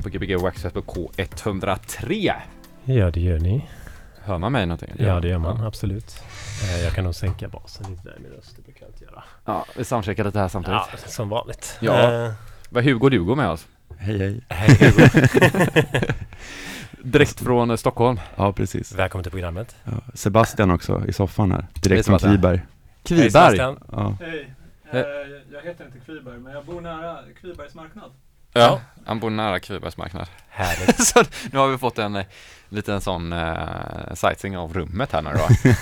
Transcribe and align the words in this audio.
Ja, 0.00 0.06
lyssnar 0.06 0.18
på 0.18 0.24
Gbg 0.24 0.42
Waxfest 0.42 0.74
på 0.74 0.80
K103. 0.82 2.32
Ja, 2.84 3.10
det 3.10 3.20
gör 3.20 3.38
ni. 3.38 3.68
Hör 4.24 4.38
man 4.38 4.52
mig 4.52 4.66
någonting? 4.66 4.92
Ja, 4.98 5.20
det 5.20 5.28
gör 5.28 5.38
man. 5.38 5.64
Absolut. 5.66 6.22
Eh, 6.64 6.82
Jag 6.84 6.92
kan 6.92 7.04
nog 7.04 7.14
sänka 7.14 7.48
basen 7.48 7.90
lite 7.90 8.02
där 8.02 8.16
i 8.18 8.22
min 8.22 8.30
röst. 8.32 8.56
Det 8.56 8.62
brukar 8.62 8.80
jag 8.86 8.90
inte 8.90 9.04
göra. 9.04 9.22
Ja, 9.44 9.66
vi 9.76 9.84
soundcheckar 9.84 10.24
lite 10.24 10.38
här 10.38 10.48
samtidigt. 10.48 10.80
Ja, 10.92 10.98
som 11.06 11.28
vanligt. 11.28 11.76
Ja. 11.80 12.24
Eh, 12.26 12.32
Vad 12.70 12.84
Hugo 12.84 13.08
Dugo 13.08 13.34
med 13.34 13.48
oss? 13.50 13.66
Hej 13.98 14.18
hej. 14.18 14.40
Hej 14.48 14.76
Hugo. 14.90 15.26
Direkt 17.02 17.40
från 17.40 17.70
eh, 17.70 17.76
Stockholm. 17.76 18.20
Ja, 18.36 18.52
precis. 18.52 18.92
Välkommen 18.92 19.22
till 19.22 19.32
programmet. 19.32 19.76
Ja, 19.84 19.92
Sebastian 20.14 20.70
också 20.70 21.02
i 21.08 21.12
soffan 21.12 21.52
här. 21.52 21.58
Hej, 21.60 21.68
Direkt 21.82 22.06
från. 22.06 22.18
Kviberg. 22.18 22.56
Hej, 22.56 22.66
Kviberg. 23.02 23.30
Sebastian. 23.30 23.78
Ja. 23.92 24.16
Hej, 24.20 24.54
jag 25.52 25.62
heter 25.62 25.84
inte 25.86 25.98
Kviberg 26.06 26.38
men 26.38 26.52
jag 26.52 26.64
bor 26.64 26.80
nära 26.80 27.18
Kvibergs 27.40 27.74
marknad. 27.74 28.10
Ja, 28.52 28.80
han 29.04 29.20
bor 29.20 29.30
nära 29.30 29.60
Kvibergs 29.60 29.96
marknad. 29.96 30.26
Härligt. 30.48 31.02
Så 31.06 31.22
nu 31.52 31.58
har 31.58 31.68
vi 31.68 31.78
fått 31.78 31.98
en 31.98 32.16
eh, 32.16 32.24
liten 32.68 33.00
sån 33.00 33.32
uh, 33.32 34.14
sightseeing 34.14 34.56
av 34.56 34.74
rummet 34.74 35.12
här 35.12 35.22
nu 35.22 35.30
då. 35.30 35.72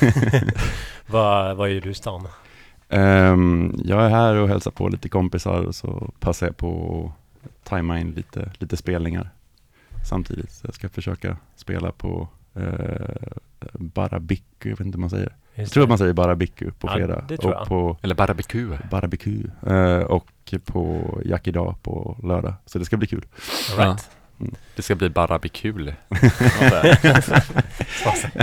vad, 1.12 1.56
vad 1.56 1.70
gör 1.70 1.80
du 1.80 1.90
i 1.90 1.94
stan? 1.94 2.28
Ehm, 2.88 3.80
jag 3.84 4.04
är 4.04 4.08
här 4.08 4.34
och 4.34 4.48
hälsar 4.48 4.70
på 4.70 4.88
lite 4.88 5.08
kompisar 5.08 5.62
och 5.62 5.74
så 5.74 6.10
passar 6.20 6.46
jag 6.46 6.56
på 6.56 7.12
att 7.44 7.64
tajma 7.64 8.00
in 8.00 8.10
lite, 8.10 8.52
lite 8.58 8.76
spelningar 8.76 9.30
samtidigt. 10.08 10.52
Så 10.52 10.66
jag 10.66 10.74
ska 10.74 10.88
försöka 10.88 11.36
spela 11.56 11.92
på 11.92 12.28
uh, 12.56 13.38
Barabiku, 13.72 14.68
jag 14.68 14.76
vet 14.76 14.86
inte 14.86 14.96
hur 14.96 15.00
man 15.00 15.10
säger. 15.10 15.36
Jag 15.58 15.62
Just 15.62 15.72
tror 15.72 15.80
det. 15.80 15.84
att 15.84 15.88
man 15.88 15.98
säger 15.98 16.12
Barabiku 16.12 16.70
på 16.70 16.86
Ja, 16.88 16.92
fredag. 16.94 17.24
det 17.28 17.36
tror 17.36 17.52
jag. 17.52 17.62
och 17.62 17.68
på 17.68 17.96
Eller 18.02 18.14
barbecue. 18.14 18.78
Barabiku 18.90 19.42
eh, 19.66 19.98
och 19.98 20.26
på 20.64 21.02
Jack 21.24 21.46
idag 21.48 21.74
på 21.82 22.16
lördag. 22.22 22.54
Så 22.66 22.78
det 22.78 22.84
ska 22.84 22.96
bli 22.96 23.06
kul. 23.06 23.24
All 23.72 23.84
right. 23.86 24.10
Det 24.76 24.82
ska 24.82 24.94
bli 24.94 25.10
barbecue. 25.10 25.94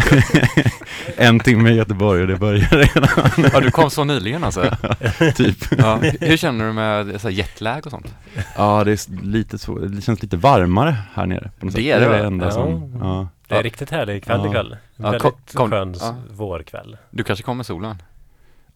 en 1.17 1.39
timme 1.39 1.69
i 1.69 1.75
Göteborg 1.75 2.21
och 2.21 2.27
det 2.27 2.35
börjar 2.35 2.67
redan. 2.69 3.49
ja, 3.53 3.59
du 3.59 3.71
kom 3.71 3.89
så 3.89 4.03
nyligen 4.03 4.43
alltså. 4.43 4.77
typ. 5.35 5.57
Ja. 5.77 5.99
Hur 6.21 6.37
känner 6.37 6.65
du 6.67 6.73
med 6.73 7.21
så 7.21 7.27
här, 7.27 7.35
jetlag 7.35 7.85
och 7.85 7.91
sånt? 7.91 8.15
Ja, 8.57 8.83
det 8.83 8.91
är 8.91 9.23
lite 9.25 9.57
så, 9.57 9.79
det 9.79 10.01
känns 10.01 10.21
lite 10.21 10.37
varmare 10.37 10.95
här 11.13 11.25
nere. 11.25 11.51
På 11.59 11.65
något 11.65 11.75
Det 11.75 11.81
sätt. 11.81 11.95
är 11.95 11.99
det, 11.99 12.07
det 12.09 12.15
är 12.15 12.19
det 12.19 12.27
enda 12.27 12.45
Ja. 12.45 12.51
som, 12.51 12.97
ja. 13.01 13.27
Det 13.47 13.53
är 13.55 13.59
Ja. 13.59 13.63
riktigt 13.63 13.89
härlig 13.91 14.23
kväll 14.23 14.39
Ja. 14.43 14.47
ikväll. 14.49 14.77
Ja, 14.95 15.03
Väldigt 15.11 15.21
kom- 15.55 15.69
skön 15.71 15.95
ja. 15.99 16.15
vårkväll. 16.31 16.97
Du 17.09 17.23
kanske 17.23 17.43
kommer 17.43 17.55
med 17.55 17.65
solen? 17.65 18.01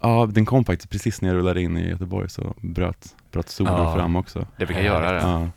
ja, 0.01 0.27
den 0.31 0.45
kom 0.45 0.66
faktiskt 0.66 0.89
precis 0.92 1.21
när 1.21 1.30
jag 1.30 1.36
rullade 1.38 1.62
in 1.62 1.77
i 1.77 1.89
Göteborg 1.89 2.30
så 2.30 2.54
bröt, 2.62 3.16
bröt 3.31 3.50
solen 3.50 3.74
Ja. 3.74 3.95
fram 3.95 4.16
också. 4.16 4.45
Det 4.57 4.66
brukar 4.66 4.81
göra 4.81 5.12
det. 5.12 5.19
Ja. 5.21 5.48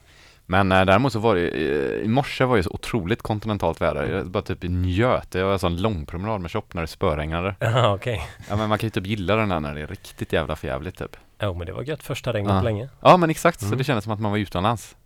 Men 0.47 0.73
eh, 0.73 0.85
däremot 0.85 1.13
så 1.13 1.19
var 1.19 1.35
det, 1.35 1.49
eh, 1.49 2.05
i 2.05 2.09
morse 2.09 2.45
var 2.45 2.57
det 2.57 2.63
så 2.63 2.71
otroligt 2.71 3.23
kontinentalt 3.23 3.81
väder. 3.81 4.05
Jag 4.17 4.27
bara 4.31 4.43
typ 4.43 4.59
njöt. 4.63 5.31
Det 5.31 5.43
var 5.45 5.53
en 5.53 5.59
sån 5.59 5.77
lång 5.83 6.07
promenad 6.07 6.41
med 6.41 6.51
shop 6.51 6.63
när 6.73 6.81
det 6.81 6.87
spöregnade. 6.89 7.55
Ja, 7.61 7.95
okej. 7.95 8.23
Ja 8.51 8.57
men 8.57 8.69
man 8.69 8.79
kan 8.79 8.87
ju 8.87 8.91
typ 8.91 9.07
gilla 9.07 9.37
den 9.37 9.49
där 9.49 9.61
när 9.61 9.75
det 9.75 9.81
är 9.81 9.87
riktigt 9.87 10.33
jävla 10.33 10.57
förjävligt 10.57 10.99
typ. 10.99 11.17
Jo, 11.43 11.55
men 11.55 11.67
det 11.67 11.73
var 11.73 11.83
gött 11.83 12.03
första 12.03 12.33
regnet 12.33 12.53
Ja. 12.53 12.59
på 12.59 12.65
länge. 12.65 12.89
Ja 13.01 13.17
men 13.17 13.31
exakt, 13.31 13.61
så 13.61 13.67
Mm. 13.67 13.79
det 13.79 13.85
kändes 13.85 14.05
som 14.05 14.13
att 14.13 14.21
man 14.21 14.31
var 14.31 14.39
utomlands. 14.39 14.97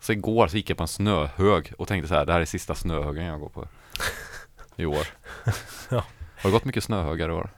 Så 0.00 0.12
igår 0.12 0.46
så 0.46 0.56
gick 0.56 0.70
jag 0.70 0.76
på 0.76 0.84
en 0.84 0.88
snöhög 0.88 1.72
och 1.78 1.88
tänkte 1.88 2.08
så 2.08 2.14
här, 2.14 2.26
det 2.26 2.32
här 2.32 2.40
är 2.40 2.44
sista 2.44 2.74
snöhögen 2.74 3.24
jag 3.24 3.40
går 3.40 3.48
på 3.48 3.68
i 4.76 4.84
år. 4.86 5.06
Ja. 5.90 6.04
Har 6.42 6.50
det 6.50 6.50
gått 6.50 6.64
mycket 6.64 6.84
snöhögar 6.84 7.28
i 7.28 7.32
år? 7.32 7.50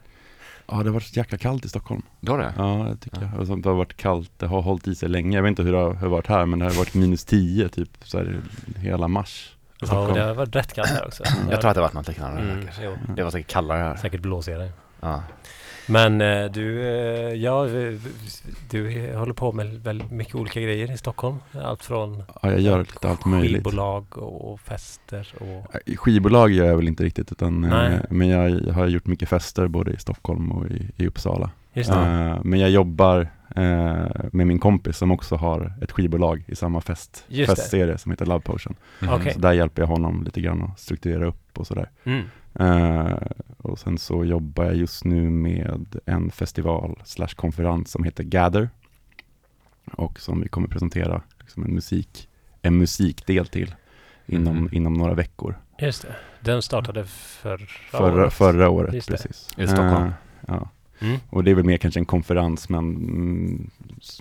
ja, 0.66 0.76
det 0.76 0.84
har 0.84 0.94
varit 0.94 1.16
jäkla 1.16 1.38
kallt 1.38 1.64
i 1.64 1.68
Stockholm. 1.68 2.02
Det 2.20 2.30
har 2.32 2.38
det? 2.38 2.52
Ja, 2.56 2.64
det 2.90 2.96
tycker 2.96 3.20
Ja. 3.22 3.28
jag. 3.32 3.38
Alltså, 3.40 3.56
det 3.56 3.68
har 3.68 3.76
varit 3.76 3.96
kallt, 3.96 4.30
det 4.38 4.46
har 4.46 4.62
hållit 4.62 4.86
i 4.88 4.94
sig 4.94 5.08
länge. 5.08 5.36
Jag 5.38 5.42
vet 5.42 5.48
inte 5.48 5.62
hur 5.62 5.72
det 5.72 5.78
har, 5.78 6.08
varit 6.08 6.26
här, 6.26 6.46
men 6.46 6.58
det 6.58 6.64
har 6.64 6.72
varit 6.72 6.94
minus 6.94 7.24
10 7.24 7.68
typ 7.68 7.88
så 8.04 8.18
här, 8.18 8.40
hela 8.76 9.08
mars. 9.08 9.56
Ja, 9.80 10.10
det 10.14 10.20
har 10.22 10.34
varit 10.34 10.56
rätt 10.56 10.72
kallt 10.74 10.88
här 10.90 11.06
också. 11.06 11.24
Jag 11.50 11.60
tror 11.60 11.70
att 11.70 11.74
det 11.74 11.80
har 11.80 11.88
varit 11.88 11.92
något 11.94 12.08
liknande. 12.08 12.40
Mm. 12.42 12.96
Det 13.16 13.22
var 13.24 13.30
säkert 13.30 13.50
kallare 13.50 13.78
här. 13.78 13.96
Säkert 13.96 14.20
blåsigare. 14.20 14.70
Ja. 15.00 15.22
Men 15.86 16.20
eh, 16.20 16.44
du, 16.44 16.82
eh, 16.82 17.34
ja, 17.34 17.66
eh, 17.66 17.94
du 18.70 19.12
håller 19.16 19.32
på 19.32 19.52
med 19.52 19.66
väldigt 19.66 20.10
mycket 20.10 20.34
olika 20.34 20.60
grejer 20.60 20.92
i 20.92 20.96
Stockholm. 20.96 21.36
Allt 21.64 21.84
från 21.84 22.22
Ja, 22.42 22.50
jag 22.50 22.60
gör 22.60 22.78
lite 22.78 23.08
allt 23.08 23.24
möjligt. 23.24 23.52
skivbolag 23.52 24.18
och 24.18 24.60
fester 24.60 25.34
och... 25.40 25.74
Skivbolag 25.98 26.50
gör 26.50 26.66
jag 26.66 26.76
väl 26.76 26.88
inte 26.88 27.04
riktigt, 27.04 27.32
utan, 27.32 27.60
Nej. 27.60 28.00
men 28.10 28.28
jag 28.28 28.72
har 28.72 28.86
gjort 28.86 29.06
mycket 29.06 29.28
fester 29.28 29.68
både 29.68 29.92
i 29.92 29.96
Stockholm 29.96 30.52
och 30.52 30.66
i, 30.66 30.90
i 30.96 31.06
Uppsala. 31.06 31.50
Men 32.42 32.60
jag 32.60 32.70
jobbar 32.70 33.28
med 34.32 34.46
min 34.46 34.58
kompis 34.58 34.96
som 34.96 35.10
också 35.10 35.36
har 35.36 35.72
ett 35.82 35.92
skivbolag 35.92 36.44
i 36.46 36.56
samma 36.56 36.80
fest, 36.80 37.24
festserie 37.46 37.98
som 37.98 38.10
heter 38.10 38.26
Love 38.26 38.40
Potion. 38.40 38.74
Mhm. 39.00 39.12
Okej. 39.12 39.32
Så 39.32 39.38
där 39.38 39.52
hjälper 39.52 39.82
jag 39.82 39.86
honom 39.86 40.24
lite 40.24 40.40
grann 40.40 40.62
att 40.62 40.80
strukturera 40.80 41.26
upp 41.26 41.58
och 41.58 41.66
sådär. 41.66 41.90
Mm. 42.04 42.22
Eh, 42.54 43.16
och 43.58 43.78
sen 43.78 43.98
så 43.98 44.24
jobbar 44.24 44.64
jag 44.64 44.76
just 44.76 45.04
nu 45.04 45.30
med 45.30 45.96
en 46.06 46.30
festival 46.30 47.00
slash 47.04 47.28
konferens 47.36 47.90
som 47.90 48.04
heter 48.04 48.24
Gather. 48.24 48.70
Och 49.92 50.20
som 50.20 50.40
vi 50.40 50.48
kommer 50.48 50.68
presentera 50.68 51.22
liksom 51.40 51.62
en, 51.64 51.74
musik, 51.74 52.28
en 52.62 52.78
musikdel 52.78 53.46
till 53.46 53.74
inom, 54.26 54.56
Mhm. 54.56 54.68
inom 54.72 54.94
några 54.94 55.14
veckor. 55.14 55.58
Just 55.78 56.02
det. 56.02 56.14
Den 56.40 56.62
startade 56.62 57.04
förra, 57.06 57.58
Förra, 57.90 58.12
året. 58.22 58.32
förra 58.32 58.70
året, 58.70 58.94
Just 58.94 59.08
det. 59.08 59.12
precis. 59.16 59.48
I 59.58 59.66
Stockholm. 59.66 60.04
Eh, 60.06 60.10
ja. 60.46 60.68
Mm. 61.00 61.18
Och 61.30 61.44
det 61.44 61.50
är 61.50 61.54
väl 61.54 61.64
mer 61.64 61.76
kanske 61.78 62.00
en 62.00 62.06
konferens 62.06 62.68
men, 62.68 62.78
mm, 62.96 63.70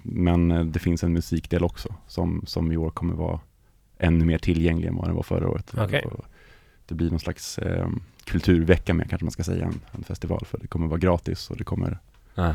men 0.04 0.52
eh, 0.52 0.66
det 0.66 0.80
finns 0.80 1.04
en 1.04 1.14
musikdel 1.14 1.64
också 1.64 1.96
som, 2.08 2.44
som 2.46 2.72
i 2.72 2.78
år 2.78 2.90
kommer 2.90 3.14
vara 3.14 3.40
ännu 4.00 4.26
mer 4.26 4.38
tillgänglig 4.38 4.88
än 4.88 4.96
vad 4.96 5.08
den 5.08 5.16
var 5.16 5.24
förra 5.24 5.50
året. 5.50 5.74
Okej. 5.78 6.06
Och 6.06 6.26
Det 6.92 6.96
blir 6.96 7.10
någon 7.10 7.20
slags 7.20 7.58
eh, 7.58 7.88
kulturvecka 8.24 8.94
med 8.94 9.10
kanske 9.10 9.26
man 9.26 9.32
ska 9.32 9.44
säga, 9.44 9.66
en, 9.66 9.80
en 9.92 10.04
festival 10.04 10.46
för 10.46 10.58
det 10.58 10.68
kommer 10.68 10.88
vara 10.88 11.00
gratis 11.00 11.50
och 11.50 11.58
det 11.58 11.64
kommer, 11.64 11.98
Ja. 12.36 12.48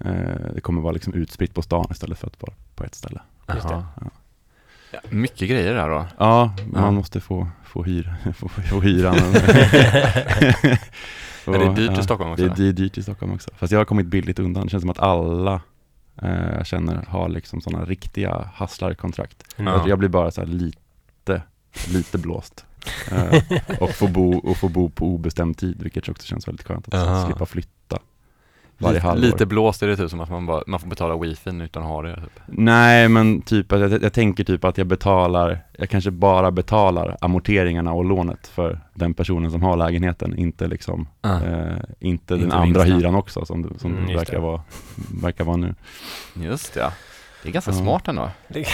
eh, 0.00 0.52
det 0.54 0.60
kommer 0.62 0.82
vara 0.82 0.92
liksom 0.92 1.14
utspritt 1.14 1.54
på 1.54 1.62
stan 1.62 1.86
istället 1.90 2.18
för 2.18 2.26
att 2.26 2.42
vara 2.42 2.52
på 2.74 2.84
ett 2.84 2.94
ställe. 2.94 3.20
Just 3.54 3.68
det. 3.68 3.74
Jaha. 3.74 3.86
Ja. 4.00 4.06
Ja, 4.92 5.00
mycket 5.10 5.48
grejer 5.48 5.74
där 5.74 5.88
då. 5.88 6.06
Ja, 6.18 6.54
man 6.72 6.82
Ja. 6.84 6.90
måste 6.90 7.20
få, 7.20 7.48
få, 7.64 7.82
hyr, 7.82 8.14
få, 8.36 8.48
få 8.48 8.80
hyran. 8.80 9.16
Men 11.46 11.60
det 11.60 11.66
är 11.66 11.74
dyrt 11.74 11.98
i 11.98 12.02
Stockholm 12.02 12.30
också. 12.32 12.44
Det 12.46 12.52
är, 12.52 12.56
det 12.56 12.68
är 12.68 12.72
dyrt 12.72 12.98
i 12.98 13.02
Stockholm 13.02 13.32
också. 13.32 13.50
Fast 13.56 13.72
jag 13.72 13.80
har 13.80 13.84
kommit 13.84 14.06
billigt 14.06 14.38
undan. 14.38 14.64
Det 14.64 14.70
känns 14.70 14.80
som 14.82 14.90
att 14.90 14.98
alla 14.98 15.60
eh, 16.22 16.52
jag 16.56 16.66
känner 16.66 17.04
har 17.08 17.28
liksom 17.28 17.60
sådana 17.60 17.84
riktiga 17.84 18.50
hustlarkontrakt. 18.58 19.44
Mm. 19.56 19.72
Ja. 19.74 19.88
Jag 19.88 19.98
blir 19.98 20.08
bara 20.08 20.30
så 20.30 20.40
här 20.40 20.48
lite, 20.48 21.42
lite 21.88 22.18
blåst. 22.18 22.64
Eh, 23.12 23.42
och, 23.80 23.90
få 23.90 24.06
bo, 24.08 24.38
och 24.38 24.56
få 24.56 24.68
bo 24.68 24.88
på 24.90 25.06
obestämd 25.06 25.58
tid, 25.58 25.82
vilket 25.82 26.08
också 26.08 26.26
känns 26.26 26.48
väldigt 26.48 26.66
skönt. 26.66 26.88
Att 26.88 26.94
Aha. 26.94 27.26
slippa 27.26 27.46
flytta 27.46 27.98
varje 28.78 28.94
lite, 28.94 29.06
halvår. 29.06 29.22
lite 29.26 29.46
blåst 29.46 29.82
är 29.82 29.86
det 29.86 29.96
typ 29.96 30.10
som 30.10 30.20
att 30.20 30.30
man, 30.30 30.46
bara, 30.46 30.62
man 30.66 30.80
får 30.80 30.88
betala 30.88 31.16
wifin 31.16 31.60
utan 31.60 31.82
att 31.82 31.88
ha 31.88 32.02
det. 32.02 32.14
Typ. 32.16 32.40
Nej, 32.46 33.08
men 33.08 33.42
typ 33.42 33.72
att 33.72 33.80
jag, 33.80 34.02
jag 34.02 34.12
tänker 34.12 34.44
typ 34.44 34.64
att 34.64 34.78
jag 34.78 34.86
betalar, 34.86 35.64
jag 35.78 35.88
kanske 35.90 36.10
bara 36.10 36.50
betalar 36.50 37.16
amorteringarna 37.20 37.92
och 37.92 38.04
lånet 38.04 38.46
för 38.46 38.80
den 38.94 39.14
personen 39.14 39.50
som 39.50 39.62
har 39.62 39.76
lägenheten, 39.76 40.38
inte 40.38 40.66
liksom, 40.66 41.08
Ah. 41.20 41.40
eh, 41.40 41.76
inte, 42.00 42.36
den 42.36 42.52
andra 42.52 42.80
vinsten. 42.80 43.00
hyran 43.00 43.14
också 43.14 43.44
som, 43.44 43.74
som 43.78 43.92
Mm, 43.92 44.06
det 44.06 44.14
verkar 44.16 44.32
det. 44.32 44.38
vara, 44.40 44.62
verkar 45.22 45.44
vara 45.44 45.56
nu. 45.56 45.74
Just 46.34 46.76
ja. 46.76 46.92
Det 47.44 47.50
är 47.50 47.52
ganska 47.52 47.70
Ja. 47.70 47.76
smart 47.76 48.08
ändå. 48.08 48.30
Det, 48.48 48.60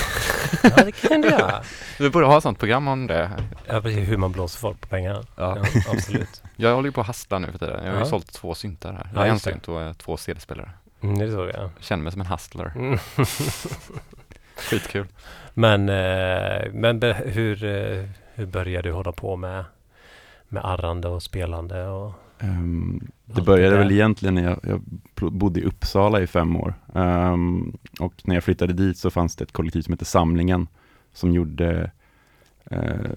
ja, 0.62 0.85
det 0.85 0.93
kan 0.93 1.21
det 1.21 1.29
göra. 1.29 1.62
Vi 1.99 2.11
borde 2.11 2.27
ha 2.27 2.37
ett 2.37 2.43
sånt 2.43 2.59
program 2.59 2.89
om 2.89 3.07
det. 3.07 3.31
Ja, 3.67 3.81
precis. 3.81 4.09
Hur 4.09 4.17
man 4.17 4.33
blåser 4.33 4.59
folk 4.59 4.81
på 4.81 4.89
pengarna. 4.89 5.25
Ja. 5.37 5.57
Ja, 5.75 5.81
absolut. 5.93 6.43
Jag 6.57 6.75
håller 6.75 6.89
ju 6.89 6.93
på 6.93 7.00
att 7.00 7.07
hastla 7.07 7.39
nu 7.39 7.53
för 7.53 7.59
tiden. 7.59 7.81
Jag 7.85 7.91
har 7.91 7.99
ju 7.99 8.05
Ja. 8.05 8.07
sålt 8.11 8.33
två 8.33 8.55
syntar 8.55 8.93
här. 8.93 9.09
Ja, 9.15 9.27
en 9.27 9.39
synt 9.41 9.69
och 9.69 9.83
eh, 9.83 9.93
två 9.93 10.17
CD-spelare. 10.17 10.71
Mm, 11.03 11.19
det 11.19 11.33
såg 11.33 11.49
jag. 11.49 11.71
Känner 11.81 12.03
mig 12.03 12.12
som 12.12 12.21
en 12.21 12.27
hustler. 12.27 12.73
Mm. 12.77 12.99
Skitkul. 14.57 15.07
Men, 15.55 15.89
eh, 15.89 16.73
men 16.73 17.03
hur, 17.25 17.65
eh, 17.65 18.05
hur 18.35 18.47
började 18.47 18.89
du 18.89 18.93
hålla 18.93 19.12
på 19.12 19.37
med, 19.37 19.65
med 20.49 20.65
arrande 20.65 21.09
och 21.09 21.23
spelande? 21.23 21.87
Och, 21.89 22.12
Ehm, 22.40 23.00
det 23.25 23.42
började 23.42 23.76
väl 23.76 23.92
egentligen 23.92 24.35
när 24.35 24.42
jag, 24.44 24.59
jag 24.62 24.82
bodde 25.32 25.61
i 25.61 25.64
Uppsala 25.64 26.20
i 26.20 26.26
fem 26.26 26.56
år. 26.56 26.75
Ehm, 26.94 27.76
och 28.00 28.14
när 28.25 28.35
jag 28.35 28.44
flyttade 28.44 28.73
dit 28.73 28.99
så 28.99 29.11
fanns 29.11 29.37
det 29.37 29.44
ett 29.44 29.52
kollektiv 29.52 29.82
som 29.82 29.92
hette 29.92 30.04
Samlingen 30.04 30.66
som 31.12 31.32
gjorde 31.32 31.90
eh, 32.64 33.11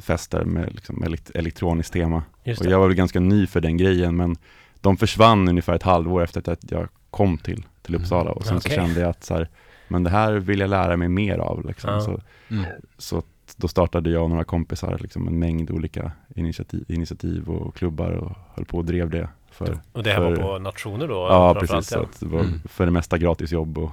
fester 0.00 0.44
med 0.44 0.72
liksom 0.74 1.04
elekt- 1.04 1.30
elektroniskt 1.34 1.92
tema. 1.92 2.22
Och 2.60 2.66
jag 2.66 2.78
var 2.80 2.86
väl 2.86 2.96
ganska 2.96 3.20
ny 3.20 3.46
för 3.46 3.60
den 3.60 3.76
grejen 3.76 4.16
men 4.16 4.36
de 4.80 4.96
försvann 4.96 5.48
ungefär 5.48 5.74
ett 5.74 5.82
halvår 5.82 6.22
efter 6.22 6.52
att 6.52 6.70
jag 6.70 6.88
kom 7.10 7.38
till, 7.38 7.66
till 7.82 7.94
Uppsala 7.94 8.30
och 8.30 8.44
sen 8.46 8.56
Okej. 8.56 8.70
så 8.70 8.76
kände 8.76 9.00
jag 9.00 9.10
att 9.10 9.24
så 9.24 9.34
här, 9.34 9.48
men 9.88 10.02
det 10.02 10.10
här 10.10 10.32
vill 10.32 10.60
jag 10.60 10.70
lära 10.70 10.96
mig 10.96 11.08
mer 11.08 11.38
av. 11.38 11.66
Liksom. 11.66 11.90
Ja. 11.90 12.00
Så, 12.00 12.20
Mm. 12.50 12.64
så 12.98 13.18
att 13.18 13.26
då 13.56 13.68
startade 13.68 14.10
jag 14.10 14.22
och 14.22 14.30
några 14.30 14.44
kompisar 14.44 14.98
liksom 15.00 15.28
en 15.28 15.38
mängd 15.38 15.70
olika 15.70 16.12
initiativ, 16.36 16.84
initiativ 16.88 17.48
och 17.48 17.74
klubbar 17.74 18.10
och 18.10 18.32
höll 18.56 18.64
på 18.64 18.76
och 18.78 18.84
drev 18.84 19.10
det. 19.10 19.28
För, 19.50 19.78
och 19.92 20.02
det 20.02 20.10
här 20.12 20.20
var 20.20 20.34
för- 20.36 20.42
på 20.42 20.58
nationer 20.58 21.08
då? 21.08 21.14
ja, 21.14 21.54
precis. 21.60 21.92
Ja. 21.92 22.02
att 22.02 22.20
det 22.20 22.26
var 22.26 22.40
Mm. 22.40 22.60
för 22.64 22.84
det 22.86 22.92
mesta 22.92 23.18
gratis 23.18 23.52
jobb 23.52 23.78
och 23.78 23.90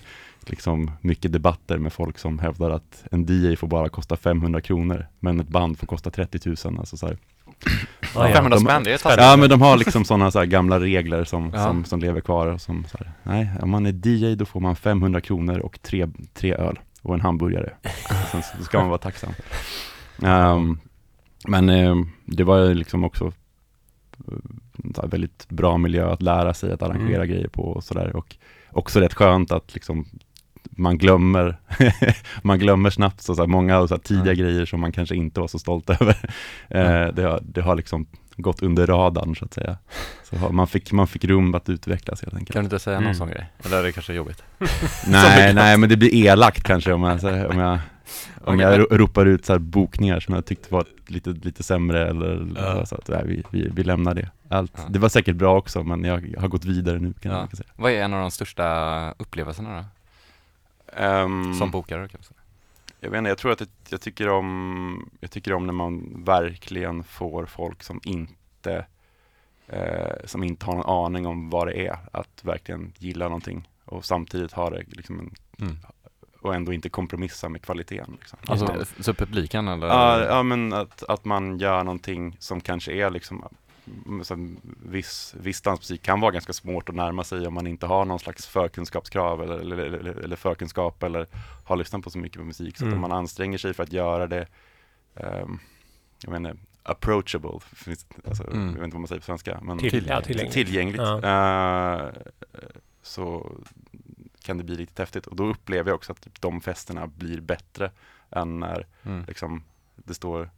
liksom 0.46 0.90
mycket 1.00 1.32
debatter 1.32 1.78
med 1.78 1.92
folk 1.92 2.18
som 2.18 2.38
hävdar 2.38 2.70
att 2.70 3.04
en 3.10 3.26
DJ 3.28 3.56
får 3.56 3.66
bara 3.66 3.88
kosta 3.88 4.16
500 4.16 4.60
kronor 4.60 5.06
men 5.20 5.40
ett 5.40 5.48
band 5.48 5.78
får 5.78 5.86
kosta 5.86 6.10
30 6.10 6.40
000. 6.68 6.78
Alltså 6.78 6.96
så 6.96 7.06
här. 7.06 7.16
Ja, 8.14 8.28
ja. 8.28 8.34
500 8.34 8.56
de- 8.58 8.64
spänn, 8.64 8.82
det 8.84 8.92
är 8.92 8.98
taskigt. 8.98 9.22
Ja 9.24 9.36
men 9.36 9.48
de 9.50 9.60
har 9.62 9.76
liksom 9.76 10.04
sådana 10.04 10.30
så 10.30 10.38
här 10.38 10.46
gamla 10.46 10.80
regler 10.80 11.24
som, 11.24 11.50
Ja. 11.54 11.66
som, 11.66 11.84
som 11.84 12.00
lever 12.00 12.20
kvar 12.20 12.46
och 12.46 12.60
som 12.60 12.84
så 12.90 12.98
här, 12.98 13.12
nej 13.22 13.50
om 13.62 13.70
man 13.70 13.86
är 13.86 14.06
DJ 14.06 14.34
då 14.34 14.44
får 14.44 14.60
man 14.60 14.76
500 14.76 15.20
kronor 15.20 15.58
och 15.58 15.82
tre, 15.82 16.08
tre 16.34 16.54
öl 16.54 16.78
och 17.02 17.14
en 17.14 17.20
hamburgare. 17.20 17.72
Sen 18.30 18.42
så 18.42 18.64
ska 18.64 18.78
man 18.78 18.88
vara 18.88 18.98
tacksam. 18.98 19.32
Ehm, 20.22 20.78
men 21.48 21.68
ehm, 21.68 22.08
det 22.24 22.44
var 22.44 22.74
liksom 22.74 23.04
också 23.04 23.32
så 24.94 25.00
här 25.00 25.08
väldigt 25.08 25.48
bra 25.48 25.78
miljö 25.78 26.12
att 26.12 26.22
lära 26.22 26.54
sig 26.54 26.72
att 26.72 26.82
arrangera 26.82 27.26
grejer 27.26 27.48
på 27.48 27.62
och 27.62 27.84
sådär 27.84 28.16
och 28.16 28.36
också 28.70 29.00
rätt 29.00 29.14
skönt 29.14 29.52
att 29.52 29.74
liksom 29.74 30.06
man 30.70 30.98
glömmer, 30.98 31.56
man 32.42 32.58
glömmer 32.58 32.90
snabbt 32.90 33.20
så, 33.22 33.34
så 33.34 33.42
här, 33.42 33.46
många 33.46 33.88
så 33.88 33.94
här, 33.94 34.00
tidiga 34.02 34.26
Ja. 34.26 34.34
grejer 34.34 34.66
som 34.66 34.80
man 34.80 34.92
kanske 34.92 35.14
inte 35.16 35.40
var 35.40 35.48
så 35.48 35.58
stolt 35.58 35.90
över. 36.00 36.16
Eh, 36.68 37.14
det, 37.14 37.22
har, 37.22 37.40
det 37.42 37.60
har 37.62 37.76
liksom 37.76 38.06
gått 38.36 38.62
under 38.62 38.86
radarn 38.86 39.36
så 39.36 39.44
att 39.44 39.54
säga. 39.54 39.76
Så 40.30 40.36
man 40.52 40.66
fick, 40.66 40.92
man 40.92 41.06
fick 41.06 41.24
rum 41.24 41.54
att 41.54 41.68
utvecklas 41.68 42.22
helt 42.22 42.34
enkelt. 42.34 42.52
Kan 42.52 42.62
du 42.62 42.66
inte 42.66 42.78
säga 42.78 42.96
någon 42.96 43.04
Mm. 43.04 43.14
sån 43.14 43.28
grej? 43.28 43.46
Eller 43.64 43.78
är 43.78 43.82
det 43.82 43.92
kanske 43.92 44.14
jobbigt? 44.14 44.42
Nej, 45.06 45.54
nej 45.54 45.78
men 45.78 45.88
det 45.88 45.96
blir 45.96 46.14
elakt 46.14 46.62
kanske 46.62 46.92
om 46.92 47.02
jag, 47.02 47.20
så 47.20 47.28
här, 47.28 47.46
om 47.46 47.58
jag, 47.58 47.78
om 48.44 48.54
Okej, 48.54 48.60
jag 48.60 49.00
ropar 49.00 49.26
ut 49.26 49.44
så 49.46 49.52
här 49.52 49.58
bokningar 49.58 50.20
som 50.20 50.34
jag 50.34 50.46
tyckte 50.46 50.74
var 50.74 50.84
lite, 51.06 51.30
lite 51.30 51.62
sämre 51.62 52.08
eller 52.08 52.48
Ja. 52.56 52.86
så 52.86 52.94
att 52.94 53.08
nej, 53.08 53.22
vi, 53.26 53.42
vi, 53.50 53.68
vi 53.74 53.82
lämnar 53.84 54.14
det. 54.14 54.28
Allt, 54.48 54.72
Ja. 54.76 54.82
Det 54.88 54.98
var 54.98 55.08
säkert 55.08 55.36
bra 55.36 55.56
också 55.58 55.82
men 55.82 56.04
jag 56.04 56.34
har 56.40 56.48
gått 56.48 56.64
vidare 56.64 56.98
nu 56.98 57.12
kan 57.12 57.32
Ja. 57.32 57.38
jag 57.50 57.56
säga. 57.56 57.68
Vad 57.76 57.92
är 57.92 58.02
en 58.02 58.14
av 58.14 58.20
de 58.20 58.30
största 58.30 59.14
upplevelserna 59.18 59.76
då? 59.76 59.84
Ehm, 60.96 61.54
Som 61.54 61.70
bokare 61.70 62.08
kan 62.08 62.18
man 62.18 62.24
säga. 62.24 62.38
Jag 63.00 63.10
vet 63.10 63.18
inte, 63.18 63.28
jag 63.28 63.38
tror 63.38 63.52
att 63.52 63.60
jag, 63.60 63.68
jag 63.88 64.00
tycker 64.00 64.28
om, 64.28 65.10
jag 65.20 65.30
tycker 65.30 65.52
om 65.52 65.66
när 65.66 65.72
man 65.72 66.24
verkligen 66.24 67.04
får 67.04 67.46
folk 67.46 67.82
som 67.82 68.00
inte, 68.04 68.86
eh, 69.66 70.12
som 70.24 70.42
inte 70.44 70.66
har 70.66 70.74
någon 70.74 71.04
aning 71.04 71.26
om 71.26 71.50
vad 71.50 71.66
det 71.66 71.86
är, 71.86 71.96
att 72.12 72.44
verkligen 72.44 72.92
gilla 72.98 73.24
någonting 73.28 73.68
och 73.84 74.04
samtidigt 74.04 74.52
ha 74.52 74.70
det 74.70 74.84
liksom 74.88 75.18
en, 75.20 75.34
Mm. 75.58 75.76
och 76.40 76.54
ändå 76.54 76.72
inte 76.72 76.88
kompromissa 76.88 77.48
med 77.48 77.62
kvaliteten. 77.62 78.16
Liksom. 78.20 78.38
Alltså, 78.46 78.84
så 79.02 79.14
publiken 79.14 79.68
eller? 79.68 79.86
Ja, 79.86 80.24
ja 80.24 80.42
men 80.42 80.72
att, 80.72 81.02
att 81.02 81.24
man 81.24 81.58
gör 81.58 81.84
någonting 81.84 82.36
som 82.38 82.60
kanske 82.60 82.92
är 82.92 83.10
liksom 83.10 83.44
mm, 84.06 84.24
som 84.24 84.60
viss, 84.82 85.34
viss 85.40 85.60
dansmusik 85.62 86.02
kan 86.02 86.20
vara 86.20 86.30
ganska 86.30 86.52
svårt 86.52 86.88
att 86.88 86.94
närma 86.94 87.24
sig 87.24 87.46
om 87.46 87.54
man 87.54 87.66
inte 87.66 87.86
har 87.86 88.04
någon 88.04 88.18
slags 88.18 88.46
förkunskapskrav 88.46 89.42
eller, 89.42 89.58
eller, 89.58 89.76
eller, 89.78 90.14
eller 90.14 90.36
förkunskap 90.36 91.02
eller 91.02 91.26
har 91.64 91.76
lyssnat 91.76 92.02
på 92.02 92.10
så 92.10 92.18
mycket 92.18 92.38
på 92.38 92.44
musik. 92.44 92.76
Så 92.76 92.84
att 92.84 92.86
Mm. 92.92 92.94
om 93.04 93.10
man 93.10 93.18
anstränger 93.18 93.58
sig 93.58 93.74
för 93.74 93.82
att 93.82 93.92
göra 93.92 94.26
det 94.26 94.46
ehm, 95.14 95.58
jag 96.22 96.30
menar, 96.32 96.56
approachable, 96.82 97.50
alltså, 98.28 98.46
Mm. 98.50 98.66
jag 98.66 98.74
vet 98.74 98.84
inte 98.84 98.94
vad 98.94 99.00
man 99.00 99.08
säger 99.08 99.20
på 99.20 99.24
svenska, 99.26 99.60
men 99.62 99.78
Till, 99.78 100.06
ja, 100.08 100.20
tillgängligt. 100.20 100.52
tillgängligt. 100.54 101.00
Ja. 101.00 101.98
eh, 101.98 102.10
så 103.02 103.52
kan 104.42 104.58
det 104.58 104.64
bli 104.64 104.76
lite 104.76 105.02
häftigt 105.02 105.26
och 105.26 105.36
då 105.36 105.46
upplever 105.46 105.90
jag 105.90 105.94
också 105.94 106.12
att 106.12 106.20
typ, 106.20 106.40
de 106.40 106.60
festerna 106.60 107.06
blir 107.06 107.40
bättre 107.40 107.90
än 108.30 108.60
när 108.60 108.86
Mm. 109.02 109.24
liksom, 109.28 109.64
det 109.96 110.14
står 110.14 110.50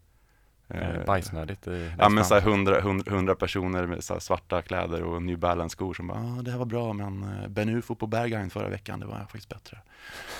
Bajsnödigt 1.06 1.66
i 1.66 1.90
Ja 1.98 2.08
men 2.08 2.24
såhär 2.24 2.40
hundra, 2.40 2.80
hundra, 2.80 3.12
hundra 3.12 3.34
personer 3.34 3.86
med 3.86 4.04
så 4.04 4.20
svarta 4.20 4.62
kläder 4.62 5.02
och 5.02 5.22
New 5.22 5.38
Balance 5.38 5.72
skor 5.72 5.94
som 5.94 6.06
bara 6.06 6.18
ah, 6.18 6.42
det 6.42 6.50
här 6.50 6.58
var 6.58 6.66
bra 6.66 6.92
men 6.92 7.22
eh, 7.22 7.48
Ben 7.48 7.68
Ufo 7.68 7.94
på 7.94 8.06
Berghain 8.06 8.50
förra 8.50 8.68
veckan 8.68 9.00
det 9.00 9.06
var 9.06 9.18
faktiskt 9.18 9.48
bättre. 9.48 9.78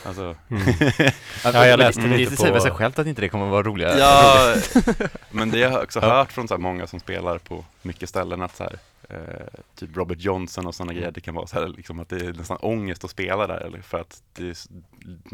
Alltså, 0.07 0.37
Mm. 0.49 0.63
Ja, 1.45 1.67
jag 1.67 1.79
läste 1.79 2.01
lite 2.01 2.31
det 2.31 2.37
säger 2.37 2.55
på- 2.55 2.61
sig 2.61 2.71
självt 2.71 2.99
att 2.99 3.07
inte 3.07 3.21
det 3.21 3.29
kommer 3.29 3.45
att 3.45 3.51
vara 3.53 3.63
roliga. 3.63 3.99
ja, 3.99 4.55
men 5.31 5.51
det 5.51 5.63
har 5.63 5.73
jag 5.73 5.83
också 5.83 6.01
hört 6.01 6.33
från 6.33 6.49
så 6.49 6.59
många 6.59 6.87
som 6.87 7.01
spelar 7.01 7.39
på 7.39 7.65
mycket 7.83 8.09
ställen 8.09 8.43
att 8.43 8.57
så 8.57 8.65
här, 8.65 8.79
eh, 9.11 9.47
typ 9.75 9.97
Robert 9.97 10.19
Johnson 10.21 10.67
och 10.67 10.75
sådana 10.75 10.93
grejer, 10.93 11.11
det 11.11 11.21
kan 11.21 11.35
vara 11.35 11.47
så 11.47 11.61
här 11.61 11.69
liksom 11.69 12.01
att 12.01 12.09
det 12.09 12.17
är 12.27 12.33
nästan 12.33 12.57
ångest 12.61 13.05
att 13.05 13.11
spela 13.11 13.47
där 13.47 13.61
eller 13.61 13.81
för 13.81 13.99
att 14.01 14.23
är, 14.39 14.55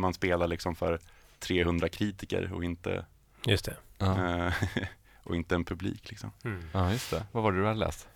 man 0.00 0.14
spelar 0.14 0.46
liksom 0.46 0.74
för 0.74 0.98
300 1.40 1.88
kritiker 1.88 2.50
och 2.54 2.64
inte, 2.64 3.04
Just 3.46 3.64
det. 3.64 3.76
Ja. 3.98 4.46
eh, 4.46 4.52
och 5.24 5.36
inte 5.36 5.54
en 5.54 5.64
publik 5.64 6.10
liksom. 6.10 6.30
ja, 6.72 6.90
just 6.92 7.10
det. 7.10 7.22
Vad 7.32 7.42
var 7.42 7.52
det 7.52 7.58
du 7.58 7.66
hade 7.66 7.78
läst? 7.78 8.08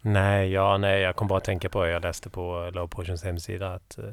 Nej, 0.00 0.50
ja, 0.52 0.78
nej, 0.78 1.00
jag 1.00 1.16
kom 1.16 1.28
bara 1.28 1.36
att 1.38 1.44
tänka 1.44 1.68
på, 1.68 1.86
jag 1.86 2.02
läste 2.02 2.30
på 2.30 2.70
Low 2.74 2.86
Potions 2.88 3.24
hemsida 3.24 3.74
att 3.74 3.98
eh, 3.98 4.04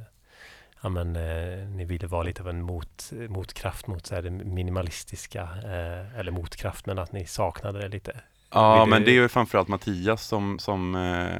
ja, 0.81 0.89
men, 0.89 1.15
eh, 1.15 1.67
ni 1.69 1.85
ville 1.85 2.07
vara 2.07 2.23
lite 2.23 2.41
av 2.41 2.49
en 2.49 2.61
mot, 2.61 3.11
motkraft 3.29 3.87
mot 3.87 4.05
så 4.05 4.15
här, 4.15 4.21
det 4.21 4.29
minimalistiska, 4.31 5.41
eh, 5.63 6.19
eller 6.19 6.31
motkraft, 6.31 6.85
men 6.85 6.99
att 6.99 7.11
ni 7.11 7.25
saknade 7.25 7.79
det 7.79 7.87
lite. 7.87 8.21
Ja, 8.51 8.83
Vill 8.83 8.89
men 8.89 8.99
du- 9.01 9.05
det 9.05 9.11
är 9.11 9.21
ju 9.21 9.27
framförallt 9.27 9.67
Mattias 9.67 10.23
som, 10.23 10.59
som, 10.59 10.95
eh, 10.95 11.39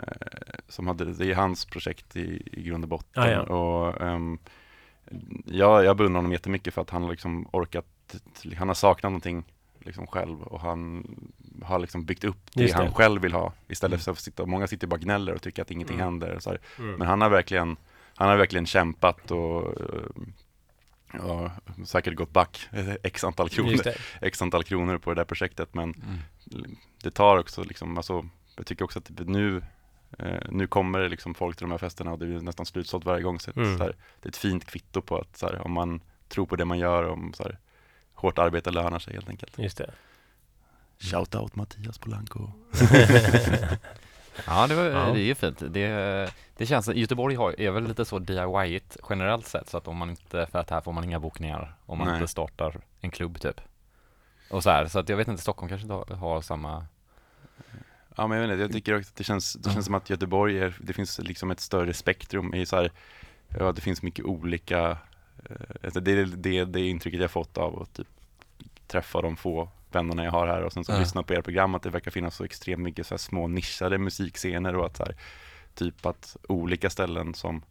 som 0.67 0.87
hade, 0.87 1.05
det 1.13 1.31
är 1.31 1.35
hans 1.35 1.65
projekt 1.65 2.15
i, 2.15 2.43
i 2.51 2.63
grund 2.63 2.83
och 2.83 2.89
botten. 2.89 3.23
Ah, 3.23 3.29
ja. 3.29 3.41
Och, 3.41 4.01
ehm, 4.01 4.39
jag, 5.45 5.85
jag 5.85 5.97
beundrar 5.97 6.17
honom 6.17 6.31
jättemycket 6.31 6.73
för 6.73 6.81
att 6.81 6.89
han 6.89 7.03
har 7.03 7.09
liksom 7.11 7.49
orkat, 7.53 7.85
han 8.57 8.67
har 8.67 8.75
saknat 8.75 9.11
någonting 9.11 9.43
liksom 9.79 10.07
själv 10.07 10.41
och 10.41 10.61
han 10.61 11.05
har 11.63 11.79
liksom 11.79 12.05
byggt 12.05 12.23
upp 12.23 12.39
det, 12.53 12.65
det. 12.65 12.73
han 12.73 12.93
själv 12.93 13.21
vill 13.21 13.33
ha 13.33 13.53
istället 13.67 13.93
Mm. 13.93 14.03
för 14.03 14.11
att 14.11 14.19
sitta, 14.19 14.45
många 14.45 14.67
sitter 14.67 14.87
bara 14.87 14.97
gnäller 14.99 15.33
och 15.33 15.41
tycker 15.41 15.61
att 15.61 15.71
ingenting 15.71 15.95
Mm. 15.99 16.05
händer. 16.05 16.39
Så. 16.39 16.57
Mm. 16.79 16.95
Men 16.95 17.07
han 17.07 17.21
har 17.21 17.29
verkligen, 17.29 17.77
han 18.15 18.29
har 18.29 18.37
verkligen 18.37 18.65
kämpat 18.65 19.31
och 19.31 19.73
ja, 21.13 21.51
säkert 21.85 22.15
gått 22.15 22.31
back 22.33 22.69
x 23.03 23.23
antal 23.23 23.49
kronor 23.49 23.81
x 24.21 24.41
antal 24.41 24.63
kronor 24.63 24.97
på 24.97 25.09
det 25.13 25.19
där 25.21 25.25
projektet 25.25 25.73
men 25.73 25.93
Mm. 26.53 26.75
det 27.03 27.11
tar 27.11 27.37
också 27.37 27.63
liksom, 27.63 27.97
alltså, 27.97 28.25
jag 28.55 28.65
tycker 28.65 28.85
också 28.85 28.99
att 28.99 29.09
nu 29.27 29.61
eh, 30.19 30.41
nu 30.51 30.67
kommer 30.67 30.99
det 30.99 31.09
liksom 31.09 31.33
folk 31.33 31.57
till 31.57 31.63
de 31.63 31.71
här 31.71 31.77
festerna 31.77 32.11
och 32.11 32.19
det 32.19 32.25
är 32.25 32.39
nästan 32.41 32.65
slutsålt 32.65 33.05
varje 33.05 33.23
gång 33.23 33.39
så, 33.39 33.51
Mm. 33.55 33.77
så 33.77 33.83
här, 33.83 33.95
det 34.21 34.27
är 34.27 34.29
ett 34.29 34.37
fint 34.37 34.65
kvitto 34.65 35.01
på 35.01 35.17
att 35.17 35.37
så 35.37 35.45
här, 35.45 35.65
om 35.65 35.71
man 35.71 36.01
tror 36.29 36.45
på 36.45 36.55
det 36.55 36.65
man 36.65 36.79
gör, 36.79 37.03
om 37.03 37.33
så 37.33 37.43
här, 37.43 37.57
hårt 38.17 38.37
arbete 38.39 38.71
lönar 38.71 38.99
sig 38.99 39.13
helt 39.13 39.29
enkelt. 39.29 39.59
Just 39.59 39.77
det. 39.77 39.91
Shout 40.99 41.35
out 41.35 41.55
Mattias 41.55 41.97
Polanco. 41.97 42.51
Ja, 44.45 44.67
det, 44.67 44.75
var, 44.75 44.83
Ja. 44.83 45.05
det 45.13 45.19
är 45.19 45.23
ju 45.25 45.35
fint. 45.35 45.63
Det, 45.69 46.33
det 46.57 46.65
känns, 46.65 46.87
Göteborg 46.87 47.35
har, 47.35 47.59
är 47.61 47.71
väl 47.71 47.87
lite 47.87 48.05
så 48.05 48.19
DIY-igt 48.19 48.97
generellt 49.09 49.47
sett, 49.47 49.69
så 49.69 49.77
att 49.77 49.87
om 49.87 49.97
man 49.97 50.09
inte, 50.09 50.47
för 50.51 50.59
att 50.59 50.69
här 50.69 50.81
får 50.81 50.91
man 50.91 51.03
inga 51.03 51.19
bokningar 51.19 51.75
om 51.85 51.97
man 51.97 52.07
Nej. 52.07 52.15
inte 52.17 52.27
startar 52.27 52.81
en 53.01 53.11
klubb 53.11 53.39
typ. 53.39 53.61
Och 54.49 54.63
så 54.63 54.69
här, 54.69 54.87
så 54.87 54.99
att 54.99 55.09
jag 55.09 55.17
vet 55.17 55.27
inte, 55.27 55.41
Stockholm 55.41 55.69
kanske 55.69 55.83
inte 55.83 55.93
har, 55.93 56.15
har 56.15 56.41
samma, 56.41 56.85
Ja 58.15 58.27
men 58.27 58.37
jag 58.37 58.47
vet 58.47 58.51
inte, 58.53 58.61
jag 58.63 58.71
tycker 58.71 58.97
också 58.97 59.09
att 59.09 59.15
det 59.15 59.23
känns, 59.23 59.53
det 59.53 59.69
känns 59.69 59.85
som 59.85 59.95
att 59.95 60.09
Göteborg 60.09 60.59
är, 60.59 60.75
det 60.81 60.93
finns 60.93 61.19
liksom 61.19 61.51
ett 61.51 61.59
större 61.59 61.93
spektrum 61.93 62.53
i 62.53 62.65
så 62.65 62.75
här, 62.75 62.91
ja 63.59 63.71
det 63.71 63.81
finns 63.81 64.01
mycket 64.01 64.25
olika, 64.25 64.97
det 65.81 66.11
är 66.11 66.25
det, 66.25 66.65
det 66.65 66.87
intrycket 66.87 67.21
jag 67.21 67.31
fått 67.31 67.57
av 67.57 67.81
att 67.81 67.93
typ 67.93 68.07
träffa 68.87 69.21
de 69.21 69.37
få 69.37 69.69
vännerna 69.91 70.23
jag 70.23 70.31
har 70.31 70.47
här 70.47 70.61
och 70.61 70.73
sen 70.73 70.85
så 70.85 70.91
Ja. 70.91 70.99
lyssna 70.99 71.23
på 71.23 71.33
era 71.33 71.41
program 71.41 71.75
att 71.75 71.83
det 71.83 71.89
verkar 71.89 72.11
finnas 72.11 72.35
så 72.35 72.43
extremt 72.43 72.81
mycket 72.83 73.07
så 73.07 73.17
små 73.17 73.47
nischade 73.47 73.97
musikscener 73.97 74.75
och 74.75 74.85
att 74.85 74.97
så 74.97 75.03
här, 75.05 75.15
typ 75.75 76.05
att 76.05 76.37
olika 76.49 76.89
ställen 76.89 77.33
som 77.33 77.61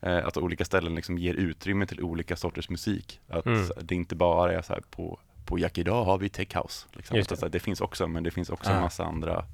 eh, 0.00 0.26
att 0.26 0.36
olika 0.36 0.64
ställen 0.64 0.94
liksom 0.94 1.18
ger 1.18 1.34
utrymme 1.34 1.86
till 1.86 2.00
olika 2.00 2.36
sorters 2.36 2.68
musik. 2.68 3.20
Att 3.28 3.46
Mm. 3.46 3.68
det 3.82 3.94
inte 3.94 4.14
bara 4.16 4.52
är 4.52 4.62
så 4.62 4.72
här 4.72 4.82
på, 4.90 5.18
på 5.46 5.58
Jack 5.58 5.78
idag 5.78 6.04
har 6.04 6.18
vi 6.18 6.28
tech 6.28 6.56
house. 6.56 6.86
Liksom. 6.92 7.20
Att 7.20 7.38
så 7.38 7.44
här, 7.44 7.48
det 7.52 7.60
finns 7.60 7.80
också, 7.80 8.06
men 8.08 8.22
det 8.22 8.30
finns 8.30 8.50
också 8.50 8.70
Ja. 8.70 8.76
en 8.76 8.82
massa 8.82 9.04
andra 9.04 9.44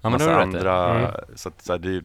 ja 0.00 0.08
det 0.08 0.10
massa 0.10 0.40
andra, 0.42 0.98
Mm. 0.98 1.10
så 1.34 1.48
att 1.48 1.62
så 1.62 1.72
här, 1.72 1.78
det, 1.78 2.04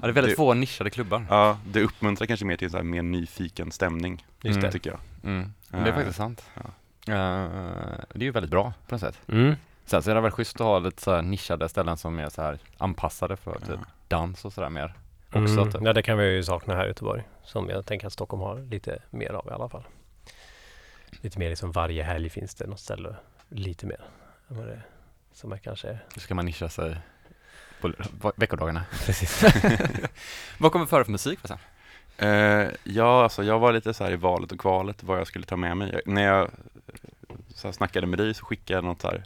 Ja, 0.00 0.06
det 0.06 0.08
är 0.08 0.12
väldigt 0.12 0.32
det- 0.32 0.36
få 0.36 0.54
nischade 0.54 0.90
klubbar. 0.90 1.26
ja, 1.30 1.58
det 1.66 1.82
uppmuntrar 1.82 2.26
kanske 2.26 2.46
mer 2.46 2.56
till 2.56 2.70
så 2.70 2.76
här, 2.76 2.84
mer 2.84 3.02
nyfiken 3.02 3.70
stämning, 3.72 4.26
Just 4.42 4.60
det. 4.60 4.72
tycker 4.72 4.90
jag. 4.90 4.98
Mm. 5.24 5.52
Men 5.68 5.82
det 5.82 5.88
är 5.88 5.92
Eh, 5.92 5.96
faktiskt 5.96 6.16
sant. 6.16 6.44
ja. 6.54 6.62
Eh, 7.14 8.00
det 8.14 8.20
är 8.20 8.24
ju 8.24 8.30
väldigt 8.30 8.50
bra 8.50 8.72
på 8.88 8.94
något 8.94 9.00
sätt. 9.00 9.20
Mm. 9.28 9.54
Sen 9.84 10.02
så 10.02 10.10
är 10.10 10.14
det 10.14 10.20
väl 10.20 10.30
schysst 10.30 10.54
att 10.60 10.66
ha 10.66 10.78
lite 10.78 11.02
så 11.02 11.14
här 11.14 11.22
nischade 11.22 11.68
ställen 11.68 11.96
som 11.96 12.18
är 12.18 12.28
så 12.28 12.42
här 12.42 12.58
anpassade 12.78 13.36
för 13.36 13.52
typ 13.58 13.68
Ja. 13.68 13.84
dans 14.08 14.44
och 14.44 14.52
sådär 14.52 14.68
mer. 14.68 14.94
Också 15.28 15.38
Mm. 15.60 15.72
typ. 15.72 15.82
Ja, 15.82 15.92
det 15.92 16.02
kan 16.02 16.18
vi 16.18 16.34
ju 16.34 16.42
sakna 16.42 16.74
här 16.74 16.84
i 16.84 16.88
Göteborg. 16.88 17.22
Som 17.44 17.68
jag 17.68 17.86
tänker 17.86 18.06
att 18.06 18.12
Stockholm 18.12 18.42
har 18.42 18.58
lite 18.58 18.98
mer 19.10 19.30
av 19.32 19.46
i 19.46 19.50
alla 19.50 19.68
fall. 19.68 19.84
Lite 21.20 21.38
mer 21.38 21.48
liksom 21.50 21.72
varje 21.72 22.02
helg 22.02 22.30
finns 22.30 22.54
det 22.54 22.66
något 22.66 22.80
ställe 22.80 23.16
lite 23.48 23.86
mer. 23.86 24.00
än 24.48 24.56
vad 24.56 24.66
det 24.66 24.80
Som 25.32 25.52
är 25.52 25.56
kanske... 25.58 25.98
Hur 26.14 26.20
ska 26.20 26.34
man 26.34 26.44
nischa 26.46 26.68
sig 26.68 26.96
på 28.20 28.32
veckodagarna? 28.36 28.84
Precis. 29.06 29.44
Vad 30.58 30.72
kommer 30.72 30.86
före 30.86 31.04
för 31.04 31.12
musik 31.12 31.38
förresten? 31.38 31.58
Eh, 32.18 32.68
ja, 32.84 33.22
alltså 33.22 33.44
jag 33.44 33.58
var 33.58 33.72
lite 33.72 33.94
så 33.94 34.04
här 34.04 34.12
i 34.12 34.16
valet 34.16 34.52
och 34.52 34.60
kvalet 34.60 35.02
vad 35.02 35.18
jag 35.20 35.26
skulle 35.26 35.46
ta 35.46 35.56
med 35.56 35.76
mig. 35.76 35.90
Jag, 35.92 36.12
när 36.14 36.22
jag 36.22 36.42
eh, 36.42 36.48
så 37.54 37.68
här 37.68 37.72
snackade 37.72 38.06
med 38.06 38.18
dig 38.18 38.34
så 38.34 38.44
skickade 38.44 38.76
jag 38.76 38.84
något 38.84 39.00
så 39.00 39.08
här 39.08 39.24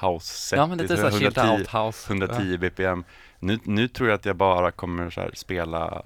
house-set. 0.00 0.56
Ja 0.56 0.66
men 0.66 0.78
lite 0.78 0.96
chilled 0.96 1.38
110 1.38 1.40
out 1.60 1.68
house. 1.68 2.12
110 2.12 2.58
bpm. 2.58 3.04
Nu, 3.38 3.58
nu 3.64 3.88
tror 3.88 4.08
jag 4.08 4.16
att 4.16 4.24
jag 4.24 4.36
bara 4.36 4.70
kommer 4.70 5.10
så 5.10 5.20
här 5.20 5.30
spela 5.34 6.02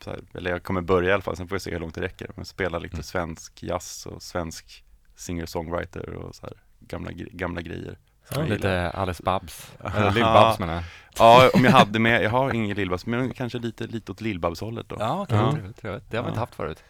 så 0.00 0.10
här, 0.10 0.20
eller 0.34 0.50
jag 0.50 0.62
kommer 0.62 0.80
börja 0.80 1.10
i 1.10 1.12
alla 1.12 1.22
fall, 1.22 1.36
sen 1.36 1.48
får 1.48 1.56
vi 1.56 1.60
se 1.60 1.70
hur 1.70 1.80
långt 1.80 1.94
det 1.94 2.00
räcker. 2.00 2.30
Men 2.34 2.44
spela 2.44 2.78
lite 2.78 2.94
Mm. 2.94 3.02
svensk 3.02 3.62
jazz 3.62 4.06
och 4.06 4.22
svensk 4.22 4.84
singer-songwriter 5.16 6.14
och 6.14 6.34
så 6.34 6.46
här 6.46 6.54
gamla, 6.80 7.10
gamla 7.12 7.60
grejer. 7.60 7.98
Ja. 8.36 8.42
Lite 8.42 8.90
Alice 8.90 9.22
Babs, 9.22 9.72
eller 9.84 10.10
Lill-Babs 10.14 10.60
menar 10.60 10.74
jag. 10.74 10.82
Ja, 11.18 11.50
om 11.54 11.64
jag 11.64 11.72
hade 11.72 11.98
med, 11.98 12.22
jag 12.22 12.30
har 12.30 12.54
ingen 12.54 12.76
Lill-Babs, 12.76 13.06
men 13.06 13.34
kanske 13.34 13.58
lite, 13.58 13.86
lite 13.86 14.12
åt 14.12 14.20
Lill-Babs-hållet 14.20 14.88
då. 14.88 14.96
Ja, 14.98 15.22
okej, 15.22 15.36
Ja. 15.38 15.52
trevligt, 15.52 15.76
trevligt. 15.80 16.10
Det 16.10 16.16
har 16.16 16.24
vi 16.24 16.28
inte 16.28 16.40
haft 16.40 16.54
förut. 16.54 16.82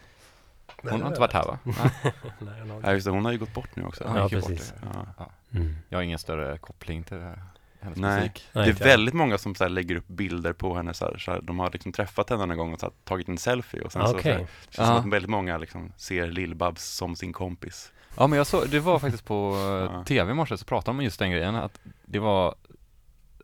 Nej, 0.81 0.91
Hon 0.91 0.99
det 0.99 1.05
har 1.05 1.09
inte 1.11 1.19
varit 1.19 1.33
här 1.33 1.45
va? 1.45 1.59
Nej. 1.63 1.75
Nej, 2.39 2.79
Ja, 2.83 2.93
just 2.93 3.05
det, 3.05 3.11
hon 3.11 3.25
har 3.25 3.31
ju 3.31 3.37
gått 3.37 3.53
bort 3.53 3.75
nu 3.75 3.83
också. 3.83 4.03
Ja, 4.15 4.29
precis. 4.29 4.73
Ja. 5.17 5.29
Mm. 5.53 5.75
Jag 5.89 5.97
har 5.97 6.03
ingen 6.03 6.19
större 6.19 6.57
koppling 6.57 7.03
till 7.03 7.17
hennes 7.81 7.97
Nej. 7.99 8.15
musik. 8.19 8.43
Nej, 8.53 8.63
Det 8.63 8.69
är 8.69 8.71
inte 8.71 8.83
jag. 8.83 8.89
väldigt 8.89 9.13
många 9.15 9.37
som 9.37 9.55
så 9.55 9.63
här 9.63 9.69
lägger 9.69 9.95
upp 9.95 10.07
bilder 10.07 10.53
på 10.53 10.75
henne 10.75 10.93
så 10.93 11.05
här, 11.05 11.17
så 11.17 11.31
här, 11.31 11.41
de 11.41 11.59
har 11.59 11.69
liksom 11.71 11.91
träffat 11.91 12.29
henne 12.29 12.45
någon 12.45 12.57
gång 12.57 12.73
och 12.73 12.79
så 12.79 12.85
här, 12.85 12.93
tagit 13.03 13.27
en 13.27 13.37
selfie 13.37 13.81
och 13.81 13.91
sen 13.91 14.01
så, 14.01 14.07
så 14.07 14.17
Okej. 14.17 14.31
här, 14.31 14.39
det 14.39 14.47
känns 14.75 14.87
som 14.87 14.95
Ja. 14.95 14.99
att 15.01 15.05
väldigt 15.05 15.29
många 15.29 15.57
liksom 15.57 15.91
ser 15.97 16.27
Lill-Babs 16.27 16.75
som 16.95 17.15
sin 17.15 17.33
kompis. 17.33 17.91
Ja 18.17 18.27
men 18.27 18.37
jag 18.37 18.47
såg, 18.47 18.69
det 18.69 18.79
var 18.79 18.99
faktiskt 19.05 19.25
på 19.25 19.55
eh, 19.55 19.95
Ja. 19.97 20.03
tv 20.03 20.31
i 20.31 20.33
morse 20.33 20.57
så 20.57 20.65
pratade 20.65 20.89
de 20.91 20.97
om 20.99 21.03
just 21.03 21.19
den 21.19 21.31
grejen 21.31 21.55
att 21.55 21.79
det 22.05 22.19
var 22.19 22.55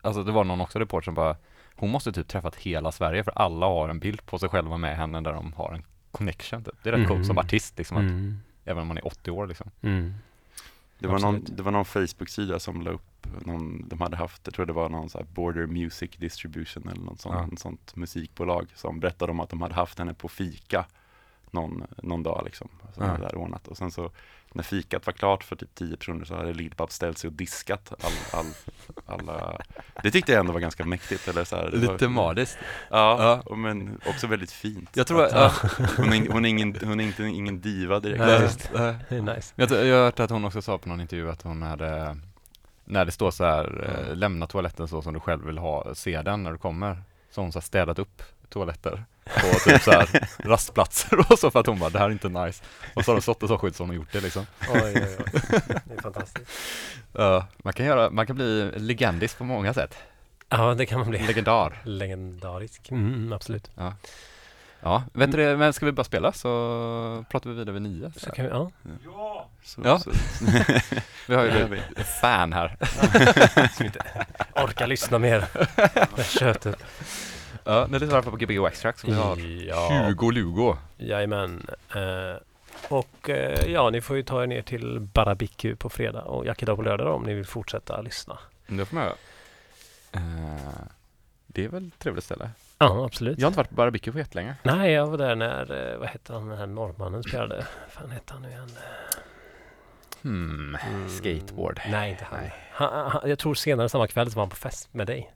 Alltså 0.02 0.22
det 0.22 0.32
var 0.32 0.44
någon 0.44 0.60
också 0.60 0.78
reporter 0.78 1.04
som 1.04 1.14
bara 1.14 1.36
Hon 1.76 1.90
måste 1.90 2.12
typ 2.12 2.28
träffat 2.28 2.56
hela 2.56 2.92
Sverige 2.92 3.24
för 3.24 3.32
alla 3.38 3.66
har 3.66 3.88
en 3.88 3.98
bild 3.98 4.26
på 4.26 4.38
sig 4.38 4.48
själva 4.48 4.76
med 4.76 4.96
henne 4.96 5.20
där 5.20 5.32
de 5.32 5.52
har 5.52 5.72
en 5.72 5.82
connection 6.10 6.64
typ. 6.64 6.74
Det 6.82 6.88
är 6.88 6.92
rätt 6.96 7.08
coolt 7.08 7.26
som 7.26 7.34
Mhm. 7.36 7.44
artist 7.46 7.78
liksom, 7.78 7.96
att, 7.96 8.02
Mm. 8.02 8.40
även 8.64 8.82
om 8.82 8.88
man 8.88 8.96
är 8.98 9.06
80 9.06 9.30
år 9.30 9.46
liksom. 9.46 9.70
Mm. 9.82 10.14
Det 10.98 11.06
var, 11.08 11.18
någon, 11.18 11.44
det 11.48 11.62
var 11.62 11.72
någon 11.72 11.84
Facebook-sida 11.84 12.58
som 12.58 12.82
la 12.82 12.90
upp, 12.90 13.26
någon, 13.46 13.88
de 13.88 14.00
hade 14.00 14.16
haft, 14.16 14.40
jag 14.44 14.54
tror 14.54 14.66
det 14.66 14.72
var 14.72 14.88
någon 14.88 15.10
så 15.10 15.18
här 15.18 15.24
Border 15.24 15.66
Music 15.66 16.10
Distribution 16.16 16.88
eller 16.88 17.02
något 17.02 17.20
sånt, 17.20 17.34
Ja. 17.38 17.46
något 17.46 17.58
sånt 17.60 17.96
musikbolag 17.96 18.66
som 18.74 19.00
berättade 19.00 19.32
om 19.32 19.40
att 19.40 19.50
de 19.50 19.62
hade 19.62 19.74
haft 19.74 19.98
henne 19.98 20.14
på 20.14 20.28
fika 20.28 20.84
någon, 21.52 21.84
någon 22.02 22.22
dag 22.22 22.42
liksom. 22.44 22.68
Som 22.94 23.04
Ja. 23.04 23.10
hade 23.10 23.22
där 23.22 23.34
ordnat. 23.34 23.68
Och 23.68 23.76
sen 23.76 23.90
så 23.90 24.10
när 24.52 24.62
fikat 24.62 25.06
var 25.06 25.12
klart 25.12 25.44
för 25.44 25.56
typ 25.56 25.74
10 25.74 25.96
personer 25.96 26.24
så 26.24 26.34
hade 26.36 26.52
Lill-Babs 26.52 26.90
ställt 26.94 27.18
sig 27.18 27.28
och 27.28 27.34
diskat 27.34 27.92
all, 28.04 28.40
all, 28.40 28.46
alla 29.06 29.58
Det 30.02 30.10
tyckte 30.10 30.32
jag 30.32 30.40
ändå 30.40 30.52
var 30.52 30.60
ganska 30.60 30.84
mäktigt 30.84 31.28
eller 31.28 31.44
så 31.44 31.56
här, 31.56 31.70
det 31.70 31.86
var, 31.86 31.92
Lite 31.92 32.08
magiskt. 32.08 32.58
Ja, 32.90 33.16
Ja. 33.22 33.42
och 33.46 33.58
men 33.58 34.00
också 34.06 34.26
väldigt 34.26 34.52
fint. 34.52 34.90
Jag 34.94 35.06
tror, 35.06 35.24
Att- 35.24 35.32
ja, 35.32 35.52
hon, 35.96 36.12
är, 36.12 36.32
hon, 36.32 36.44
är 36.44 36.48
ingen, 36.48 36.76
hon 36.84 37.00
är 37.00 37.04
inte 37.04 37.22
ingen 37.24 37.60
diva 37.60 38.00
direkt. 38.00 38.20
Nej. 38.20 38.40
just, 38.42 38.70
Det 39.08 39.16
är 39.16 39.22
nice. 39.36 39.52
jag, 39.56 39.70
jag 39.86 39.96
har 39.96 40.04
hört 40.04 40.20
att 40.20 40.30
hon 40.30 40.44
också 40.44 40.62
sa 40.62 40.78
på 40.78 40.88
någon 40.88 41.00
intervju 41.00 41.30
att 41.30 41.42
hon 41.42 41.62
hade 41.62 42.16
När 42.84 43.04
det 43.04 43.12
står 43.12 43.30
så 43.30 43.44
här, 43.44 43.90
eh, 44.08 44.16
lämna 44.16 44.46
toaletten 44.46 44.88
så 44.88 45.02
som 45.02 45.14
du 45.14 45.20
själv 45.20 45.46
vill 45.46 45.58
ha, 45.58 45.94
se 45.94 46.22
den 46.22 46.42
när 46.42 46.52
du 46.52 46.58
kommer 46.58 47.02
Så 47.30 47.40
har 47.40 47.44
hon 47.44 47.52
så 47.52 47.60
städat 47.60 47.98
upp 47.98 48.22
toaletter 48.50 49.04
på 49.24 49.70
typ 49.70 49.82
så 49.82 49.90
här 49.90 50.28
rastplatser 50.48 51.30
och 51.32 51.38
så 51.38 51.50
för 51.50 51.60
att 51.60 51.66
hon 51.66 51.78
bara, 51.78 51.90
det 51.90 51.98
här 51.98 52.06
är 52.06 52.10
inte 52.10 52.28
nice 52.28 52.62
Och 52.94 53.04
så 53.04 53.10
har 53.10 53.16
de 53.16 53.22
stått 53.22 53.42
och 53.42 53.48
så 53.48 53.58
skydd 53.58 53.76
så 53.76 53.82
hon 53.82 53.90
har 53.90 53.96
gjort 53.96 54.12
det 54.12 54.20
liksom 54.20 54.46
Oj, 54.72 54.80
oj, 54.84 55.16
oj. 55.18 55.40
Det 55.84 55.94
är 55.98 56.02
fantastiskt. 56.02 56.50
Ja, 57.12 57.46
man 57.58 57.72
kan 57.72 57.86
göra, 57.86 58.10
man 58.10 58.26
kan 58.26 58.36
bli 58.36 58.70
legendisk 58.76 59.38
på 59.38 59.44
många 59.44 59.74
sätt 59.74 59.96
Ja, 60.48 60.74
det 60.74 60.86
kan 60.86 60.98
man 61.00 61.10
bli. 61.10 61.18
Legendar 61.26 61.82
Legendarisk. 61.84 62.90
Mm, 62.90 63.32
absolut. 63.32 63.70
Ja, 64.82 65.02
vet 65.12 65.32
du 65.32 65.56
men 65.56 65.72
ska 65.72 65.86
vi 65.86 65.92
bara 65.92 66.04
spela 66.04 66.32
så 66.32 67.24
pratar 67.30 67.50
vi 67.50 67.56
vidare 67.56 67.72
vid 67.72 67.82
nio 67.82 68.12
Så 68.16 68.30
kan 68.30 68.44
vi, 68.44 68.50
ja. 68.50 68.70
Ja! 69.04 69.48
Så, 69.64 69.80
Ja. 69.84 69.98
så, 70.04 70.10
Vi 71.26 71.34
har 71.34 71.44
ju 71.44 71.64
vi. 71.64 71.78
ett 71.96 72.20
fan 72.20 72.52
här 72.52 72.76
Som 73.76 73.86
inte 73.86 74.00
orkar 74.54 74.86
lyssna 74.86 75.18
mer. 75.18 75.44
Det 76.16 76.24
tjötet. 76.24 76.84
Ja, 77.64 77.86
ni 77.90 77.98
lyssnar 77.98 78.22
på 78.22 78.30
Gbg 78.36 78.58
Wax-Track 78.60 78.98
som 78.98 79.10
vi 79.10 79.16
har 79.16 79.36
Ja, 79.68 80.06
20 80.10 80.30
Lugo 80.30 80.76
jajamän. 80.96 81.66
Eh, 81.94 82.36
och 82.88 83.30
eh, 83.30 83.72
ja, 83.72 83.90
ni 83.90 84.00
får 84.00 84.16
ju 84.16 84.22
ta 84.22 84.42
er 84.42 84.46
ner 84.46 84.62
till 84.62 85.00
Barabiku 85.00 85.76
på 85.76 85.88
fredag 85.90 86.22
och 86.22 86.46
Jackedag 86.46 86.76
på 86.76 86.82
lördag 86.82 87.06
då, 87.06 87.12
om 87.12 87.22
ni 87.22 87.34
vill 87.34 87.46
fortsätta 87.46 88.00
lyssna. 88.00 88.38
Det 88.66 88.84
får 88.84 88.94
man 88.94 89.04
göra 89.04 89.14
Eh, 90.12 90.20
Det 91.46 91.64
är 91.64 91.68
väl 91.68 91.86
ett 91.88 91.98
trevligt 91.98 92.24
ställe 92.24 92.50
Ja, 92.78 93.04
absolut. 93.04 93.38
Jag 93.38 93.46
har 93.46 93.50
inte 93.50 93.56
varit 93.58 93.68
på 93.68 93.74
Barbecue 93.74 94.12
på 94.12 94.18
jättelänge 94.18 94.54
Nej, 94.62 94.92
jag 94.92 95.06
var 95.06 95.18
där 95.18 95.34
när, 95.36 95.92
eh, 95.92 95.98
vad 95.98 96.08
hette 96.08 96.32
han, 96.32 96.48
den 96.48 96.58
här 96.58 96.66
norrmannen 96.66 97.22
spelade. 97.22 97.56
Vad 97.56 97.92
fan 98.02 98.10
hette 98.10 98.32
han 98.32 98.42
nu 98.42 98.48
igen? 98.48 98.70
Hmm, 100.22 100.76
Mm, 100.88 101.08
skateboard 101.08 101.80
Nej, 101.90 102.10
inte 102.10 102.24
han. 102.24 102.38
Nej. 102.40 102.52
Han, 102.72 103.10
han. 103.10 103.28
Jag 103.30 103.38
tror 103.38 103.54
senare 103.54 103.88
samma 103.88 104.06
kväll 104.06 104.30
så 104.30 104.36
var 104.36 104.42
han 104.42 104.50
på 104.50 104.56
fest 104.56 104.94
med 104.94 105.06
dig. 105.06 105.32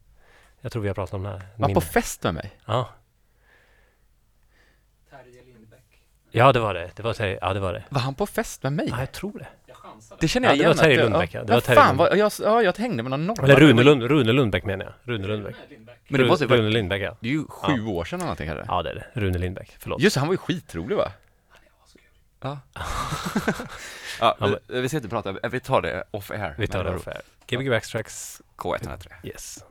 Jag 0.64 0.72
tror 0.72 0.82
vi 0.82 0.88
har 0.88 0.94
pratat 0.94 1.14
om 1.14 1.22
det 1.22 1.28
här. 1.28 1.42
Var 1.56 1.68
Min- 1.68 1.74
på 1.74 1.80
fest 1.80 2.22
med 2.22 2.34
mig? 2.34 2.50
Ja. 2.66 2.88
Terje 5.10 5.42
Lindbäck. 5.42 6.02
ja, 6.30 6.52
det 6.52 6.60
var 6.60 6.74
det. 6.74 6.90
Det 6.96 7.02
var 7.02 7.12
Terje, 7.14 7.38
ja, 7.40 7.52
det 7.54 7.60
var 7.60 7.72
det. 7.72 7.84
Var 7.88 8.00
han 8.00 8.14
på 8.14 8.26
fest 8.26 8.62
med 8.62 8.72
mig? 8.72 8.86
Ja, 8.90 8.98
jag 9.00 9.12
tror 9.12 9.38
det. 9.38 9.46
Jag 9.66 9.76
chansade. 9.76 10.20
Det 10.20 10.28
känner 10.28 10.48
jag 10.48 10.56
Ja, 10.56 10.58
det 10.58 10.62
igen 10.64 10.76
var 10.76 10.84
Terje 10.84 11.02
Lundbäck, 11.02 11.34
ja. 11.34 11.38
ja. 11.40 11.44
Det 11.44 11.52
var 11.52 11.60
Terje 11.60 11.76
fan, 11.80 11.86
Lundbäck. 11.96 12.10
vad, 12.10 12.18
jag, 12.18 12.32
ja, 12.42 12.62
jag 12.62 12.78
hängde 12.78 13.02
med 13.02 13.10
någon 13.10 13.26
norrman 13.26 13.44
Eller 13.50 13.60
Rune, 13.60 13.72
Det 13.82 13.84
Lund, 13.84 14.02
Rune 14.02 14.32
Lundbäck 14.32 14.64
menar 14.64 14.84
jag. 14.84 14.94
Rune 15.14 15.26
Lundbäck. 15.26 15.54
Men 16.08 16.20
det 16.20 16.26
måste 16.26 16.44
ju 16.44 16.50
Rune 16.50 16.62
vara, 16.62 16.70
Lindbäck, 16.70 17.02
ja. 17.02 17.16
det 17.20 17.28
är 17.28 17.32
ju 17.32 17.44
sju 17.48 17.86
år 17.86 18.04
sedan 18.04 18.16
eller 18.18 18.24
någonting 18.26 18.48
här 18.48 18.64
Ja, 18.68 18.82
det 18.82 18.90
är 18.90 18.94
det. 18.94 19.20
Rune 19.20 19.38
Lindbäck. 19.38 19.76
Förlåt. 19.78 20.00
Just 20.00 20.14
det, 20.14 20.20
han 20.20 20.28
var 20.28 20.34
ju 20.34 20.38
skitrolig 20.38 20.96
va? 20.96 21.12
Ja 22.40 22.58
Ja, 24.20 24.36
Ja, 24.40 24.56
vi, 24.68 24.80
vi 24.80 24.88
ska 24.88 24.96
inte 24.96 25.08
prata, 25.08 25.32
vi 25.48 25.60
tar 25.60 25.82
det 25.82 26.04
off 26.10 26.30
air 26.30 26.54
Vi 26.58 26.66
tar 26.66 26.84
det 26.84 26.94
off 26.96 27.08
air. 27.08 27.20
Gbg 27.46 27.70
Backstracks. 27.70 28.42
K103 28.56 29.06
Yes. 29.24 29.64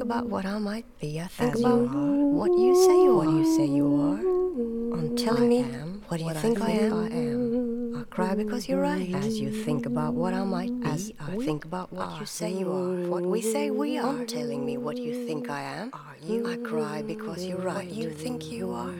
Think 0.00 0.10
about 0.12 0.26
what 0.30 0.46
I 0.46 0.58
might 0.58 0.86
be, 0.98 1.20
I 1.20 1.26
think 1.26 1.54
As 1.54 1.60
about 1.60 1.76
you 1.76 1.88
are. 1.88 2.26
what 2.40 2.50
you 2.58 2.74
say 2.86 3.02
you 3.04 3.14
What 3.16 3.26
are. 3.28 3.30
you 3.38 3.56
say 3.56 3.66
you 3.66 3.86
are. 4.00 4.96
On 4.98 5.14
telling 5.14 5.48
me 5.50 5.58
am 5.58 6.02
what 6.08 6.16
do 6.16 6.22
you 6.22 6.26
what 6.28 6.36
I 6.36 6.40
think 6.40 6.60
I 6.62 6.70
am. 6.70 6.92
I 6.94 7.06
am. 7.08 7.96
I 8.00 8.04
cry 8.04 8.34
because 8.34 8.66
you're 8.66 8.80
right. 8.80 9.14
As 9.14 9.38
you 9.38 9.50
think 9.64 9.84
about 9.84 10.14
what 10.14 10.32
I 10.32 10.42
might 10.44 10.72
be, 10.80 10.86
As 10.88 11.12
I 11.20 11.36
think 11.36 11.66
about 11.66 11.92
what 11.92 12.08
are. 12.08 12.20
you 12.20 12.24
say 12.24 12.50
you 12.50 12.72
are. 12.72 13.08
What 13.10 13.24
we 13.26 13.42
say 13.42 13.70
we 13.70 13.98
are. 13.98 14.06
On 14.06 14.26
telling 14.26 14.64
me 14.64 14.78
what 14.78 14.96
you 14.96 15.26
think 15.26 15.50
I 15.50 15.60
am. 15.60 15.90
Are 15.92 16.16
you? 16.22 16.50
I 16.50 16.56
cry 16.56 17.02
because 17.02 17.44
you're 17.44 17.58
right. 17.58 17.84
What 17.88 17.92
you 17.94 18.08
think 18.10 18.50
you 18.50 18.72
are. 18.72 18.94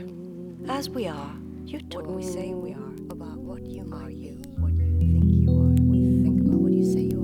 As 0.68 0.90
we 0.90 1.06
are. 1.06 1.32
You 1.64 1.80
talk 1.80 2.02
What 2.06 2.16
we 2.16 2.22
say 2.22 2.52
we 2.52 2.74
are. 2.74 2.92
About 3.08 3.38
what 3.38 3.62
you 3.64 3.82
Are 3.84 3.86
might 3.86 4.14
you? 4.16 4.34
be. 4.34 4.48
What 4.60 4.72
you 4.74 4.98
think 4.98 5.24
you 5.24 5.48
are. 5.48 5.72
We 5.92 5.98
think 6.24 6.40
about 6.44 6.60
what 6.60 6.72
you 6.72 6.84
say 6.84 7.00
you 7.08 7.16
are. 7.16 7.19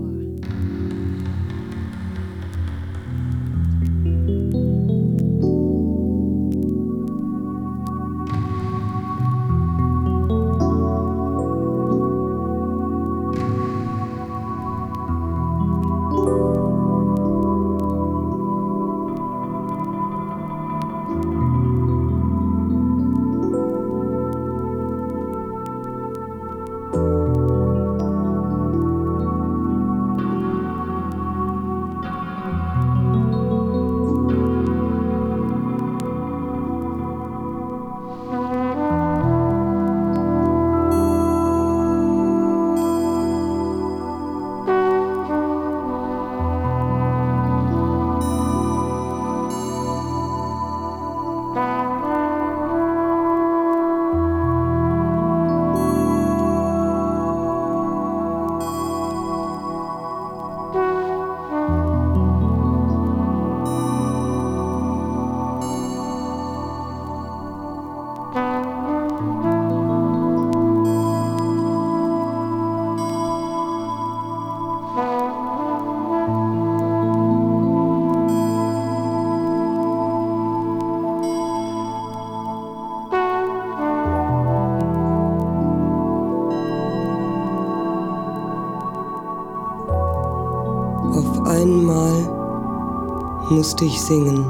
Ich 93.85 94.01
singen. 94.01 94.45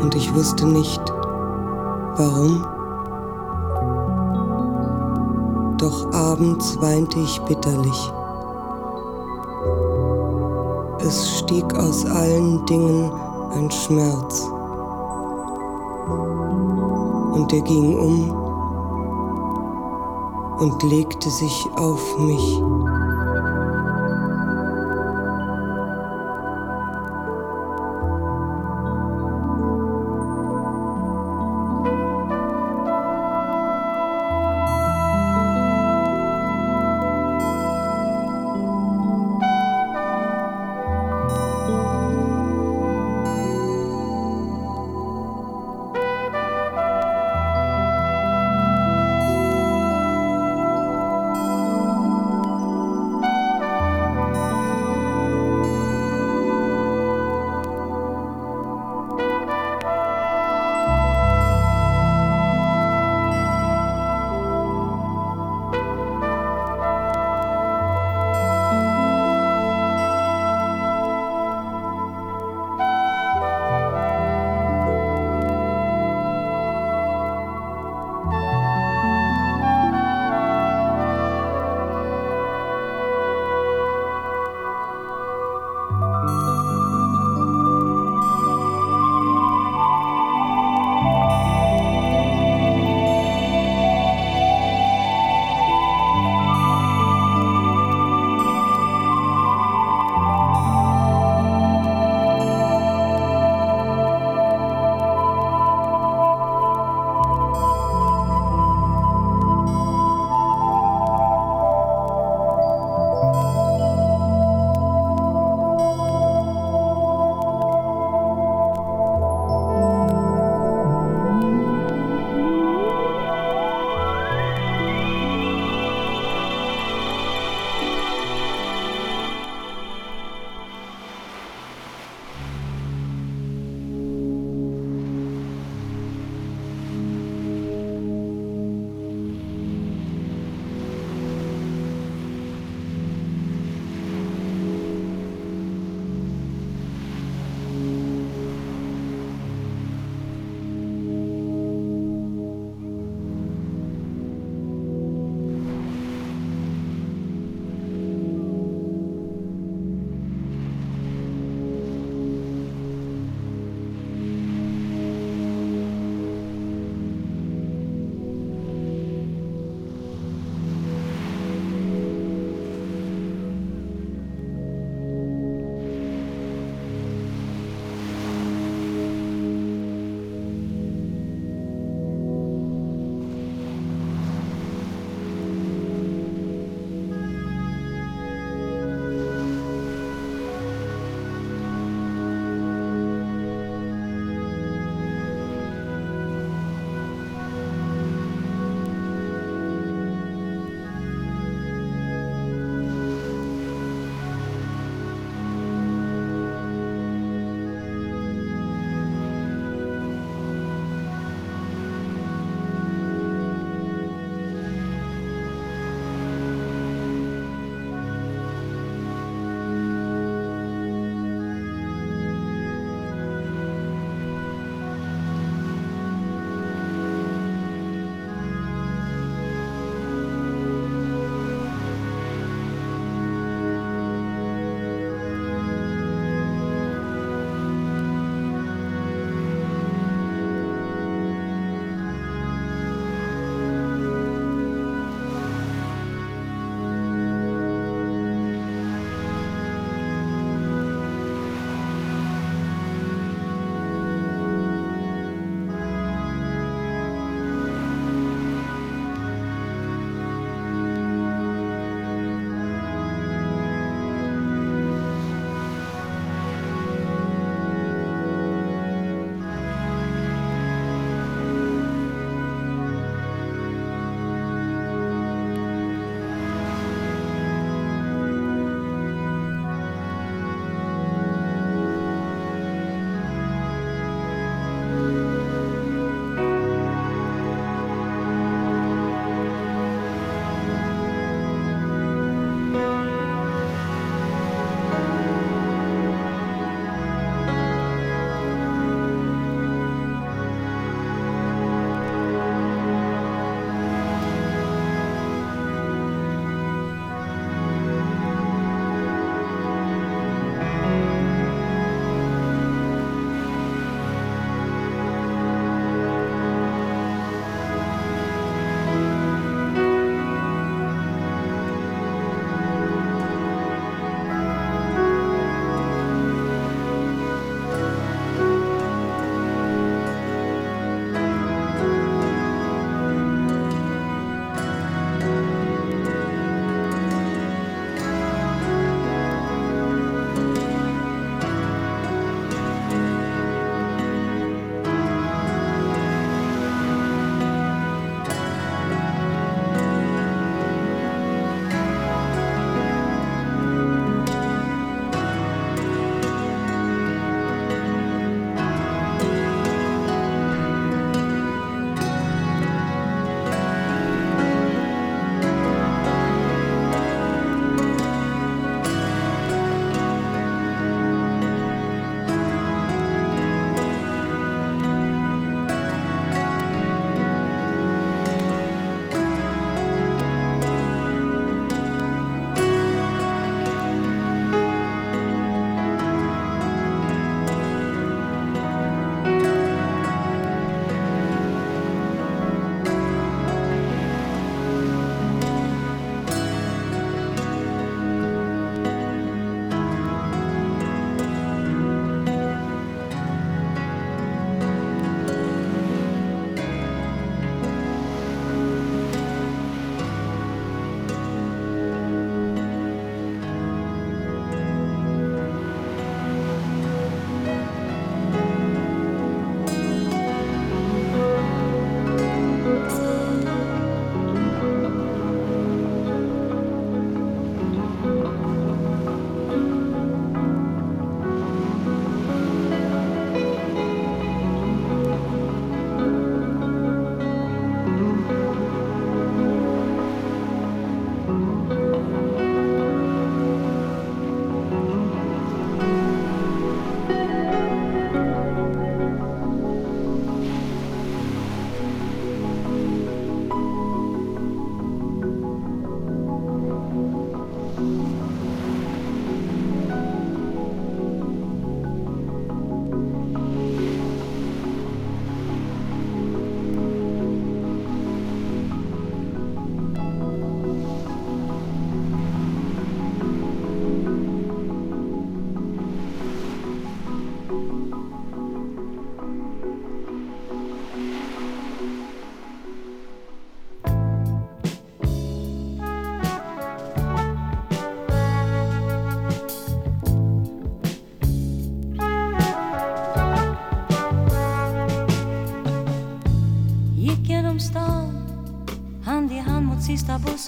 Und 0.00 0.14
ich 0.14 0.34
wusste 0.34 0.66
nicht, 0.66 1.00
warum. 2.16 2.66
Doch 5.78 6.12
abends 6.12 6.80
weinte 6.80 7.18
ich 7.20 7.40
bitterlich. 7.42 8.12
Es 11.00 11.38
stieg 11.38 11.74
aus 11.74 12.04
allen 12.04 12.64
Dingen 12.66 13.10
ein 13.52 13.70
Schmerz. 13.70 14.46
Und 17.32 17.52
er 17.52 17.62
ging 17.62 17.98
um 17.98 18.30
und 20.60 20.82
legte 20.82 21.30
sich 21.30 21.66
auf 21.76 22.18
mich. 22.18 22.62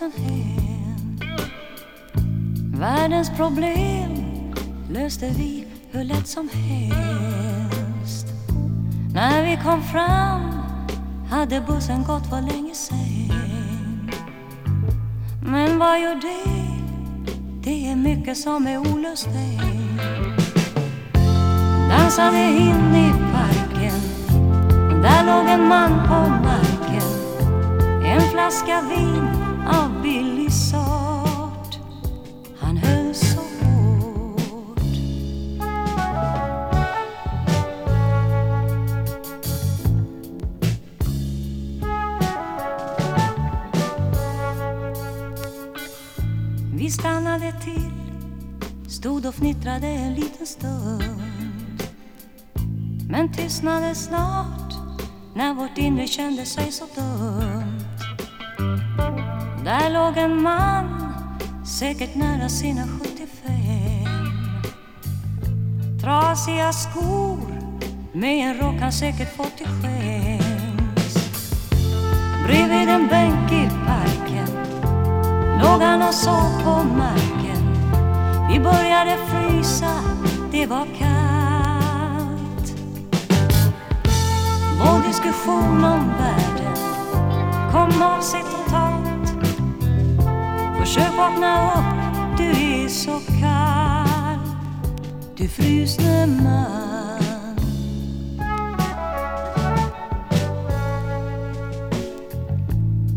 Bussen 0.03 0.13
hem. 0.25 1.19
Världens 2.81 3.31
problem 3.37 4.11
löste 4.91 5.31
vi 5.39 5.67
hur 5.91 6.05
lätt 6.05 6.29
som 6.29 6.49
helst. 6.49 8.27
När 9.15 9.43
vi 9.43 9.63
kom 9.65 9.83
fram 9.83 10.41
hade 11.31 11.61
bussen 11.61 12.05
gått 12.05 12.27
för 12.27 12.41
länge 12.41 12.75
sen. 12.75 14.11
Men 15.43 15.79
vad 15.79 16.01
gör 16.01 16.15
det? 16.15 16.63
Det 17.65 17.91
är 17.91 17.97
mycket 17.97 18.39
som 18.39 18.67
är 18.67 18.79
olöst. 18.79 19.29
Dansade 21.91 22.39
in 22.39 22.95
i 22.95 23.13
parken. 23.33 24.01
Där 25.03 25.27
låg 25.27 25.49
en 25.49 25.69
man 25.69 25.91
på 26.09 26.31
marken. 26.31 27.03
En 28.05 28.21
flaska 28.21 28.81
vin 28.81 29.22
tystnade 53.63 53.95
snart 53.95 54.75
när 55.35 55.55
vårt 55.55 55.79
inre 55.79 56.07
kände 56.07 56.45
sig 56.45 56.73
så 56.73 56.85
dumt. 56.95 57.85
Där 59.65 59.91
låg 59.91 60.17
en 60.17 60.43
man, 60.43 61.15
säkert 61.79 62.15
nära 62.15 62.49
sina 62.49 62.83
75. 62.83 63.29
Trasiga 66.01 66.73
skor 66.73 67.39
med 68.13 68.47
en 68.47 68.55
rock 68.59 68.81
han 68.81 68.93
säkert 68.93 69.37
fått 69.37 69.57
till 69.57 69.67
skänks. 69.67 71.15
Bredvid 72.47 72.89
en 72.89 73.09
bänk 73.09 73.53
i 73.53 73.69
parken 73.87 74.49
låg 75.63 75.83
han 75.83 76.03
och 76.03 76.15
sov 76.15 76.63
på 76.65 76.85
marken. 76.85 77.63
Vi 78.53 78.61
började 78.61 79.19
frysa, 79.27 79.95
det 80.53 80.67
var 80.67 80.87
kallt. 80.99 81.22
Diskussion 85.13 85.85
om 85.85 86.09
världen 86.19 86.77
kom 87.73 88.03
av 88.03 88.21
sig 88.21 88.41
totalt. 88.43 89.29
Försök 90.81 91.17
vakna 91.17 91.73
upp, 91.73 92.39
du 92.39 92.45
är 92.45 92.89
så 92.89 93.21
kall. 93.41 94.39
Du 95.37 95.49
frusne 95.49 96.27
man. 96.27 97.57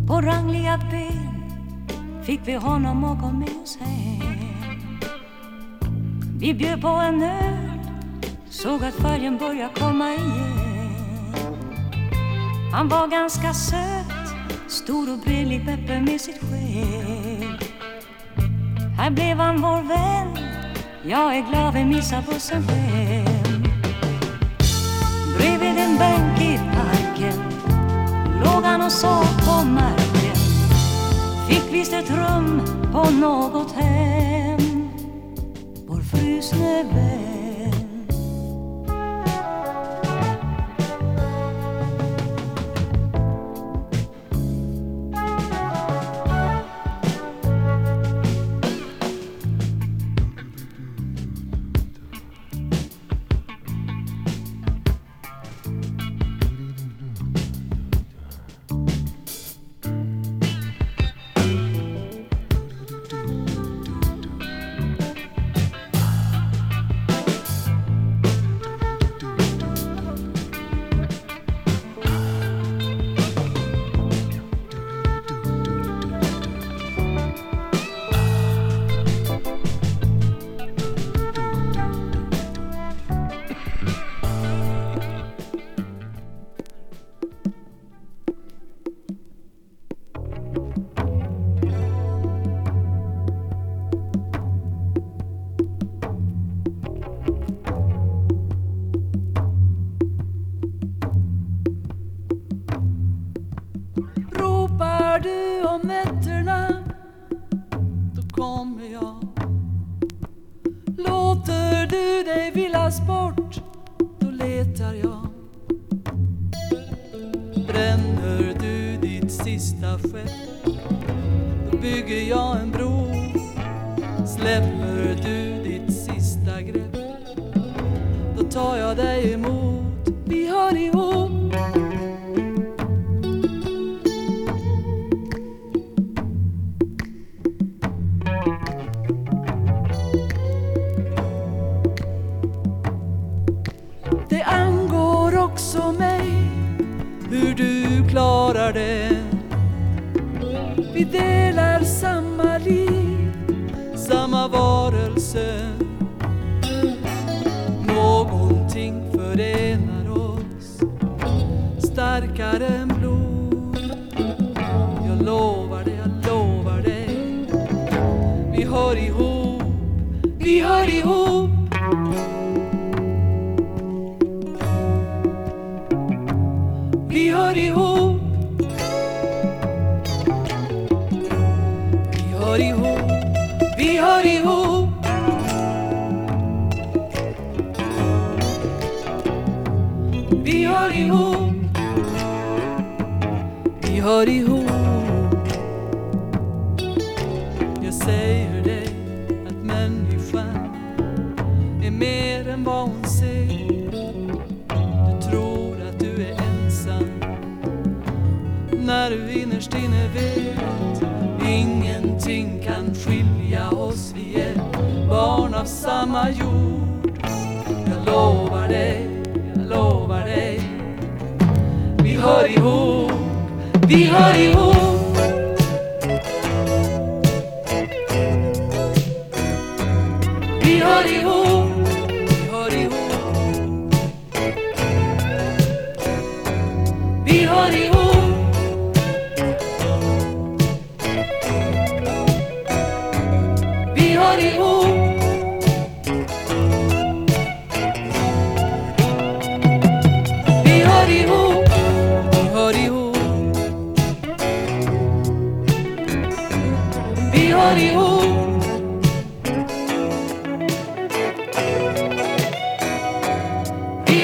På 0.08 0.22
rangliga 0.22 0.80
ben 0.92 2.24
fick 2.24 2.40
vi 2.46 2.54
honom 2.54 3.04
att 3.04 3.22
gå 3.22 3.32
med 3.32 3.50
oss 3.64 3.78
hem. 3.80 4.38
Vi 6.40 6.54
bjöd 6.54 6.82
på 6.82 6.88
en 6.88 7.24
öl, 7.24 7.80
såg 8.50 8.84
att 8.84 8.96
färgen 8.96 9.38
började 9.38 9.74
komma 9.80 10.10
igen. 10.10 10.64
Han 12.76 12.88
var 12.88 13.08
ganska 13.08 13.54
söt, 13.54 14.28
stor 14.68 15.14
och 15.14 15.20
bredlig 15.20 15.66
Peppe, 15.66 16.02
med 16.02 16.22
sitt 16.22 16.40
skägg. 16.40 17.74
Här 18.98 19.12
blev 19.12 19.38
han 19.38 19.62
vår 19.62 19.82
vän, 19.82 20.38
jag 21.04 21.38
är 21.38 21.50
glad 21.50 21.74
vi 21.74 21.86
missar 21.86 22.24
bussen 22.30 22.64
hem. 22.64 23.64
Bredvid 25.38 25.78
en 25.78 25.98
bänk 25.98 26.42
i 26.42 26.60
parken 26.76 27.44
låg 28.44 28.64
han 28.64 28.82
och 28.82 28.92
sov 28.92 29.26
på 29.46 29.66
marken. 29.66 30.36
Fick 31.50 31.74
visst 31.74 31.94
ett 31.94 32.10
rum 32.10 32.62
på 32.92 33.10
något 33.10 33.72
hem. 33.72 34.90
Vår 35.88 36.02
frusne 36.02 36.84
vän. 36.84 37.25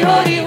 Vi 0.02 0.41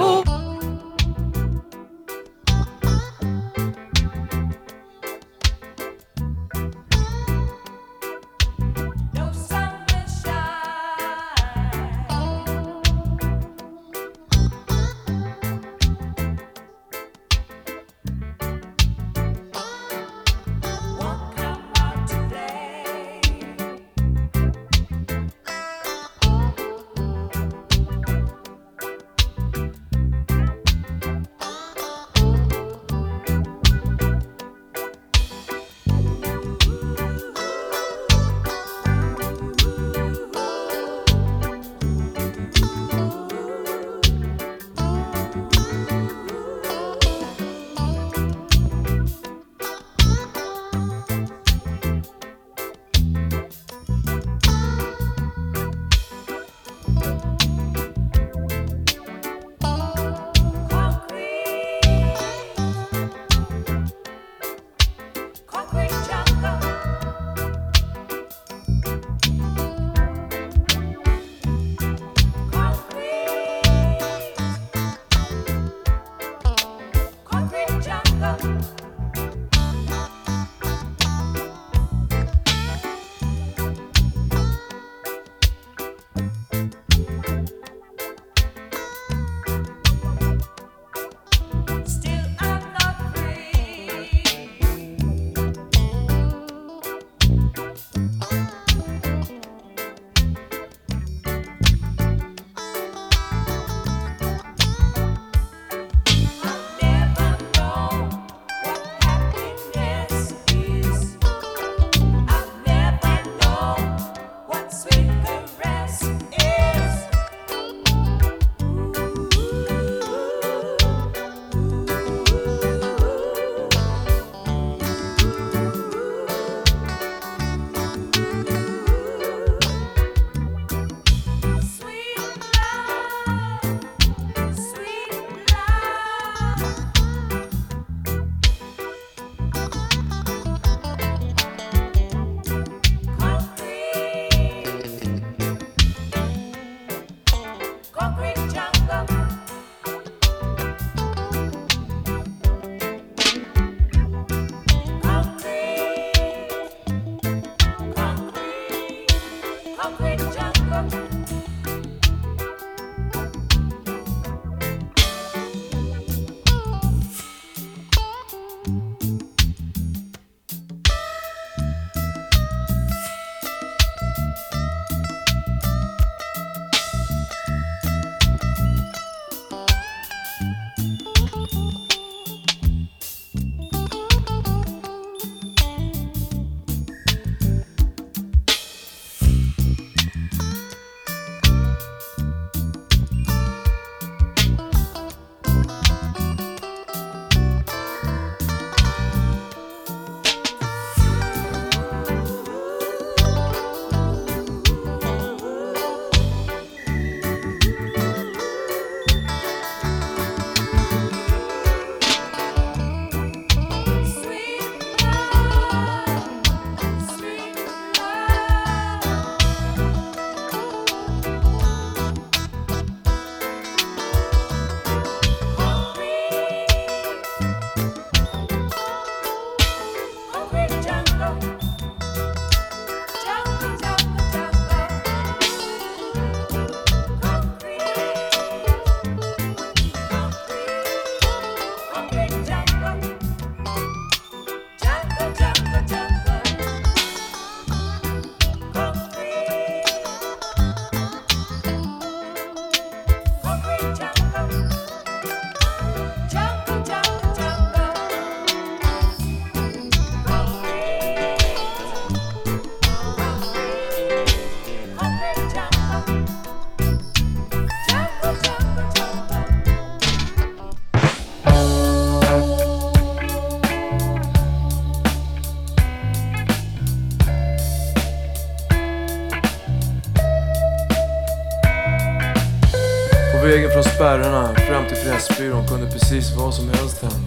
spärrarna 284.05 284.55
fram 284.55 284.87
till 284.87 284.97
Pressbyrån 284.97 285.67
kunde 285.67 285.91
precis 285.91 286.35
vad 286.37 286.53
som 286.53 286.69
helst 286.69 287.01
hända. 287.01 287.17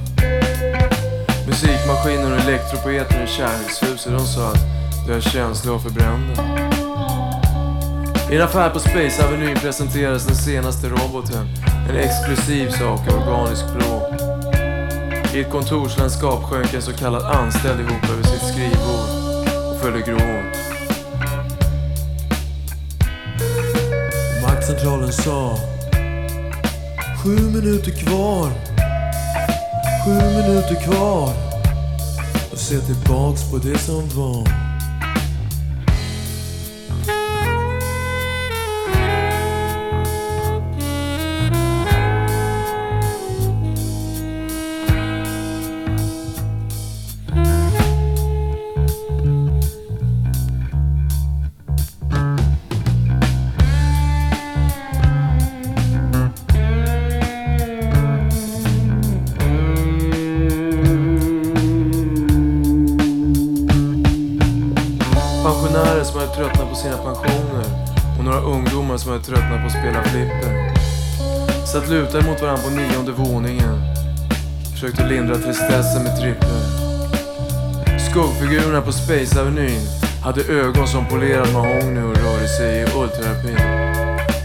Musikmaskiner 1.46 2.32
och 2.32 2.40
elektropoeter 2.40 3.24
i 3.24 3.26
kärlekshuset, 3.26 4.12
de 4.12 4.26
sa 4.26 4.48
att 4.48 4.60
du 5.06 5.12
har 5.12 5.20
känslor 5.20 5.74
och 5.74 5.82
förbrända. 5.82 6.42
I 8.32 8.36
en 8.36 8.42
affär 8.42 8.70
på 8.70 8.78
Space 8.78 9.26
Avenue 9.26 9.56
presenterades 9.56 10.26
den 10.26 10.36
senaste 10.36 10.88
roboten. 10.88 11.46
En 11.90 11.96
exklusiv 11.96 12.70
sak 12.70 13.00
av 13.08 13.28
organisk 13.28 13.64
blå. 13.76 14.16
I 15.34 15.40
ett 15.40 15.50
kontorslandskap 15.50 16.44
sjönk 16.44 16.74
en 16.74 16.82
så 16.82 16.92
kallad 16.92 17.22
anställd 17.22 17.80
ihop 17.80 18.10
över 18.12 18.22
sitt 18.22 18.48
skrivbord 18.52 19.08
och 19.70 19.80
följde 19.80 20.00
gråt. 20.00 20.58
Maktcentralen 24.42 25.12
sa 25.12 25.58
Sju 27.22 27.30
minuter 27.30 27.90
kvar. 27.90 28.52
Sju 30.04 30.12
minuter 30.12 30.84
kvar. 30.84 31.32
Och 32.52 32.58
se 32.58 32.78
tillbaks 32.78 33.50
på 33.50 33.58
det 33.58 33.78
som 33.78 34.08
var. 34.08 34.67
Försökte 75.49 75.66
tristessen 75.66 76.03
med 76.03 76.16
trippel. 76.16 76.49
Skuggfigurerna 78.11 78.82
på 78.82 78.92
Space 78.92 79.40
Avenyn 79.40 79.80
hade 80.22 80.42
ögon 80.42 80.88
som 80.88 81.07
polerad 81.09 81.53
mahogny 81.53 82.01
och 82.01 82.16
rörde 82.16 82.49
sig 82.49 82.80
i 82.80 82.82
ultrarapid. 82.82 83.61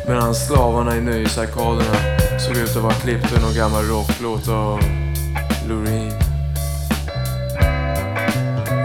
Medan 0.07 0.35
slavarna 0.35 0.97
i 0.97 1.01
nöjesarkaderna 1.01 2.19
såg 2.39 2.57
ut 2.57 2.75
att 2.75 2.83
vara 2.83 2.93
klippta 2.93 3.35
ur 3.35 3.41
någon 3.41 3.55
gammal 3.55 3.83
rocklåt 3.83 4.47
av 4.47 4.79
Loreen. 5.69 6.13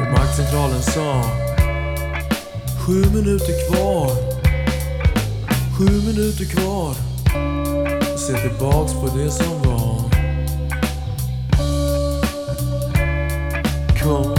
Och 0.02 0.12
maktcentralen 0.12 0.82
sa 0.82 1.22
Sju 2.86 3.04
minuter 3.14 3.68
kvar. 3.68 4.10
Sju 5.78 5.84
minuter 5.84 6.44
kvar. 6.44 6.94
Se 8.16 8.32
tillbaks 8.32 8.92
på 8.92 9.08
det 9.16 9.30
som 9.30 9.57
var. 14.08 14.37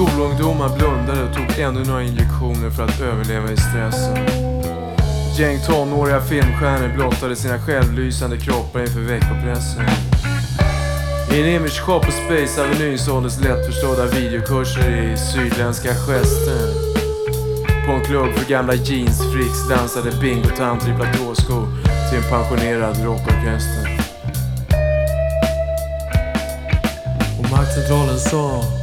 Skolungdomar 0.00 0.76
blundade 0.76 1.22
och 1.22 1.34
tog 1.34 1.58
ännu 1.58 1.84
några 1.84 2.02
injektioner 2.02 2.70
för 2.70 2.82
att 2.82 3.00
överleva 3.00 3.52
i 3.52 3.56
stressen. 3.56 4.16
Gäng 5.38 5.58
tonåriga 5.66 6.20
filmstjärnor 6.20 6.94
blottade 6.94 7.36
sina 7.36 7.58
självlysande 7.58 8.36
kroppar 8.36 8.80
inför 8.80 9.00
veckopressen. 9.00 9.84
I 11.32 11.40
en 11.40 11.48
imageshop 11.48 12.06
på 12.06 12.12
Space 12.12 12.62
Avenue 12.62 12.98
såldes 12.98 13.40
lättförstådda 13.40 14.06
videokurser 14.06 15.12
i 15.12 15.16
sydländska 15.16 15.94
gester. 15.94 16.74
På 17.86 17.92
en 17.92 18.04
klubb 18.04 18.34
för 18.34 18.50
gamla 18.50 18.74
jeansfreaks 18.74 19.68
dansade 19.68 20.10
bingotanter 20.20 20.92
i 20.92 20.96
platåskor 20.96 21.68
till 22.08 22.18
en 22.18 22.30
pensionerad 22.30 23.04
rockorkester. 23.04 24.00
Och 27.38 27.50
maktcentralen 27.50 28.18
sa 28.18 28.79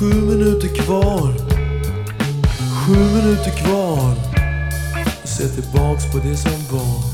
Sju 0.00 0.14
minuter 0.14 0.68
kvar. 0.68 1.32
Sju 2.74 2.94
minuter 2.94 3.50
kvar. 3.50 4.14
Se 5.24 5.48
tillbaks 5.48 6.12
på 6.12 6.18
det 6.18 6.36
som 6.36 6.52
var. 6.70 7.09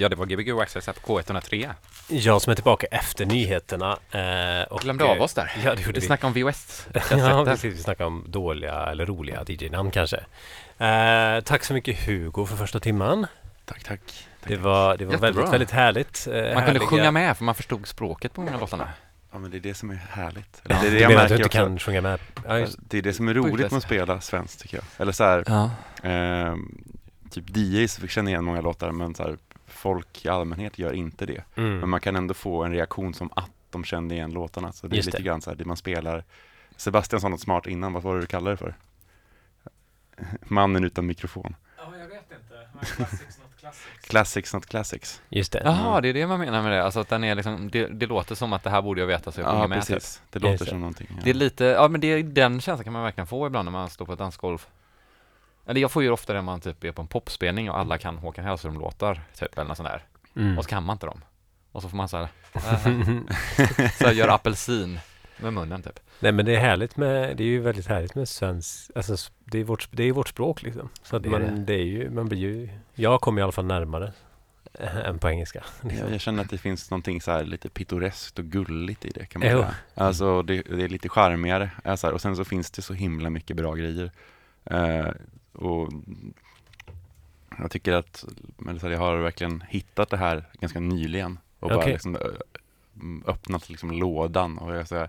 Ja, 0.00 0.08
det 0.08 0.16
var 0.16 0.26
Gbg 0.26 0.60
Access 0.60 0.86
här 0.86 0.94
på 0.94 1.20
K103. 1.20 1.70
Jag 2.08 2.42
som 2.42 2.50
är 2.50 2.54
tillbaka 2.54 2.86
efter 2.90 3.26
nyheterna. 3.26 3.98
Eh, 4.10 4.62
och 4.62 4.80
Glömde 4.80 5.04
av 5.04 5.20
oss 5.20 5.34
där. 5.34 5.52
Eh, 5.56 5.64
ja, 5.64 5.74
det 5.74 5.80
gjorde 5.80 5.92
vi. 5.92 6.00
Vi 6.00 6.06
snackade 6.06 6.26
om 6.26 6.50
VHS. 6.50 6.86
ja, 7.10 7.44
precis. 7.44 7.74
Vi 7.74 7.82
snackade 7.82 8.06
om 8.06 8.24
dåliga 8.26 8.86
eller 8.86 9.06
roliga 9.06 9.44
DJ-namn 9.46 9.90
kanske. 9.90 10.16
Eh, 10.78 11.40
tack 11.44 11.64
så 11.64 11.74
mycket 11.74 12.06
Hugo 12.06 12.46
för 12.46 12.56
första 12.56 12.80
timman. 12.80 13.26
Tack, 13.64 13.84
tack. 13.84 14.28
Det 14.44 14.56
var, 14.56 14.96
det 14.96 15.04
var 15.04 15.16
väldigt, 15.16 15.52
väldigt 15.52 15.70
härligt. 15.70 16.26
Eh, 16.26 16.32
man 16.32 16.42
härliga. 16.42 16.64
kunde 16.64 16.80
sjunga 16.80 17.10
med 17.10 17.36
för 17.36 17.44
man 17.44 17.54
förstod 17.54 17.86
språket 17.86 18.32
på 18.32 18.40
många 18.40 18.54
av 18.54 18.60
låtarna. 18.60 18.88
Ja, 19.32 19.38
men 19.38 19.50
det 19.50 19.56
är 19.56 19.60
det 19.60 19.74
som 19.74 19.90
är 19.90 19.94
härligt. 20.10 20.62
Eller, 20.64 20.80
det 20.80 20.86
är 20.86 20.90
det 20.90 21.00
jag 21.00 21.08
menar 21.08 21.22
att 21.22 21.28
du 21.28 21.34
inte 21.34 21.46
också. 21.46 21.58
kan 21.58 21.78
sjunga 21.78 22.00
med? 22.00 22.20
Ja, 22.46 22.66
det 22.78 22.98
är 22.98 23.02
det 23.02 23.12
som 23.12 23.28
är 23.28 23.34
roligt 23.34 23.70
med 23.70 23.78
att 23.78 23.82
spela 23.82 24.20
svenskt 24.20 24.60
tycker 24.60 24.76
jag. 24.76 24.84
Eller 24.98 25.12
så 25.12 25.24
här, 25.24 25.44
ja. 25.46 25.70
eh, 26.10 26.56
typ 27.30 27.56
DJs 27.56 27.98
fick 27.98 28.10
känna 28.10 28.30
igen 28.30 28.44
många 28.44 28.60
låtar, 28.60 28.90
men 28.90 29.14
så 29.14 29.22
här, 29.22 29.36
folk 29.78 30.24
i 30.24 30.28
allmänhet 30.28 30.78
gör 30.78 30.92
inte 30.92 31.26
det. 31.26 31.44
Mm. 31.56 31.78
Men 31.78 31.88
man 31.88 32.00
kan 32.00 32.16
ändå 32.16 32.34
få 32.34 32.64
en 32.64 32.72
reaktion 32.72 33.14
som 33.14 33.30
att 33.36 33.50
de 33.70 33.84
kände 33.84 34.14
igen 34.14 34.30
låtarna. 34.32 34.72
Så 34.72 34.86
det 34.86 34.94
är 34.94 34.96
Just 34.96 35.06
lite 35.06 35.18
det. 35.18 35.24
grann 35.24 35.40
så 35.40 35.50
här, 35.50 35.56
det 35.56 35.64
man 35.64 35.76
spelar. 35.76 36.24
Sebastian 36.76 37.20
sa 37.20 37.28
något 37.28 37.40
smart 37.40 37.66
innan, 37.66 37.92
vad 37.92 38.02
var 38.02 38.14
det 38.14 38.20
du 38.20 38.26
kallade 38.26 38.52
det 38.52 38.56
för? 38.56 38.74
Mannen 40.42 40.84
utan 40.84 41.06
mikrofon. 41.06 41.56
Ja, 41.76 41.96
jag 41.98 42.08
vet 42.08 42.24
inte. 42.32 42.94
Classics 42.96 43.38
not 43.38 43.56
classics. 43.60 44.08
Classics 44.08 44.54
not 44.54 44.66
classics. 44.66 45.22
Just 45.28 45.52
det. 45.52 45.62
Jaha, 45.64 46.00
det 46.00 46.08
är 46.08 46.14
det 46.14 46.26
man 46.26 46.40
menar 46.40 46.62
med 46.62 46.72
det. 46.72 46.84
Alltså 46.84 47.00
att 47.00 47.08
den 47.08 47.24
är 47.24 47.34
liksom, 47.34 47.70
det, 47.70 47.86
det 47.86 48.06
låter 48.06 48.34
som 48.34 48.52
att 48.52 48.62
det 48.64 48.70
här 48.70 48.82
borde 48.82 49.00
jag 49.00 49.06
veta 49.06 49.32
så 49.32 49.40
jag 49.40 49.46
sjunger 49.48 49.62
Ja, 49.62 49.68
med. 49.68 49.78
precis. 49.78 50.16
Typ. 50.16 50.32
Det 50.32 50.38
låter 50.38 50.50
Just 50.52 50.64
det. 50.64 50.70
som 50.70 50.80
någonting. 50.80 51.06
Ja. 51.10 51.16
Det 51.24 51.30
är 51.30 51.34
lite, 51.34 51.64
ja 51.64 51.88
men 51.88 52.00
det, 52.00 52.22
den 52.22 52.60
känslan 52.60 52.84
kan 52.84 52.92
man 52.92 53.02
verkligen 53.02 53.26
få 53.26 53.46
ibland 53.46 53.64
när 53.66 53.72
man 53.72 53.90
står 53.90 54.06
på 54.06 54.12
ett 54.12 54.18
dansgolv. 54.18 54.66
Eller 55.68 55.80
jag 55.80 55.90
får 55.90 56.02
ju 56.02 56.10
ofta 56.10 56.32
det 56.32 56.38
när 56.38 56.44
man 56.44 56.60
typ 56.60 56.84
är 56.84 56.92
på 56.92 57.02
en 57.02 57.08
popspelning 57.08 57.70
och 57.70 57.78
alla 57.78 57.98
kan 57.98 58.18
Håkan 58.18 58.44
Hellström-låtar, 58.44 59.20
typ, 59.38 59.58
eller 59.58 59.68
något 59.68 59.76
sånt 59.76 59.88
där. 59.88 60.02
Mm. 60.36 60.58
Och 60.58 60.64
så 60.64 60.70
kan 60.70 60.82
man 60.82 60.94
inte 60.94 61.06
dem. 61.06 61.24
Och 61.72 61.82
så 61.82 61.88
får 61.88 61.96
man 61.96 62.08
så 62.08 62.16
här, 62.16 62.28
äh, 62.54 62.60
så 63.98 64.06
här 64.06 64.12
gör 64.12 64.28
apelsin 64.28 65.00
med 65.40 65.52
munnen 65.52 65.82
typ. 65.82 66.00
Nej 66.20 66.32
men 66.32 66.44
det 66.46 66.56
är 66.56 66.60
härligt 66.60 66.96
med, 66.96 67.36
det 67.36 67.42
är 67.42 67.48
ju 67.48 67.60
väldigt 67.60 67.86
härligt 67.86 68.14
med 68.14 68.28
svensk, 68.28 68.90
alltså 68.94 69.16
det 69.44 69.58
är 69.58 69.64
vårt, 69.64 69.88
det 69.90 70.02
är 70.04 70.12
vårt 70.12 70.28
språk 70.28 70.62
liksom. 70.62 70.88
Så 71.02 71.16
att 71.16 71.22
Det 71.22 71.28
är 71.28 71.30
man, 71.30 71.40
det. 71.40 71.50
det. 71.64 71.74
är 71.74 71.84
ju, 71.84 72.10
man 72.10 72.28
blir 72.28 72.38
ju, 72.38 72.68
jag 72.94 73.20
kommer 73.20 73.40
i 73.40 73.42
alla 73.42 73.52
fall 73.52 73.64
närmare 73.66 74.12
än 75.04 75.18
på 75.18 75.28
engelska. 75.28 75.64
liksom. 75.82 76.04
Jag, 76.04 76.14
jag 76.14 76.20
känner 76.20 76.42
att 76.42 76.50
det 76.50 76.58
finns 76.58 76.90
någonting 76.90 77.20
så 77.20 77.30
här 77.30 77.44
lite 77.44 77.68
pittoreskt 77.68 78.38
och 78.38 78.44
gulligt 78.44 79.04
i 79.04 79.10
det 79.10 79.26
kan 79.26 79.40
man 79.40 79.50
Jo. 79.50 79.58
säga. 79.58 79.74
Alltså 79.94 80.42
det, 80.42 80.62
det 80.62 80.84
är 80.84 80.88
lite 80.88 81.08
charmigare. 81.08 81.70
Alltså, 81.84 82.10
och 82.10 82.20
sen 82.20 82.36
så 82.36 82.44
finns 82.44 82.70
det 82.70 82.82
så 82.82 82.94
himla 82.94 83.30
mycket 83.30 83.56
bra 83.56 83.74
grejer. 83.74 84.10
Eh, 84.64 85.06
och 85.58 85.92
jag 87.58 87.70
tycker 87.70 87.92
att 87.92 88.24
jag 88.82 88.98
har 88.98 89.16
verkligen 89.16 89.60
hittat 89.68 90.10
det 90.10 90.16
här 90.16 90.44
ganska 90.60 90.80
nyligen. 90.80 91.38
Och 91.58 91.68
bara 91.68 91.78
Okej. 91.78 91.92
liksom, 91.92 92.18
öppnat 93.26 93.68
liksom 93.70 93.90
lådan. 93.90 94.58
Och 94.58 94.74
jag, 94.74 94.88
så 94.88 94.96
här, 94.96 95.08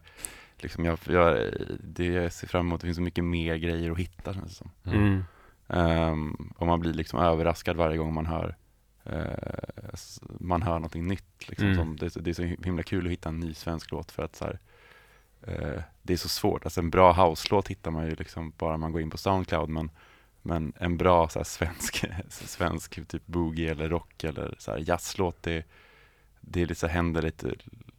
liksom 0.57 0.85
jag, 0.85 0.99
jag, 1.07 1.53
det 1.83 2.05
jag 2.05 2.33
ser 2.33 2.47
fram 2.47 2.65
emot, 2.67 2.81
det 2.81 2.87
finns 2.87 2.95
så 2.97 3.01
mycket 3.03 3.23
mer 3.23 3.55
grejer 3.55 3.91
att 3.91 3.97
hitta 3.97 4.33
känns 4.33 4.47
det 4.47 4.55
som. 4.55 4.71
Mm. 4.93 5.23
Ehm, 5.67 6.51
och 6.57 6.67
man 6.67 6.79
blir 6.79 6.93
liksom 6.93 7.19
överraskad 7.19 7.75
varje 7.77 7.97
gång 7.97 8.13
man 8.13 8.25
hör 8.25 8.55
s- 9.93 10.21
man 10.39 10.61
hör 10.61 10.73
någonting 10.73 11.07
nytt. 11.07 11.49
Liksom, 11.49 11.67
Mm. 11.67 11.77
som, 11.77 11.95
det, 11.95 12.05
är 12.05 12.09
så- 12.09 12.19
det 12.19 12.29
är 12.29 12.33
så 12.33 12.43
himla 12.43 12.83
kul 12.83 13.05
att 13.05 13.11
hitta 13.11 13.29
en 13.29 13.39
ny 13.39 13.53
svensk 13.53 13.91
låt 13.91 14.11
för 14.11 14.23
att 14.23 14.35
så 14.35 14.45
här, 14.45 14.59
eh, 15.41 15.81
det 16.01 16.13
är 16.13 16.17
så 16.17 16.29
svårt. 16.29 16.63
Alltså 16.65 16.79
en 16.81 16.89
bra 16.89 17.13
house-låt 17.13 17.67
hittar 17.67 17.91
man 17.91 18.05
ju 18.05 18.15
liksom 18.15 18.53
bara 18.57 18.77
man 18.77 18.91
går 18.91 19.01
in 19.01 19.09
på 19.09 19.17
Soundcloud 19.17 19.69
men, 19.69 19.89
men 20.49 20.73
en 20.75 20.97
bra 20.97 21.29
så 21.29 21.39
här, 21.39 21.43
svensk, 21.43 22.05
svensk 22.29 23.07
typ 23.07 23.27
boogie 23.27 23.71
eller 23.71 23.89
rock 23.89 24.23
eller 24.23 24.55
så 24.57 24.71
här, 24.71 24.83
jazzlåt 24.87 25.43
det, 25.43 25.65
det 26.41 26.61
är 26.61 26.65
lite, 26.65 26.79
så 26.79 26.87
här, 26.87 26.93
händer 26.93 27.21
lite 27.21 27.55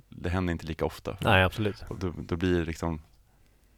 det 0.09 0.29
händer 0.29 0.53
inte 0.53 0.67
lika 0.67 0.85
ofta. 0.85 1.17
Nej 1.21 1.45
absolut. 1.45 1.85
Och 1.89 1.99
då, 1.99 2.13
då 2.17 2.37
blir 2.37 2.59
det 2.59 2.65
liksom 2.65 3.01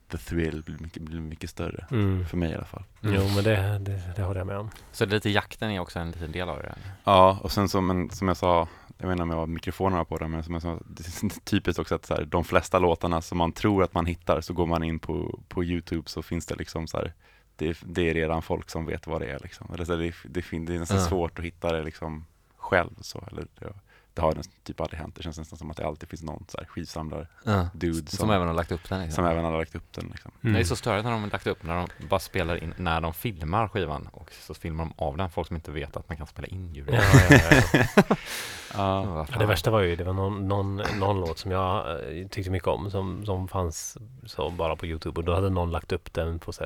the 0.09 0.19
thrill 0.19 0.63
blir 0.63 0.79
mycket, 0.79 1.03
blir 1.03 1.21
mycket 1.21 1.51
större. 1.51 1.87
Mm. 1.91 2.27
För 2.27 2.37
mig 2.37 2.51
i 2.51 2.55
alla 2.55 2.65
fall. 2.65 2.85
Jo 3.01 3.29
men 3.35 3.45
det, 3.45 3.79
det, 3.79 4.01
det 4.17 4.23
håller 4.23 4.41
jag 4.41 4.47
med 4.47 4.59
om. 4.59 4.71
Så 4.93 5.07
lite 5.07 5.31
jakten 5.31 5.71
är 5.71 5.81
också 5.81 5.99
en 5.99 6.11
liten 6.11 6.33
del 6.33 6.49
av 6.49 6.59
det. 6.59 6.75
Ja, 7.05 7.39
och 7.43 7.53
sen 7.53 7.69
som, 7.69 7.87
men, 7.87 8.11
som 8.11 8.29
jag 8.29 8.37
sa, 8.37 8.69
jag 8.99 9.07
vet 9.07 9.13
inte 9.13 9.23
om 9.23 9.31
jag 9.31 9.37
har 9.37 9.47
mikrofonerna 9.47 10.05
på 10.05 10.19
det, 10.19 10.29
men 10.29 10.45
som 10.45 10.55
jag 10.55 10.63
sa, 10.63 10.79
det 10.87 11.07
är 11.07 11.41
typiskt 11.45 11.79
också 11.79 11.95
att 11.95 12.07
så 12.07 12.15
här, 12.15 12.25
de 12.25 12.45
flesta 12.45 12.79
låtarna 12.79 13.23
som 13.23 13.39
man 13.39 13.53
tror 13.53 13.83
att 13.83 13.95
man 13.95 14.07
hittar, 14.07 14.41
så 14.41 14.53
går 14.53 14.67
man 14.67 14.83
in 14.83 14.99
på, 14.99 15.41
på 15.49 15.65
YouTube 15.65 16.09
så 16.09 16.23
finns 16.23 16.47
det 16.47 16.55
liksom 16.55 16.87
så 16.87 16.97
här, 16.97 17.13
det, 17.65 17.71
är- 17.71 17.77
det 17.87 18.11
är 18.11 18.15
redan 18.15 18.43
folk 18.43 18.71
som 18.71 18.87
vet 18.87 19.07
vad 19.07 19.21
det 19.21 19.27
är 19.31 19.39
liksom. 19.43 19.71
Eller 19.75 19.85
så 19.85 19.97
det, 19.97 20.07
är- 20.07 20.15
det, 20.25 20.45
det 20.51 20.75
är 20.75 20.79
nästan 20.79 20.99
Ja. 20.99 21.05
svårt 21.05 21.39
att 21.39 21.45
hitta 21.45 21.73
det 21.73 21.83
liksom 21.83 22.27
själv 22.57 22.91
så, 23.01 23.25
eller 23.31 23.47
det, 23.59 23.73
det 24.15 24.23
har 24.23 24.35
nästan 24.35 24.55
typ 24.63 24.81
aldrig 24.81 25.01
hänt. 25.01 25.15
Det 25.17 25.23
känns 25.23 25.39
nästan 25.39 25.59
som 25.59 25.71
att 25.71 25.77
det 25.77 25.87
alltid 25.87 26.09
finns 26.09 26.23
någon 26.23 26.45
så 26.49 26.59
här 26.59 26.65
skivsamlare 26.67 27.27
Ja. 27.45 27.69
dude 27.75 27.95
Som, 28.11 28.17
som, 28.19 28.31
även 28.31 28.47
har 28.49 28.55
lagt 28.55 28.73
upp 28.73 28.89
den. 28.89 29.01
Liksom. 29.01 29.15
som 29.25 29.25
även 29.33 29.45
har 29.45 29.59
lagt 29.59 29.75
upp 29.75 29.93
den 29.93 30.09
liksom. 30.13 30.31
Mm. 30.43 30.55
Det 30.55 30.61
är 30.61 30.65
så 30.65 30.77
störigt 30.77 31.05
när 31.05 31.11
de 31.13 31.23
har 31.23 31.31
lagt 31.31 31.47
upp, 31.47 31.63
när 31.63 31.77
de 31.77 32.07
bara 32.09 32.21
spelar 32.21 32.63
in, 32.63 32.75
när 32.77 33.01
de 33.01 33.15
filmar 33.15 33.69
skivan 33.69 34.09
och 34.13 34.31
så 34.33 34.55
filmar 34.55 34.85
de 34.85 35.05
av 35.05 35.17
den, 35.17 35.31
folk 35.31 35.47
som 35.49 35.57
inte 35.57 35.71
vet 35.71 35.97
att 35.97 36.09
man 36.09 36.17
kan 36.19 36.27
spela 36.27 36.49
in 36.49 36.75
ljud. 36.75 36.89
Ja, 36.93 37.01
ja, 37.31 37.39
ja. 37.51 37.85
Ja, 38.75 39.05
vad 39.05 39.19
Ja, 39.19 39.25
fan. 39.27 39.39
det 39.39 39.47
värsta 39.47 39.71
var 39.71 39.81
ju, 39.81 39.97
det 39.97 40.05
var 40.05 40.13
någon, 40.13 40.49
någon, 40.49 40.77
någon 40.99 41.21
låt 41.21 41.39
som 41.39 41.51
jag 41.51 41.91
eh, 42.21 42.27
tyckte 42.29 42.51
mycket 42.51 42.69
om 42.69 42.91
som, 42.91 43.27
som 43.27 43.49
fanns 43.49 43.97
så 44.27 44.51
bara 44.51 44.77
på 44.77 44.87
Youtube 44.87 45.21
och 45.21 45.25
då 45.25 45.35
hade 45.35 45.51
någon 45.51 45.71
lagt 45.71 45.93
upp 45.93 46.13
den 46.13 46.39
på 46.39 46.53
så 46.53 46.65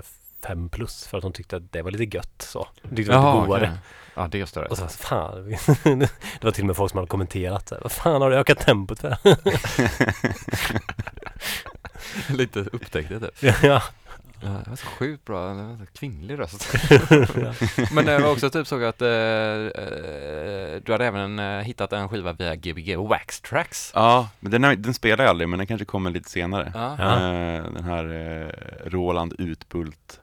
här 0.49 0.55
fem 0.55 0.69
plus 0.69 1.07
för 1.07 1.19
att 1.19 1.23
de 1.23 1.33
tyckte 1.33 1.57
att 1.57 1.73
det 1.73 1.83
var 1.83 1.91
lite 1.91 2.17
gött 2.17 2.43
så. 2.43 2.69
De 2.83 2.97
tyckte 2.97 3.13
det 3.13 3.19
var 3.19 3.25
Jaha, 3.25 3.35
lite 3.35 3.47
godare. 3.47 3.65
okej. 3.67 3.79
Ja, 4.15 4.29
det 4.31 4.41
är 4.41 4.47
större. 4.47 4.67
Och 4.67 4.79
så 4.79 4.87
fan, 4.89 5.45
det 5.85 6.45
var 6.45 6.51
till 6.51 6.63
och 6.63 6.67
med 6.67 6.77
folk 6.77 6.91
som 6.91 6.99
hade 6.99 7.09
kommenterat 7.09 7.69
så 7.69 7.75
här, 7.75 7.83
vad 7.83 7.93
fan 7.93 8.23
har 8.23 8.31
du 8.31 8.37
ökat 8.37 8.59
tempot 8.59 9.01
för? 9.01 9.17
Lite 12.37 12.61
upptäckt 12.61 13.09
det 13.09 13.21
typ. 13.21 13.63
ja. 13.63 13.83
Ja, 14.41 14.49
det 14.65 14.71
var 14.71 14.77
så 14.77 14.87
sjukt 14.87 15.25
bra, 15.25 15.49
det 15.49 15.63
var 15.63 15.77
så 15.77 15.93
kvinnlig 15.99 16.39
röst. 16.39 16.69
Men 17.93 18.05
det 18.07 18.19
var 18.19 18.33
också 18.33 18.51
typ 18.51 18.67
såg 18.67 18.85
att 18.85 19.03
eh, 19.03 19.09
eh, 19.09 20.81
du 20.85 20.93
hade 20.93 21.07
även 21.07 21.39
eh, 21.39 21.59
hittat 21.61 21.93
en 21.93 22.09
skiva 22.09 22.33
via 22.33 22.55
Gbg 22.57 22.97
Wax 22.97 23.41
Tracks. 23.41 23.93
Ja, 23.95 24.29
men 24.41 24.53
den, 24.53 24.65
har, 24.65 24.75
den 24.75 24.95
spelar 24.95 25.25
jag 25.25 25.31
aldrig, 25.31 25.49
men 25.49 25.59
den 25.59 25.67
kanske 25.67 25.85
kommer 25.85 26.11
lite 26.11 26.31
senare. 26.31 26.73
Ja. 26.75 26.97
Ja. 26.99 27.15
Eh, 27.15 27.63
den 27.73 27.85
här 27.85 28.05
eh, 28.05 28.91
Roland 28.91 29.35
Utbult 29.39 30.21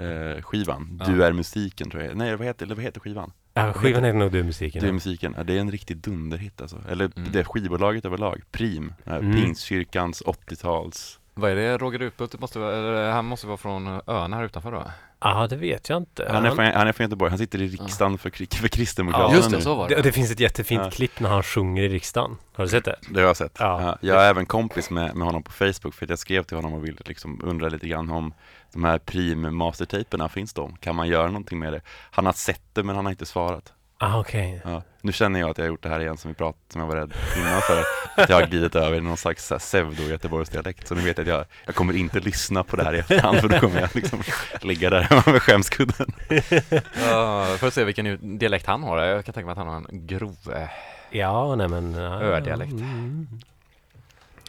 eh, 0.00 0.42
skivan. 0.42 1.02
Du 1.06 1.24
är 1.24 1.32
musiken 1.32 1.90
tror 1.90 2.02
jag. 2.02 2.16
Nej, 2.16 2.36
vad 2.36 2.46
heter, 2.46 2.66
eller 2.66 2.74
vad 2.74 2.84
heter 2.84 3.00
skivan? 3.00 3.32
ja, 3.54 3.72
skivan 3.72 4.04
heter 4.04 4.18
nog 4.18 4.32
Du 4.32 4.42
musiken. 4.44 4.82
Du 4.82 4.88
är 4.88 4.92
musiken. 4.92 5.34
Ja, 5.36 5.44
det 5.44 5.56
är 5.56 5.60
en 5.60 5.70
riktig 5.70 5.96
dunderhit 5.96 6.60
alltså. 6.60 6.78
Eller 6.88 7.10
Mm. 7.16 7.28
det 7.32 7.44
skivbolaget 7.44 8.04
överlag. 8.04 8.42
Prim. 8.50 8.92
här 9.04 9.18
Mm. 9.18 9.36
Pingstkyrkans 9.36 10.22
80-tals. 10.26 11.20
Vad 11.38 11.50
är 11.50 11.56
det 11.56 11.78
Roger 11.78 12.02
Utbult? 12.02 12.32
Det 12.32 12.40
måste 12.40 12.58
vara, 12.58 12.76
eller, 12.76 13.10
han 13.10 13.24
måste 13.24 13.46
vara 13.46 13.56
från 13.56 14.00
öarna 14.06 14.36
här 14.36 14.44
utanför 14.44 14.72
då? 14.72 14.84
Ja, 15.20 15.46
det 15.50 15.56
vet 15.56 15.88
jag 15.88 15.96
inte. 15.96 16.28
Han 16.30 16.44
är, 16.44 16.50
från, 16.50 16.64
han 16.64 16.88
är 16.88 16.92
från 16.92 17.04
Göteborg. 17.04 17.30
Han 17.30 17.38
sitter 17.38 17.62
i 17.62 17.66
riksdagen 17.68 18.18
för, 18.18 18.30
för 18.56 18.68
Kristdemokraterna 18.68 19.30
Ja, 19.30 19.36
Just 19.36 19.50
det, 19.50 19.56
nu. 19.56 19.62
så 19.62 19.74
var 19.74 19.88
det, 19.88 19.94
det. 19.94 20.02
det 20.02 20.12
finns 20.12 20.30
ett 20.30 20.40
jättefint 20.40 20.82
Ja. 20.84 20.90
klipp 20.90 21.20
när 21.20 21.30
han 21.30 21.42
sjunger 21.42 21.82
i 21.82 21.88
riksdagen. 21.88 22.36
Har 22.54 22.64
du 22.64 22.70
sett 22.70 22.84
det? 22.84 22.96
Det 23.10 23.20
har 23.20 23.26
jag 23.26 23.36
sett. 23.36 23.56
Ja. 23.58 23.82
Ja. 23.82 23.98
Jag 24.00 24.24
är 24.24 24.30
även 24.30 24.46
kompis 24.46 24.90
med, 24.90 25.14
med 25.16 25.26
honom 25.26 25.42
på 25.42 25.52
Facebook 25.52 25.94
för 25.94 26.04
att 26.06 26.10
jag 26.10 26.18
skrev 26.18 26.42
till 26.42 26.56
honom 26.56 26.72
och 26.72 26.84
ville 26.84 26.98
liksom 27.04 27.40
undra 27.44 27.68
lite 27.68 27.88
grann 27.88 28.10
om 28.10 28.34
de 28.72 28.84
här 28.84 28.98
prim 28.98 29.56
mastertaperna, 29.56 30.28
finns 30.28 30.52
de? 30.54 30.76
Kan 30.76 30.94
man 30.96 31.08
göra 31.08 31.26
någonting 31.26 31.58
med 31.58 31.72
det? 31.72 31.80
Han 32.10 32.26
har 32.26 32.32
sett 32.32 32.62
det 32.74 32.82
men 32.82 32.96
han 32.96 33.04
har 33.04 33.10
inte 33.12 33.26
svarat. 33.26 33.72
Ah, 33.98 34.18
okej. 34.20 34.60
Ja. 34.64 34.82
Nu 35.00 35.12
känner 35.12 35.40
jag 35.40 35.50
att 35.50 35.58
jag 35.58 35.64
har 35.64 35.68
gjort 35.68 35.82
det 35.82 35.88
här 35.88 36.00
igen 36.00 36.16
som 36.16 36.30
vi 36.30 36.34
pratade, 36.34 36.62
som 36.72 36.80
jag 36.80 36.88
var 36.88 36.96
rädd 36.96 37.12
innan 37.36 37.62
för. 37.62 37.82
Att 38.22 38.28
jag 38.28 38.36
har 38.40 38.46
glidit 38.46 38.74
över 38.76 38.96
i 38.96 39.00
någon 39.00 39.16
slags 39.16 39.52
pseudo-Göteborgsdialekt. 39.52 40.88
Så 40.88 40.94
nu 40.94 41.00
vet 41.00 41.18
jag 41.18 41.24
att 41.24 41.28
jag, 41.34 41.44
jag 41.66 41.74
kommer 41.74 41.96
inte 41.96 42.20
lyssna 42.20 42.64
på 42.64 42.76
det 42.76 42.84
här 42.84 42.94
i 42.94 42.98
efterhand 42.98 43.38
för 43.40 43.48
då 43.48 43.58
kommer 43.58 43.80
jag 43.80 43.94
liksom 43.96 44.22
ligga 44.62 44.90
där 44.90 45.00
hemma 45.00 45.22
med 45.26 45.42
skämskudden. 45.42 46.06
Ja, 47.08 47.46
får 47.58 47.70
se 47.70 47.84
vilken 47.84 48.38
dialekt 48.38 48.66
han 48.66 48.82
har. 48.82 48.98
Jag 48.98 49.24
kan 49.24 49.34
tänka 49.34 49.46
mig 49.46 49.52
att 49.52 49.58
han 49.58 49.66
har 49.68 49.76
en 49.76 49.86
grov... 50.06 50.36
eh, 50.54 50.68
Ja, 51.10 51.54
nej 51.54 51.68
men... 51.68 51.94
ja, 51.94 52.20
Ödialekt. 52.22 52.72
mm. 52.72 53.28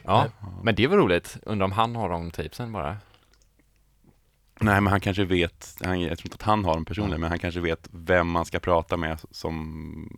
Ja, 0.04 0.26
men 0.64 0.76
det 0.76 0.88
var 0.88 0.98
roligt. 0.98 1.38
Undrar 1.44 1.66
om 1.66 1.72
han 1.72 1.96
har 1.96 2.10
de 2.10 2.32
tipsen 2.32 2.72
bara. 2.72 2.98
Nej 4.60 4.82
men 4.82 4.88
han 4.92 5.00
kanske 5.00 5.26
vet, 5.26 5.76
han, 5.84 6.02
jag 6.02 6.18
tror 6.18 6.26
inte 6.28 6.36
att 6.36 6.42
han 6.42 6.66
har 6.66 6.74
dem 6.74 6.86
personligen, 6.86 7.22
men 7.22 7.30
han 7.30 7.40
kanske 7.40 7.60
vet 7.60 7.90
vem 7.92 8.28
man 8.28 8.46
ska 8.46 8.60
prata 8.60 8.98
med 8.98 9.20
som 9.32 10.10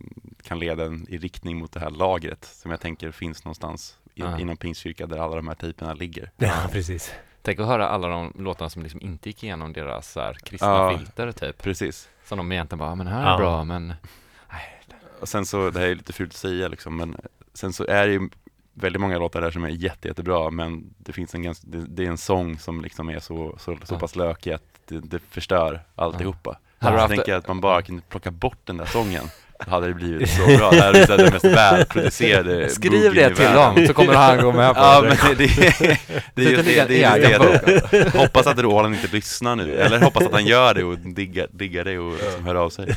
kan 0.42 0.58
leda 0.58 0.84
en 0.86 1.06
i 1.08 1.18
riktning 1.18 1.58
mot 1.58 1.72
det 1.72 1.80
här 1.80 1.90
lagret 1.90 2.44
som 2.44 2.70
jag 2.70 2.80
tänker 2.80 3.10
finns 3.10 3.44
någonstans 3.44 3.98
i, 4.14 4.20
Ja. 4.20 4.38
inom 4.38 4.56
Pingstkyrka 4.56 5.06
där 5.06 5.18
alla 5.18 5.36
de 5.36 5.48
här 5.48 5.54
tejperna 5.54 5.94
ligger. 5.94 6.30
Ja, 6.36 6.54
precis. 6.72 7.12
Tänk 7.42 7.60
att 7.60 7.66
höra 7.66 7.88
alla 7.88 8.08
de 8.08 8.32
låtarna 8.38 8.70
som 8.70 8.82
liksom 8.82 9.00
inte 9.00 9.28
gick 9.28 9.42
igenom 9.44 9.72
deras 9.72 10.12
så 10.12 10.20
här, 10.20 10.34
kristna 10.34 10.68
Ja. 10.68 10.98
filter 10.98 11.32
typ. 11.32 11.62
Precis. 11.62 12.08
Som 12.24 12.38
de 12.38 12.52
egentligen 12.52 12.78
bara, 12.78 12.88
"Ja, 12.90 12.94
men 12.94 13.06
här 13.06 13.22
är 13.26 13.30
Ja. 13.30 13.36
bra 13.36 13.64
men... 13.64 13.94
Och 15.20 15.28
sen 15.28 15.46
så, 15.46 15.70
det 15.70 15.78
här 15.80 15.86
är 15.86 15.94
lite 15.94 16.12
fult 16.12 16.32
att 16.32 16.36
säga 16.36 16.68
liksom, 16.68 16.96
men 16.96 17.16
sen 17.54 17.72
så 17.72 17.86
är 17.86 18.06
det 18.06 18.12
ju 18.12 18.28
väldigt 18.74 19.00
många 19.00 19.18
låtar 19.18 19.40
där 19.40 19.50
som 19.50 19.64
är 19.64 19.68
jätte, 19.68 20.08
jättebra, 20.08 20.50
men 20.50 20.94
det 20.98 21.12
finns 21.12 21.34
en 21.34 21.42
ganska, 21.42 21.66
det, 21.70 21.86
det 21.88 22.04
är 22.04 22.08
en 22.08 22.18
sång 22.18 22.58
som 22.58 22.80
liksom 22.82 23.08
är 23.08 23.18
så, 23.20 23.54
så, 23.58 23.76
så 23.84 23.98
pass 23.98 24.16
lökig 24.16 24.52
att 24.52 24.62
det, 24.86 24.98
det 25.00 25.18
förstör 25.18 25.80
alltihopa. 25.94 26.58
Hade 26.78 26.92
du 26.96 26.96
Jag 26.96 27.02
haft- 27.02 27.14
tänker 27.14 27.34
att 27.34 27.48
man 27.48 27.60
bara 27.60 27.82
kan 27.82 28.02
plocka 28.08 28.30
bort 28.30 28.58
den 28.64 28.76
där 28.76 28.84
sången 28.86 29.24
hade 29.66 29.86
det 29.88 29.94
blivit 29.94 30.30
så 30.30 30.46
bra. 30.46 30.70
Det 30.70 30.80
här 30.80 30.94
är 30.94 31.16
den 31.16 31.32
mest 31.32 31.44
välproducerade 31.44 32.68
Skriv 32.68 33.14
det 33.14 33.34
till 33.34 33.44
dem, 33.44 33.86
så 33.86 33.94
kommer 33.94 34.14
han 34.14 34.38
gå 34.42 34.52
med 34.52 34.74
på 34.74 34.80
ja, 34.80 35.00
det. 35.00 35.08
men 35.08 35.36
det, 35.36 35.46
det, 36.34 36.44
är 36.44 36.50
just 36.50 36.64
det, 36.64 36.88
det, 36.88 37.02
är 37.02 37.16
just 37.16 37.90
det. 37.90 38.18
Hoppas 38.18 38.46
att 38.46 38.58
Roland 38.58 38.94
inte 38.94 39.16
lyssnar 39.16 39.56
nu, 39.56 39.80
eller 39.80 40.00
hoppas 40.00 40.26
att 40.26 40.32
han 40.32 40.46
gör 40.46 40.74
det 40.74 40.84
och 40.84 40.98
diggar, 40.98 41.46
diggar 41.50 41.84
det 41.84 41.98
och 41.98 42.12
liksom 42.12 42.46
hör 42.46 42.54
av 42.54 42.70
sig. 42.70 42.94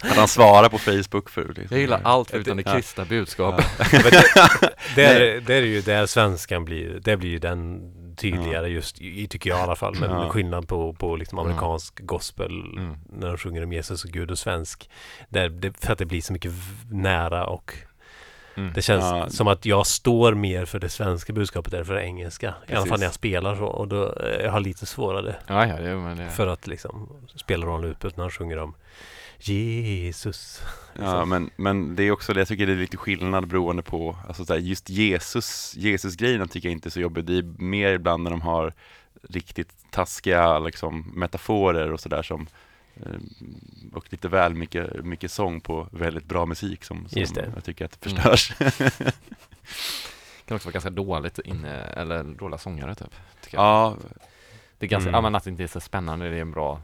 Att 0.00 0.16
han 0.16 0.28
svarar 0.28 0.68
på 0.68 0.78
Facebook 0.78 1.30
för 1.30 1.44
liksom. 1.44 1.66
Jag 1.70 1.80
gillar 1.80 2.00
allt 2.04 2.30
förutom 2.30 2.56
det 2.56 2.62
Ja. 2.66 2.72
kristna 2.74 3.04
budskapet. 3.04 3.66
Vet 3.92 4.04
inte, 4.04 4.70
där, 4.94 5.40
där 5.40 5.54
är 5.54 5.62
ju 5.62 5.80
där 5.80 6.06
svenskan 6.06 6.64
blir, 6.64 7.00
det 7.04 7.16
blir 7.16 7.30
ju 7.30 7.38
den 7.38 7.80
tydligare 8.18 8.68
just, 8.68 8.96
tycker 9.30 9.50
jag 9.50 9.58
i 9.58 9.62
alla 9.62 9.76
fall, 9.76 9.94
men 10.00 10.10
Ja. 10.10 10.28
skillnad 10.28 10.68
på, 10.68 10.92
på 10.92 11.16
liksom 11.16 11.38
amerikansk 11.38 12.00
gospel 12.06 12.50
Mm. 12.76 12.96
när 13.12 13.28
de 13.28 13.36
sjunger 13.38 13.62
om 13.64 13.72
Jesus 13.72 14.04
och 14.04 14.10
Gud 14.10 14.30
och 14.30 14.38
svensk. 14.38 14.90
Där, 15.28 15.48
det, 15.48 15.80
för 15.84 15.92
att 15.92 15.98
det 15.98 16.06
blir 16.06 16.20
så 16.20 16.32
mycket 16.32 16.52
nära 16.90 17.46
och 17.46 17.74
Mm. 18.56 18.72
det 18.74 18.82
känns 18.82 19.04
Ja. 19.04 19.28
som 19.30 19.48
att 19.48 19.66
jag 19.66 19.86
står 19.86 20.34
mer 20.34 20.64
för 20.64 20.78
det 20.78 20.88
svenska 20.88 21.32
budskapet 21.32 21.74
än 21.74 21.84
för 21.84 21.94
det 21.94 22.02
engelska. 22.04 22.46
I 22.46 22.50
alla 22.50 22.66
Precis. 22.66 22.88
fall 22.88 22.98
när 22.98 23.06
jag 23.06 23.14
spelar 23.14 23.56
så 23.56 23.64
och 23.64 23.88
då 23.88 24.12
eh, 24.12 24.44
jag 24.44 24.52
har 24.52 24.60
lite 24.60 24.86
svårare 24.86 25.36
Ja, 25.46 25.66
ja, 25.66 25.76
det, 25.76 26.14
det. 26.14 26.30
för 26.30 26.46
att 26.46 26.66
liksom 26.66 27.08
spela 27.36 27.66
Ron 27.66 27.82
Lupus 27.82 28.16
när 28.16 28.24
han 28.24 28.30
sjunger 28.30 28.58
om 28.58 28.74
Jesus. 29.40 30.62
Ja, 30.98 31.24
men, 31.24 31.50
men 31.56 31.96
det 31.96 32.02
är 32.02 32.10
också 32.10 32.32
det, 32.32 32.40
jag 32.40 32.48
tycker 32.48 32.66
det 32.66 32.72
är 32.72 32.76
lite 32.76 32.96
skillnad 32.96 33.46
beroende 33.48 33.82
på, 33.82 34.16
alltså 34.28 34.44
så 34.44 34.52
här, 34.52 34.60
just 34.60 34.90
Jesus, 34.90 35.74
Jesus-grejerna 35.76 36.46
tycker 36.46 36.68
jag 36.68 36.72
inte 36.72 36.88
är 36.88 36.90
så 36.90 37.00
jobbigt. 37.00 37.26
Det 37.26 37.38
är 37.38 37.42
mer 37.58 37.92
ibland 37.92 38.22
när 38.22 38.30
de 38.30 38.40
har 38.40 38.72
riktigt 39.22 39.90
taskiga 39.90 40.58
liksom, 40.58 41.12
metaforer 41.14 41.92
och 41.92 42.00
sådär 42.00 42.22
som 42.22 42.46
eh, 42.96 43.12
och 43.94 44.04
lite 44.12 44.28
väl 44.28 44.54
mycket, 44.54 45.04
mycket 45.04 45.30
sång 45.32 45.60
på 45.60 45.88
väldigt 45.92 46.24
bra 46.24 46.46
musik 46.46 46.84
som, 46.84 47.08
som 47.08 47.22
jag 47.54 47.64
tycker 47.64 47.84
att 47.84 48.00
det 48.00 48.10
Mm. 48.10 48.22
förstörs. 48.22 48.52
kan 50.46 50.54
också 50.56 50.68
vara 50.68 50.72
ganska 50.72 50.90
dåligt 50.90 51.38
inne, 51.38 51.74
eller 51.82 52.24
dåliga 52.24 52.58
sångare 52.58 52.94
typ. 52.94 53.14
Ja, 53.50 53.96
Det 54.78 54.86
är 54.86 54.90
ganska, 54.90 55.08
Mm. 55.08 55.18
ja 55.18 55.20
men 55.22 55.34
att 55.34 55.44
det 55.44 55.50
inte 55.50 55.62
är 55.62 55.66
så 55.66 55.80
spännande, 55.80 56.28
det 56.30 56.36
är 56.36 56.40
en 56.40 56.50
bra 56.50 56.80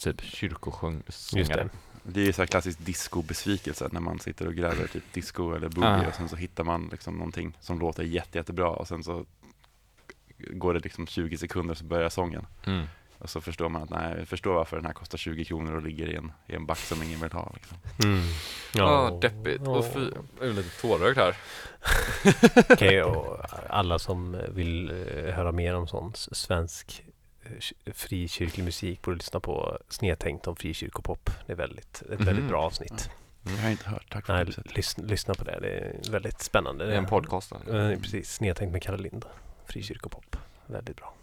typ 0.00 0.20
kyrkosångare. 0.22 1.68
Det. 2.02 2.20
det 2.22 2.28
är 2.28 2.32
så 2.32 2.42
här 2.42 2.46
klassisk 2.46 2.78
disco-besvikelse 2.78 3.88
när 3.92 4.00
man 4.00 4.18
sitter 4.18 4.46
och 4.46 4.54
gräver 4.54 4.86
typ 4.86 5.12
disco 5.12 5.54
eller 5.54 5.68
boogie 5.68 5.90
Ah. 5.90 6.08
och 6.08 6.14
sen 6.14 6.28
så 6.28 6.36
hittar 6.36 6.64
man 6.64 6.88
liksom 6.92 7.14
någonting 7.14 7.56
som 7.60 7.78
låter 7.78 8.02
jätte, 8.02 8.38
jättebra 8.38 8.68
och 8.70 8.88
sen 8.88 9.04
så 9.04 9.24
går 10.38 10.74
det 10.74 10.80
liksom 10.80 11.06
20 11.06 11.36
sekunder 11.38 11.74
så 11.74 11.84
börjar 11.84 12.08
sången. 12.08 12.46
Mm. 12.66 12.86
Och 13.18 13.30
så 13.30 13.40
förstår 13.40 13.68
man 13.68 13.82
att 13.82 13.90
nej, 13.90 14.18
jag 14.18 14.28
förstår 14.28 14.54
varför 14.54 14.76
den 14.76 14.86
här 14.86 14.92
kostar 14.92 15.18
20 15.18 15.44
kronor 15.44 15.74
och 15.74 15.82
ligger 15.82 16.06
i 16.10 16.14
en, 16.16 16.32
i 16.46 16.54
en 16.54 16.66
back 16.66 16.78
som 16.78 17.02
ingen 17.02 17.20
vill 17.20 17.32
ha. 17.32 17.52
Liksom. 17.54 17.76
Mm. 18.04 18.20
Ja, 18.74 19.18
deppigt. 19.22 19.66
Och 19.68 19.84
fy, 19.92 20.10
jag 20.40 20.48
är 20.48 20.52
lite 20.52 20.80
tårögd 20.80 21.18
här. 21.18 21.36
Okej, 22.72 23.02
och 23.02 23.40
alla 23.70 23.98
som 23.98 24.36
vill 24.48 24.90
eh, 24.90 25.34
höra 25.34 25.52
mer 25.52 25.74
om 25.74 25.88
sån 25.88 26.10
s- 26.14 26.36
svensk 26.36 27.04
frikyrklig 27.94 28.64
musik 28.64 29.02
borde 29.02 29.16
lyssna 29.16 29.40
på 29.40 29.78
Snedtänkt 29.88 30.46
om 30.46 30.56
frikyrkopop. 30.56 31.30
Det 31.46 31.52
är 31.52 31.56
väldigt, 31.56 32.02
ett 32.02 32.20
väldigt 32.20 32.36
Mhm. 32.44 32.48
bra 32.48 32.62
avsnitt. 32.62 33.10
Det 33.42 33.50
har 33.50 33.62
jag 33.62 33.70
inte 33.70 33.88
hört, 33.88 34.06
tack 34.12 34.26
för 34.26 34.32
Nej, 34.44 34.54
lyssna, 34.74 35.04
lyssna 35.06 35.34
på 35.34 35.44
det. 35.44 35.58
Det 35.60 35.68
är 35.78 36.10
väldigt 36.12 36.40
spännande. 36.40 36.86
Det 36.86 36.92
är 36.94 36.98
en 36.98 37.06
podcast. 37.06 37.52
Eh, 37.52 37.58
precis, 38.00 38.34
Snedtänkt 38.34 38.72
med 38.72 38.82
Kalle 38.82 38.98
Lind. 38.98 39.24
Frikyrkopop. 39.66 40.36
Väldigt 40.66 40.96
bra. 40.96 41.14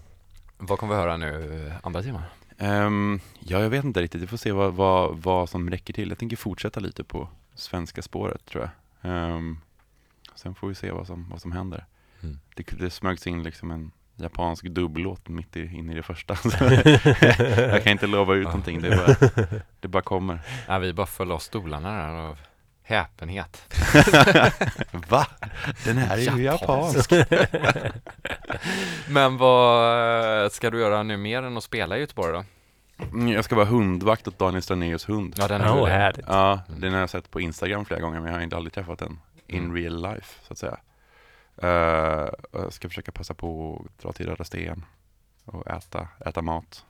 Vad 0.58 0.80
kommer 0.80 0.96
vi 0.96 1.00
höra 1.02 1.18
nu 1.18 1.72
andra 1.84 2.02
timmen? 2.04 2.22
Ehm, 2.58 3.20
ja, 3.40 3.60
jag 3.60 3.70
vet 3.70 3.84
inte 3.86 4.02
riktigt. 4.02 4.22
Vi 4.22 4.28
får 4.28 4.38
se 4.38 4.52
vad, 4.52 4.74
vad, 4.74 5.18
vad 5.18 5.50
som 5.50 5.70
räcker 5.70 5.94
till. 5.94 6.10
Jag 6.10 6.18
tänker 6.18 6.36
fortsätta 6.38 6.80
lite 6.80 7.04
på 7.04 7.30
svenska 7.56 8.02
spåret, 8.02 8.46
tror 8.46 8.64
jag. 9.02 9.12
Ehm, 9.12 9.58
sen 10.36 10.56
får 10.56 10.68
vi 10.68 10.76
se 10.76 10.92
vad 10.92 11.08
som, 11.08 11.30
vad 11.30 11.42
som 11.42 11.52
händer. 11.52 11.86
Mm. 12.24 12.40
Det, 12.56 12.64
det 12.80 12.90
smögs 12.90 13.28
in 13.28 13.44
liksom 13.44 13.72
en 13.72 13.92
japansk 14.18 14.64
dubblåt 14.66 15.28
mitt 15.30 15.58
i, 15.58 15.62
in 15.76 15.90
i 15.90 15.96
det 15.96 16.04
första. 16.04 16.34
Jag 17.72 17.84
kan 17.84 17.92
inte 17.92 18.08
lova 18.08 18.34
ut 18.36 18.44
Ja. 18.44 18.50
någonting. 18.50 18.82
Det 18.82 18.90
bara, 18.90 19.30
det 19.80 19.88
bara 19.88 20.02
kommer. 20.04 20.40
Ja, 20.68 20.78
vi 20.78 20.94
bara 20.94 21.08
föll 21.08 21.32
av 21.32 21.40
stolarna 21.40 21.92
där 21.94 22.14
av 22.14 22.38
häpenhet. 22.84 23.76
Va? 25.10 25.28
Den 25.86 25.98
här 25.98 26.18
är 26.18 26.38
ju 26.38 26.44
japansk. 26.44 27.12
Men 29.10 29.38
vad 29.38 30.44
eh, 30.44 30.50
ska 30.50 30.70
du 30.70 30.80
göra 30.80 31.04
nu 31.04 31.18
mer 31.18 31.44
än 31.44 31.58
att 31.58 31.64
spela 31.64 31.98
i 31.98 32.00
Göteborg 32.00 32.34
då? 32.34 32.44
Mm, 33.04 33.28
Jag 33.28 33.46
ska 33.46 33.56
vara 33.56 33.66
hundvakt 33.66 34.28
åt 34.28 34.40
Daniel 34.40 34.62
Stranéus 34.62 35.10
hund. 35.10 35.36
Ja, 35.38 35.48
den 35.48 35.62
rolig. 35.62 35.92
härligt. 35.92 36.26
Ja, 36.28 36.60
Mm. 36.70 36.82
den 36.82 36.94
har 36.94 37.00
jag 37.00 37.10
sett 37.10 37.32
på 37.32 37.42
Instagram 37.42 37.86
flera 37.86 38.00
gånger 38.02 38.20
men 38.20 38.28
jag 38.32 38.38
har 38.38 38.44
inte 38.44 38.56
aldrig 38.56 38.74
träffat 38.74 39.00
den 39.00 39.20
in 39.48 39.64
Mm. 39.64 39.76
real 39.76 40.02
life 40.02 40.36
så 40.48 40.54
att 40.54 40.58
säga. 40.58 40.78
Och 41.58 42.60
jag 42.64 42.74
ska 42.74 42.88
försöka 42.90 43.12
passa 43.12 43.34
på 43.34 43.82
att 43.90 44.04
dra 44.04 44.12
till 44.14 44.26
Röda 44.28 44.44
Sten 44.44 44.86
och 45.46 45.68
äta, 45.68 46.08
äta 46.26 46.42
mat. 46.42 46.86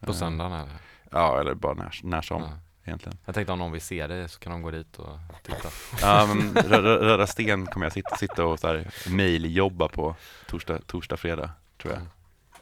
På 0.00 0.10
Eh, 0.12 0.16
söndagen 0.16 0.52
eller? 0.52 0.72
Ja, 1.10 1.40
eller 1.40 1.54
bara 1.54 1.74
när, 1.74 2.00
när 2.02 2.22
som 2.22 2.42
Ja. 2.42 2.48
egentligen. 2.84 3.18
Jag 3.24 3.34
tänkte 3.34 3.52
om 3.52 3.58
någon 3.58 3.72
vill 3.72 3.80
se 3.80 4.06
det 4.06 4.28
så 4.28 4.38
kan 4.40 4.52
de 4.52 4.62
gå 4.62 4.70
dit 4.70 4.96
och 4.98 5.18
titta. 5.42 5.68
Ja, 6.00 6.26
men 6.26 6.54
Rö- 6.54 6.80
Rö- 6.82 6.98
Röda 6.98 7.26
Sten 7.26 7.66
kommer 7.66 7.86
jag 7.86 7.92
sitta, 7.92 8.16
sitta 8.16 8.44
och 8.44 8.58
så 8.60 8.66
här 8.66 8.90
mailjobba 9.10 9.88
på 9.88 10.16
torsdag, 10.48 10.78
torsdag, 10.86 11.16
fredag 11.16 11.50
tror 11.82 11.92
jag. 11.94 12.02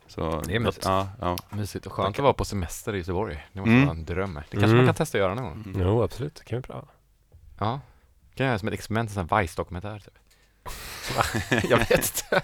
Så, 0.07 0.41
Det 0.41 0.57
är 0.57 0.61
mysigt. 0.61 0.85
Ja, 0.87 1.09
ja. 1.21 1.37
Mysigt 1.51 1.87
och 1.87 1.93
skönt 1.93 2.17
att 2.19 2.23
vara 2.23 2.33
på 2.33 2.45
semester 2.45 2.95
i 2.95 2.99
Göteborg. 2.99 3.47
Det 3.53 3.61
måste 3.61 3.73
Mm. 3.73 3.87
vara 3.87 3.97
en 3.97 4.05
dröm. 4.05 4.35
Det 4.35 4.41
kanske 4.51 4.65
Mm. 4.65 4.77
man 4.77 4.87
kan 4.87 4.95
testa 4.95 5.19
att 5.19 5.23
göra 5.23 5.35
någon 5.35 5.45
gång. 5.45 5.63
Mm. 5.67 5.81
Jo, 5.89 6.03
absolut. 6.03 6.35
Det 6.35 6.45
kan 6.45 6.59
vi 6.59 6.63
pröva. 6.63 6.85
Ja. 7.59 7.81
Kan 8.35 8.47
jag 8.47 8.51
göra 8.51 8.59
som 8.59 8.69
ett 8.69 8.75
experiment, 8.75 9.11
en 9.11 9.15
sån 9.15 9.29
här 9.31 9.43
Vice-dokumentär 9.43 9.99
typ. 9.99 10.19
jag 11.69 11.79
vet 11.79 11.91
inte. 11.91 12.43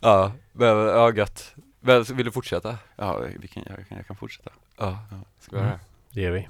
ja, 0.00 0.32
men 0.52 0.68
ja 0.68 1.12
gött. 1.12 1.54
Men, 1.80 2.02
vill 2.02 2.26
du 2.26 2.32
fortsätta? 2.32 2.78
ja 2.96 3.18
vi 3.38 3.48
kan, 3.48 3.62
jag, 3.66 3.88
kan, 3.88 3.96
jag 3.96 4.06
kan 4.06 4.16
fortsätta. 4.16 4.50
Ja. 4.76 4.98
Ska 5.40 5.56
vi 5.56 5.62
göra 5.62 5.70
det? 5.72 5.80
Det 6.10 6.20
gör 6.20 6.30
vi. 6.32 6.48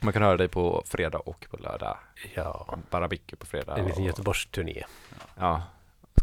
Man 0.00 0.12
kan 0.12 0.22
höra 0.22 0.36
dig 0.36 0.48
på 0.48 0.82
fredag 0.86 1.18
och 1.18 1.46
på 1.50 1.56
lördag. 1.56 1.98
Ja, 2.34 2.78
Barabicke 2.90 3.36
på 3.36 3.46
fredag. 3.46 3.76
en 3.76 3.84
liten 3.84 4.00
och- 4.02 4.06
Göteborgsturné. 4.06 4.84
Ja. 5.38 5.62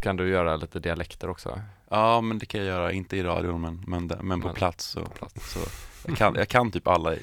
Kan 0.01 0.15
du 0.17 0.29
göra 0.29 0.55
lite 0.55 0.79
dialekter 0.79 1.29
också. 1.29 1.61
Ja, 1.89 2.21
men 2.21 2.39
det 2.39 2.45
kan 2.45 2.59
jag 2.61 2.67
göra, 2.67 2.91
inte 2.91 3.17
i 3.17 3.23
radion 3.23 3.61
men, 3.61 3.83
men, 3.87 4.07
men 4.07 4.41
på 4.41 4.47
Men- 4.47 4.55
plats. 4.55 4.85
Så, 4.85 5.03
på 5.05 5.09
plats. 5.11 5.53
Så 5.53 5.59
jag, 6.07 6.17
kan, 6.17 6.35
jag 6.35 6.47
kan 6.47 6.71
typ 6.71 6.87
alla 6.87 7.15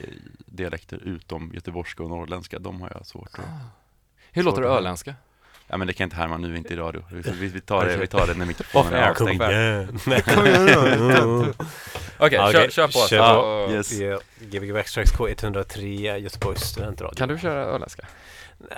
dialekter 0.47 0.97
utom 0.97 1.51
göteborgska 1.55 2.03
och 2.03 2.09
norrländska, 2.11 2.59
de 2.59 2.81
har 2.81 2.91
jag 2.95 3.07
svårt 3.07 3.39
att... 3.39 3.45
Hur 4.33 4.43
låter 4.43 4.63
det 4.63 4.69
Svårt 4.69 4.77
öländska? 4.79 5.15
Ja 5.71 5.77
men 5.77 5.87
det 5.87 5.93
kan 5.93 6.05
jag 6.05 6.07
inte 6.07 6.17
härma 6.17 6.37
nu, 6.37 6.57
inte 6.57 6.75
i 6.75 6.77
radio. 6.77 7.03
Vi, 7.11 7.49
vi, 7.49 7.61
tar, 7.61 7.87
det, 7.87 7.97
vi 7.97 8.07
tar 8.07 8.27
det 8.27 8.35
när 8.35 8.47
mikrofonen 8.47 8.93
är 8.95 9.09
avstängd. 9.11 9.41
kom 9.41 9.51
igen. 9.51 9.99
Okej, 12.19 12.39
Ja, 12.39 12.53
kör, 12.53 12.59
okej. 12.59 12.71
kör 12.71 12.87
på. 12.87 13.09
Kör 13.09 13.67
på. 13.67 13.73
Yes. 13.73 13.93
Ja, 13.93 14.21
Gbg 14.41 14.73
Backstrikes 14.75 15.13
K103 15.15 16.17
Göteborgs 16.17 16.61
studentradio. 16.61 17.17
Kan 17.17 17.29
du 17.29 17.39
köra 17.39 17.65
öländska? 17.65 18.07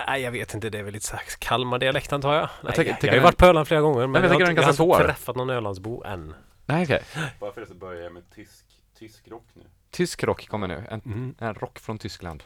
Nej, 0.07 0.21
jag 0.21 0.31
vet 0.31 0.53
inte. 0.53 0.69
Det 0.69 0.79
är 0.79 0.83
väl 0.83 0.93
lite 0.93 1.05
slags 1.05 1.35
Kalmar-dialekt 1.35 2.13
antar 2.13 2.33
jag. 2.33 2.49
Nej, 2.63 2.73
tänker- 2.73 2.91
jag, 2.91 2.99
tänker 2.99 3.07
har 3.07 3.15
ju 3.15 3.21
varit 3.23 3.37
på 3.37 3.45
Öland 3.45 3.67
flera 3.67 3.81
gånger 3.81 4.07
men, 4.07 4.13
jag 4.13 4.23
jag, 4.23 4.29
har, 4.29 4.49
inte- 4.49 4.61
jag 4.61 4.67
har 4.67 4.93
inte 4.95 5.07
träffat 5.07 5.35
någon 5.35 5.49
Ölandsbo 5.49 6.03
än. 6.03 6.33
Nej, 6.65 6.83
okej. 6.83 7.03
Bara 7.39 7.51
för 7.53 7.61
det 7.61 7.67
så 7.67 7.73
börjar 7.73 8.01
jag 8.03 8.13
med 8.13 8.23
tysk, 8.35 8.65
tysk 8.99 9.27
rock 9.27 9.45
nu. 9.53 9.63
Tysk 9.91 10.23
rock 10.23 10.47
kommer 10.47 10.67
nu. 10.67 10.83
En, 10.89 11.01
Mm. 11.05 11.35
en 11.39 11.53
rock 11.53 11.79
från 11.79 11.97
Tyskland. 11.97 12.43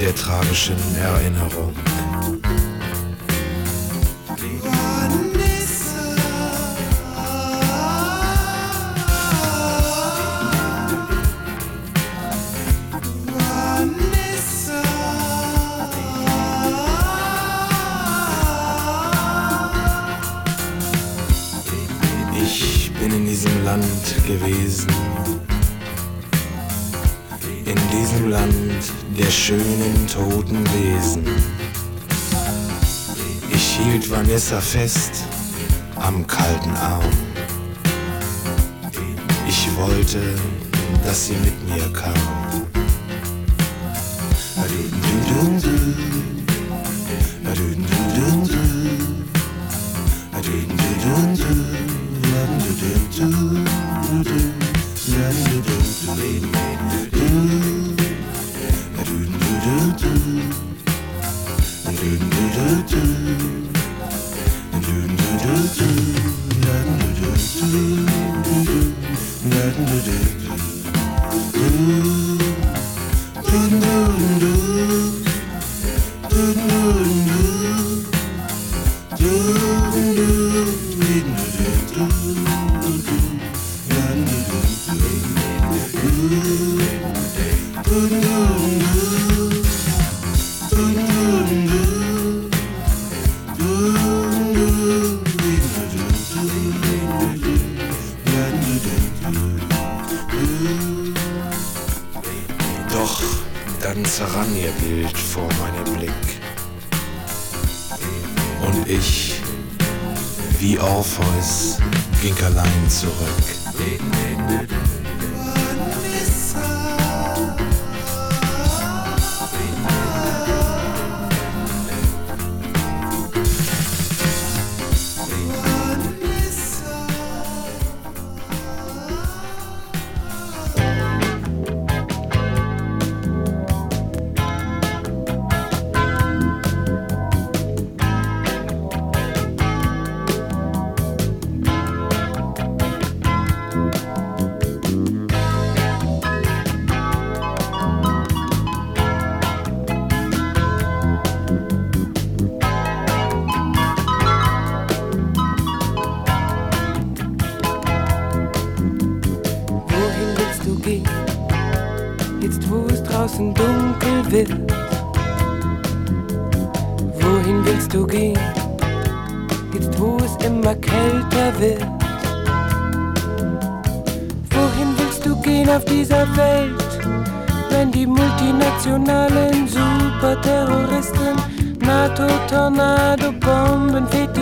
Der 0.00 0.14
tragischen 0.14 0.76
Erinnerung. 0.96 1.74
Ich 22.42 22.90
bin 22.98 23.12
in 23.12 23.26
diesem 23.26 23.64
Land 23.64 23.84
gewesen. 24.26 24.88
In 27.66 27.76
diesem 27.92 28.30
Land 28.30 28.59
der 29.20 29.30
schönen 29.30 30.06
toten 30.06 30.64
Wesen. 30.72 31.24
Ich 33.50 33.78
hielt 33.78 34.10
Vanessa 34.10 34.60
fest 34.60 35.24
am 35.96 36.26
kalten 36.26 36.74
Arm. 36.76 37.04
Ich 39.46 39.68
wollte, 39.76 40.20
dass 41.04 41.26
sie 41.26 41.34
mit 41.34 41.68
mir 41.68 41.92
kam. 41.92 42.39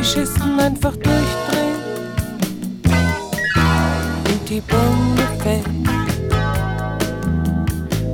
Bomben, 0.09 0.19
Fetischisten 0.19 0.61
einfach 0.61 0.97
durchdrehen 0.97 1.77
und 4.25 4.49
die 4.49 4.61
Bombe 4.61 5.23
fällt. 5.43 5.67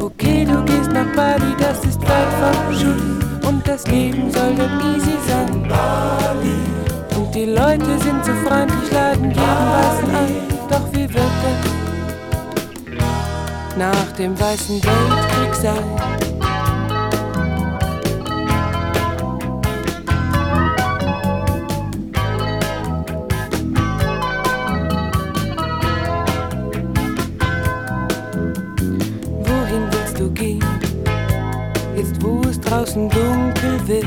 Okay, 0.01 0.45
du 0.45 0.65
gehst 0.65 0.93
nach 0.93 1.07
Bali, 1.15 1.55
das 1.59 1.85
ist 1.85 2.01
weit 2.03 2.33
vom 2.41 2.75
Schuss 2.75 3.49
und 3.49 3.67
das 3.67 3.87
Leben 3.87 4.31
soll 4.31 4.55
dort 4.57 4.83
easy 4.97 5.17
sein. 5.27 5.69
Bali. 5.69 7.17
Und 7.17 7.35
die 7.35 7.47
Leute 7.47 7.99
sind 7.99 8.25
so 8.25 8.33
freundlich, 8.47 8.91
laden 8.93 9.31
jeden 9.31 9.37
Weißen 9.37 10.11
ein. 10.17 10.35
Doch 10.69 10.93
wie 10.93 11.09
wird 11.13 11.17
es 11.17 11.75
nach 13.77 14.13
dem 14.17 14.39
Weißen 14.39 14.81
draußen 32.95 33.11
dunkel 33.11 33.89
wird. 33.89 34.07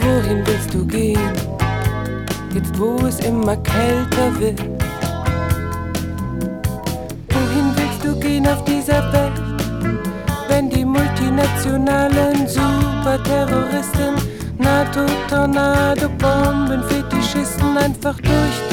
Wohin 0.00 0.46
willst 0.46 0.74
du 0.74 0.86
gehen? 0.86 1.32
Jetzt 2.54 2.78
wo 2.78 2.96
es 3.06 3.20
immer 3.20 3.56
kälter 3.56 4.38
wird. 4.38 4.60
Wohin 7.30 7.72
willst 7.74 8.04
du 8.04 8.18
gehen 8.20 8.46
auf 8.46 8.62
dieser 8.64 9.12
Welt? 9.12 9.32
Wenn 10.48 10.68
die 10.68 10.84
multinationalen 10.84 12.46
Superterroristen, 12.46 14.14
NATO-Tornado, 14.58 16.08
Bomben, 16.18 16.82
Fetischisten 16.88 17.78
einfach 17.78 18.16
durchdrehen 18.16 18.69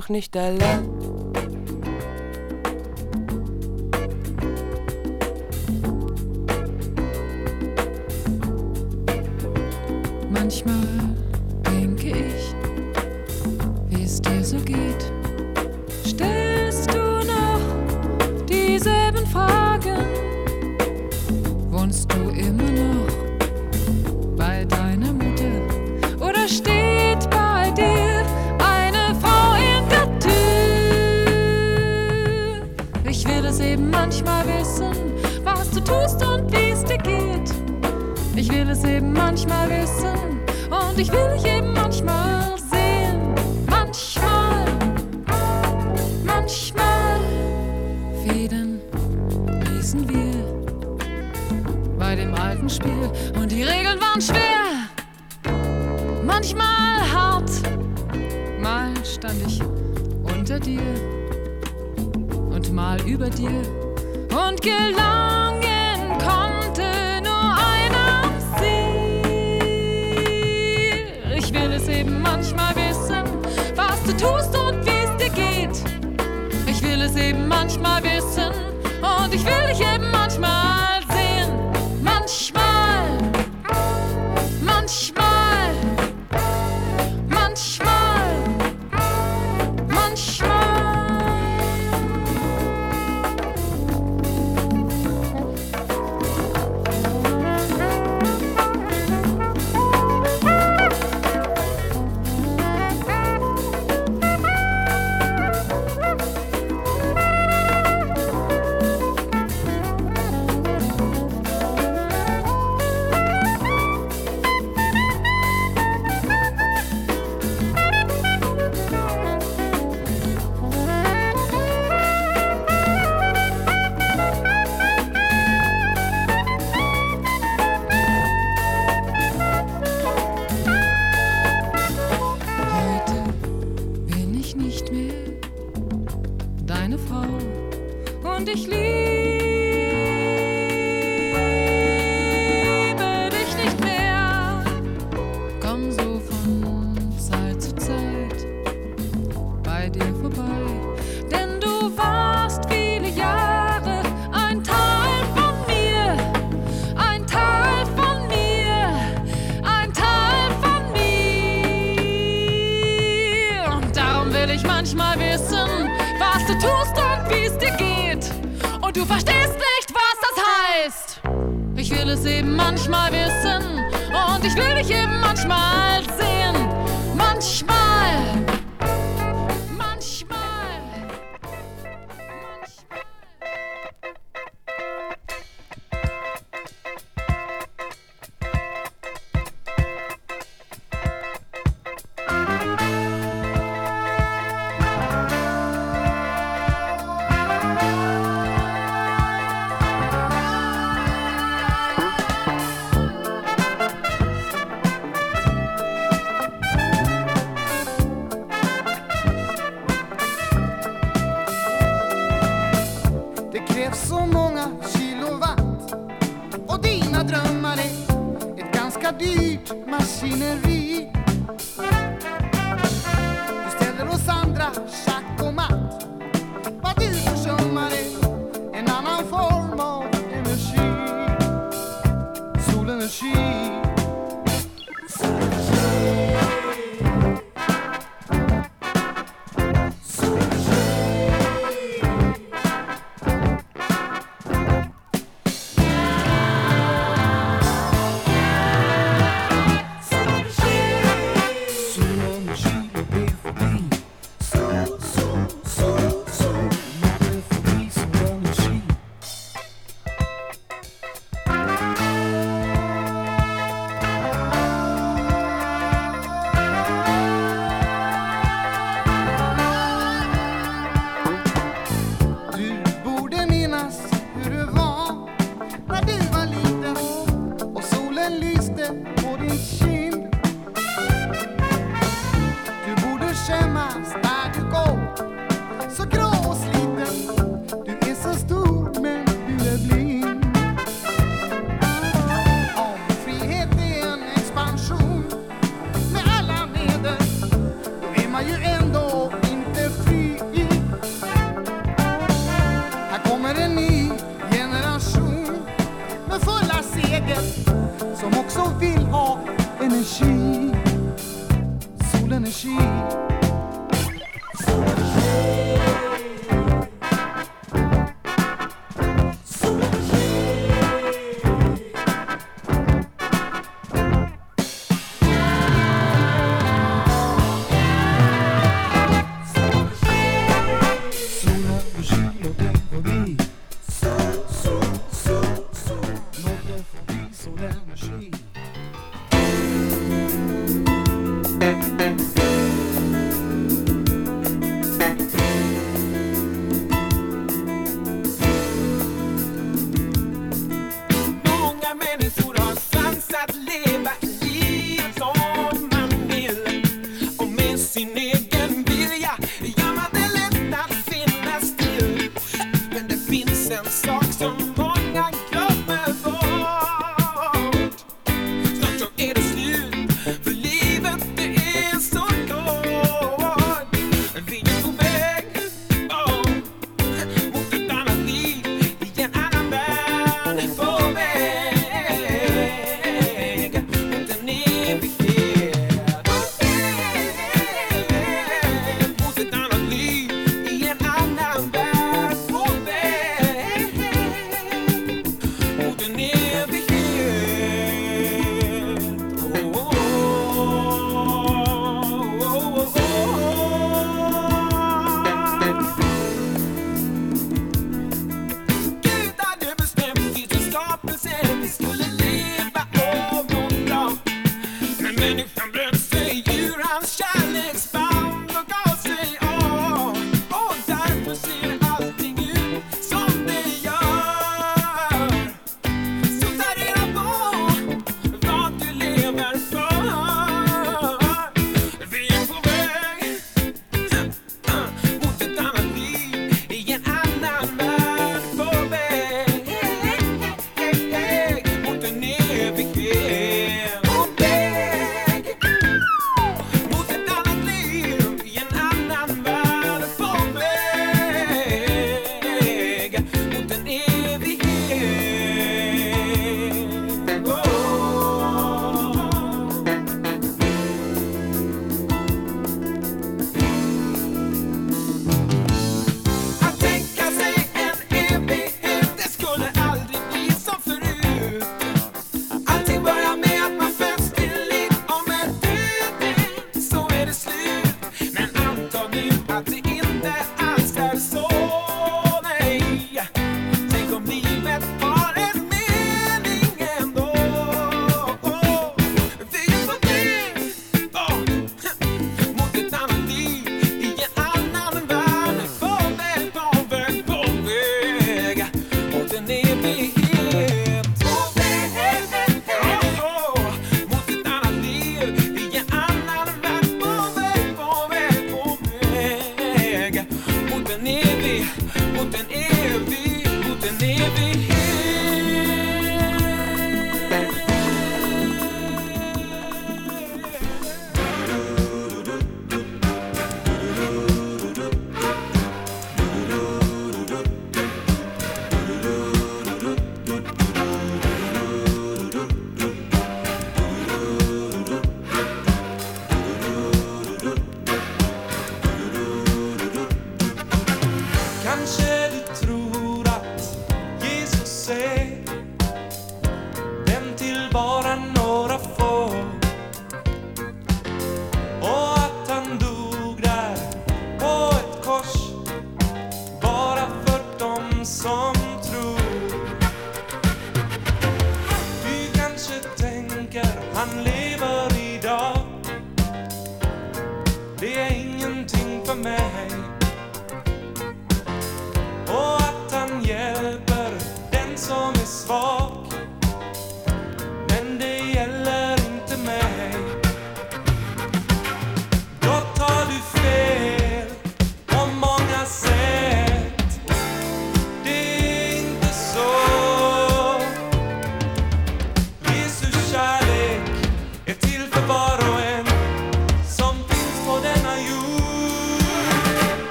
doch 0.00 0.08
nicht 0.08 0.34
allein. 0.34 0.69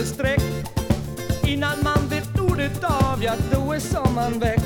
för 0.00 0.06
streck 0.06 0.42
Innan 1.46 1.78
man 1.84 2.08
vet 2.08 2.40
ordet 2.40 2.84
av, 2.84 3.24
ja 3.24 3.32
då 3.52 3.72
är 3.72 3.78
sommaren 3.78 4.38
väck. 4.38 4.60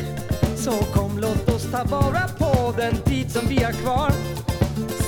Så 0.57 0.71
kom 0.71 1.19
låt 1.19 1.49
oss 1.49 1.71
ta 1.71 1.85
vara 1.85 2.29
på 2.39 2.75
den 2.77 2.97
tid 2.97 3.31
som 3.31 3.49
vi 3.49 3.63
har 3.63 3.73
kvar. 3.73 4.13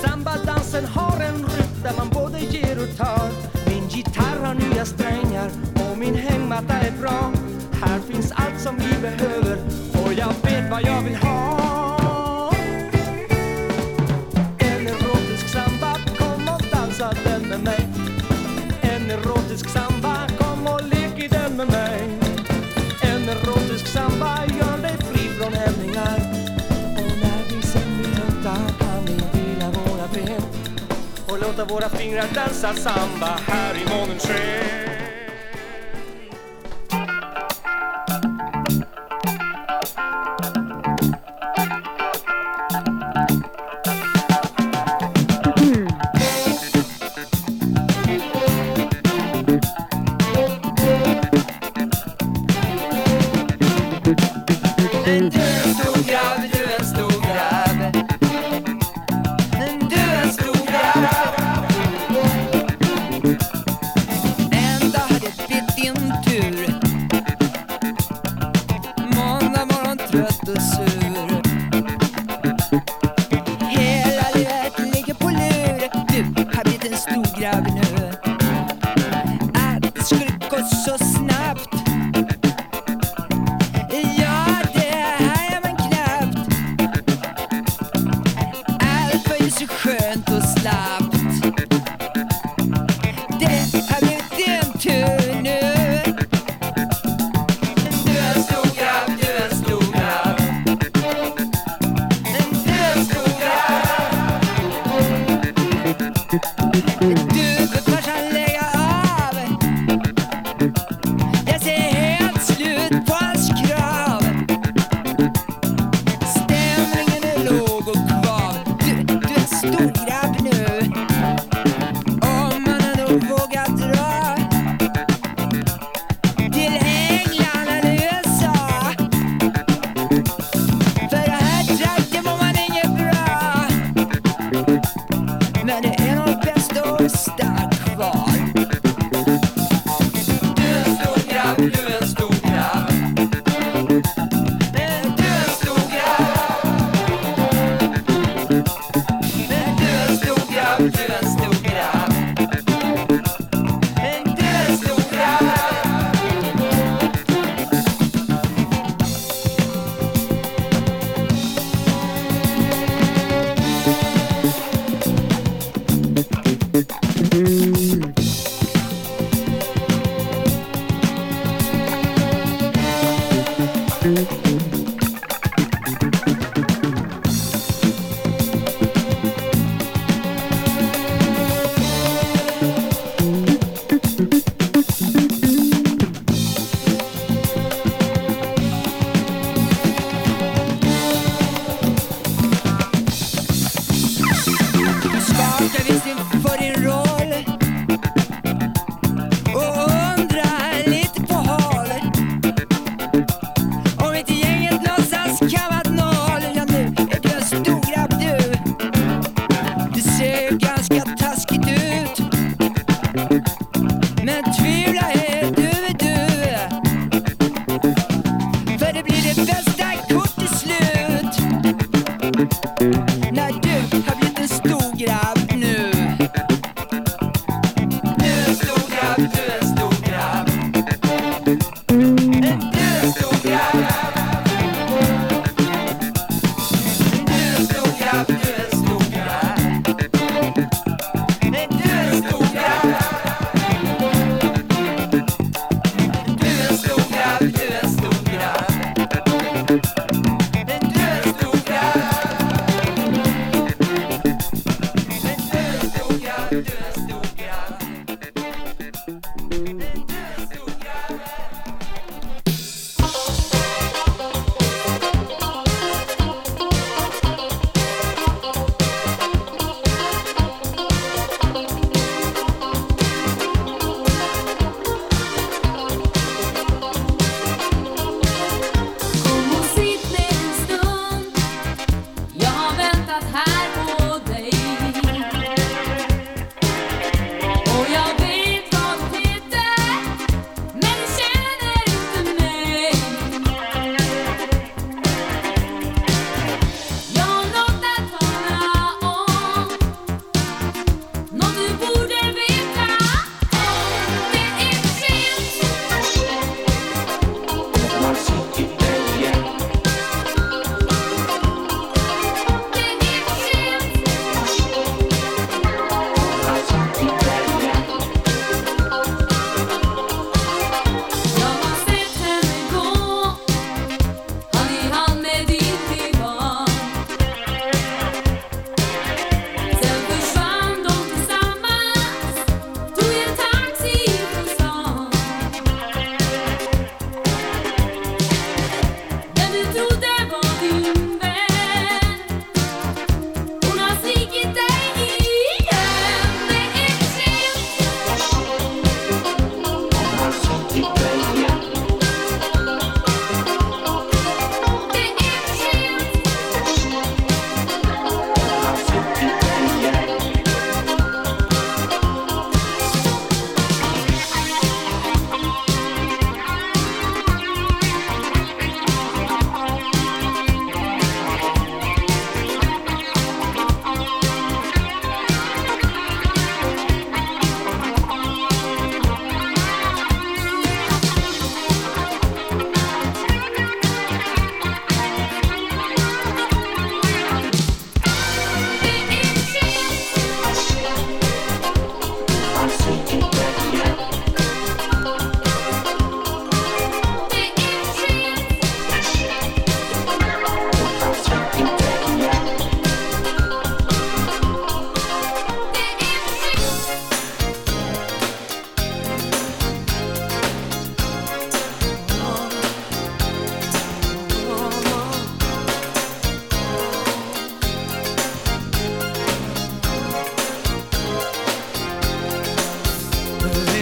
Sambadansen 0.05 0.85
har 0.85 1.21
en 1.21 1.37
rytm 1.37 1.83
där 1.83 1.93
man 1.97 2.09
både 2.09 2.41
ger 2.41 2.77
och 2.83 2.97
tar. 2.97 3.29
Min 3.71 3.89
gitarr 3.89 4.47
har 4.47 4.55
nya 4.55 4.85
strängar 4.85 5.51
och 5.75 5.99
min 5.99 6.15
hängmatta 6.15 6.75
är 6.75 6.93
bra. 7.01 7.33
Här 7.73 7.99
finns 7.99 8.33
allt 8.33 8.61
som 8.61 8.77
vi 8.77 9.01
behöver 9.01 9.57
och 10.05 10.13
jag 10.13 10.33
vet 10.43 10.71
vad 10.71 10.83
jag 10.83 11.03
vill 11.03 11.17
ha. 11.17 11.66
våra 31.69 31.89
fingrar 31.89 32.29
dansar 32.35 32.73
samba 32.73 33.39
här 33.47 33.75
i 33.75 33.85
månens 33.91 34.27
sken 34.27 34.76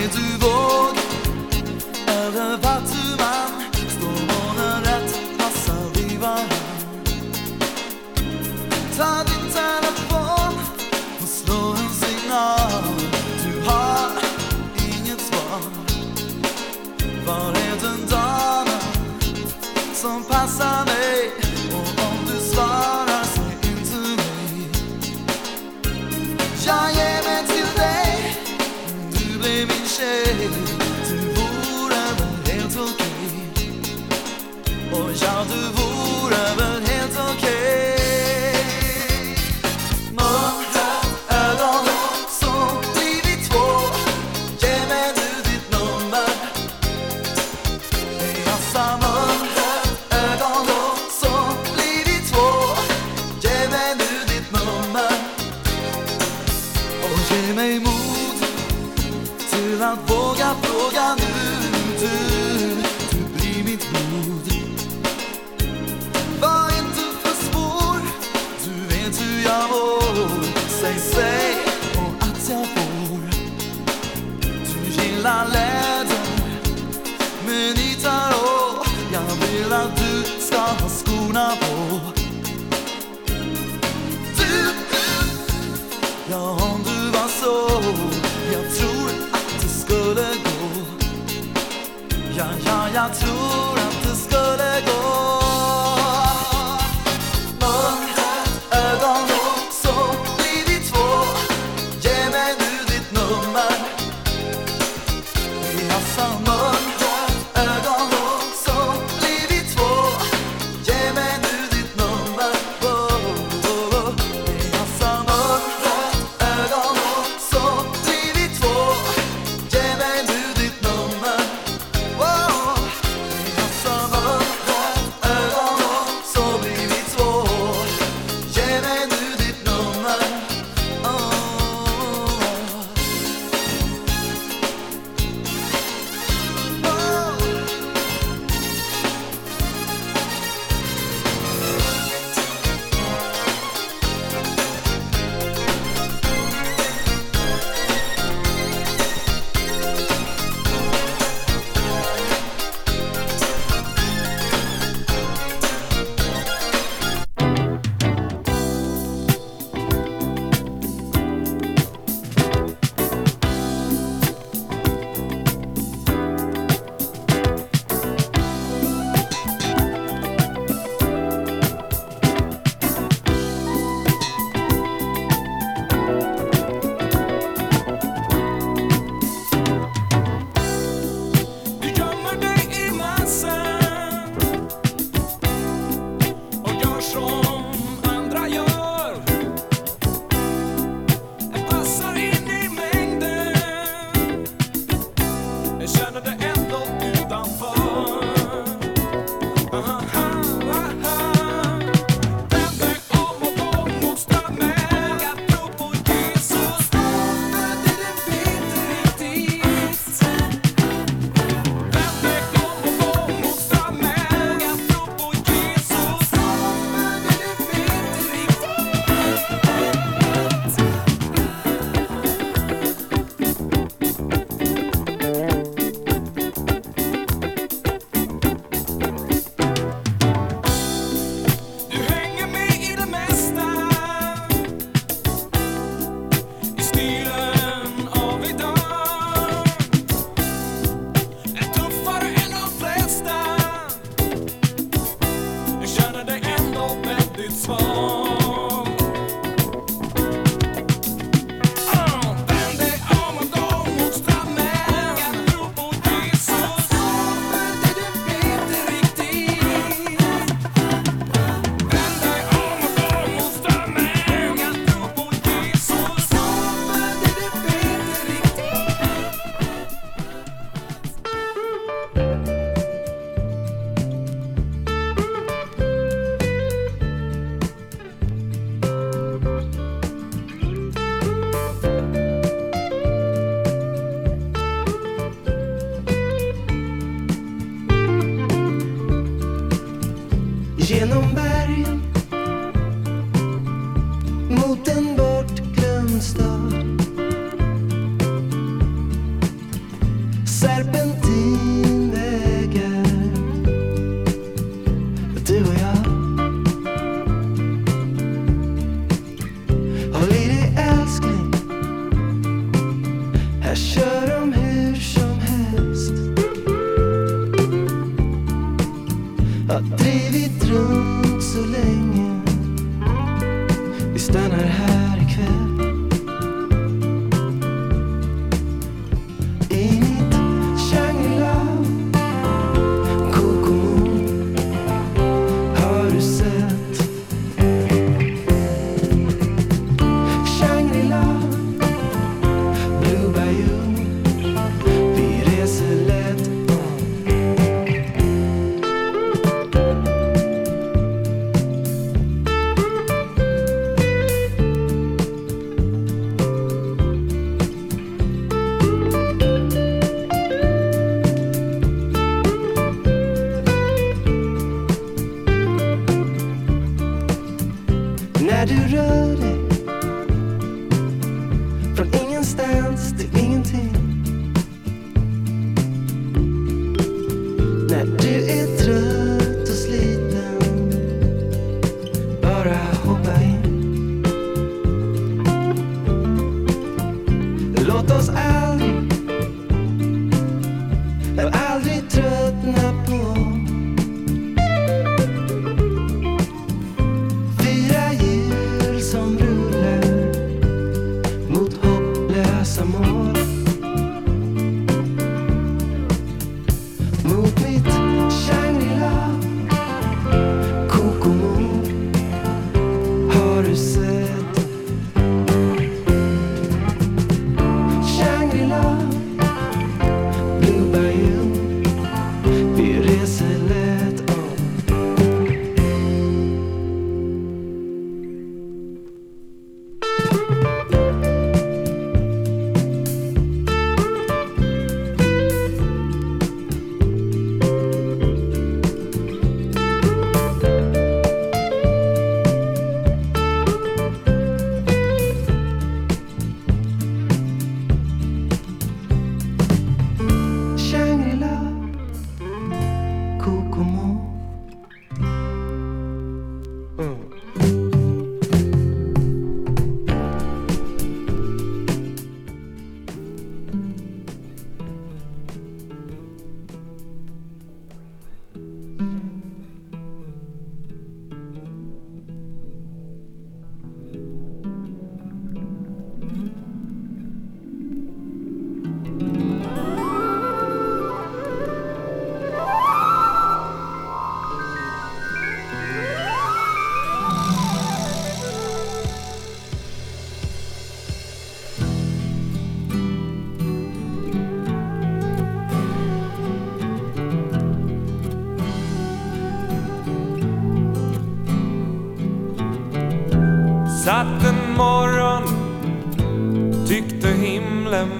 Vet 0.05 0.13
du 0.17 0.54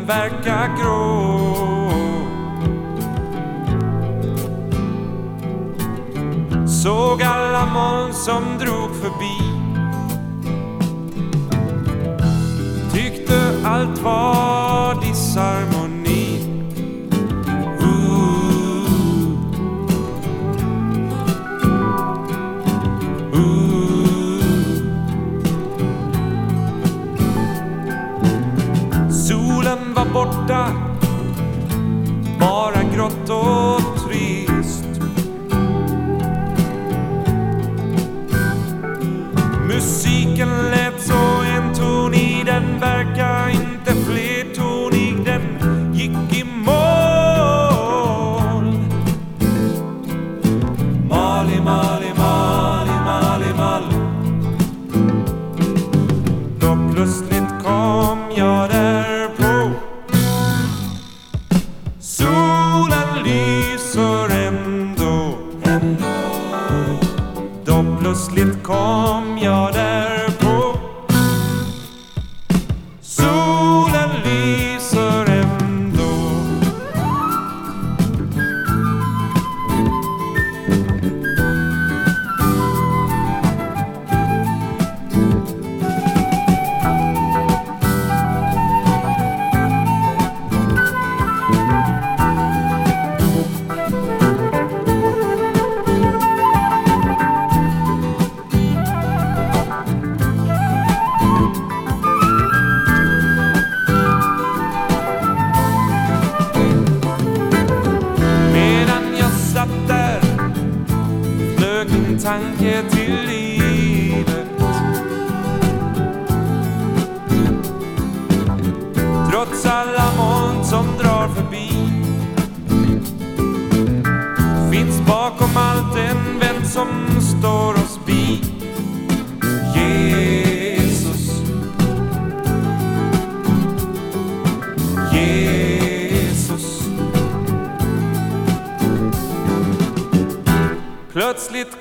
verkar 0.07 0.69
grå 0.77 1.04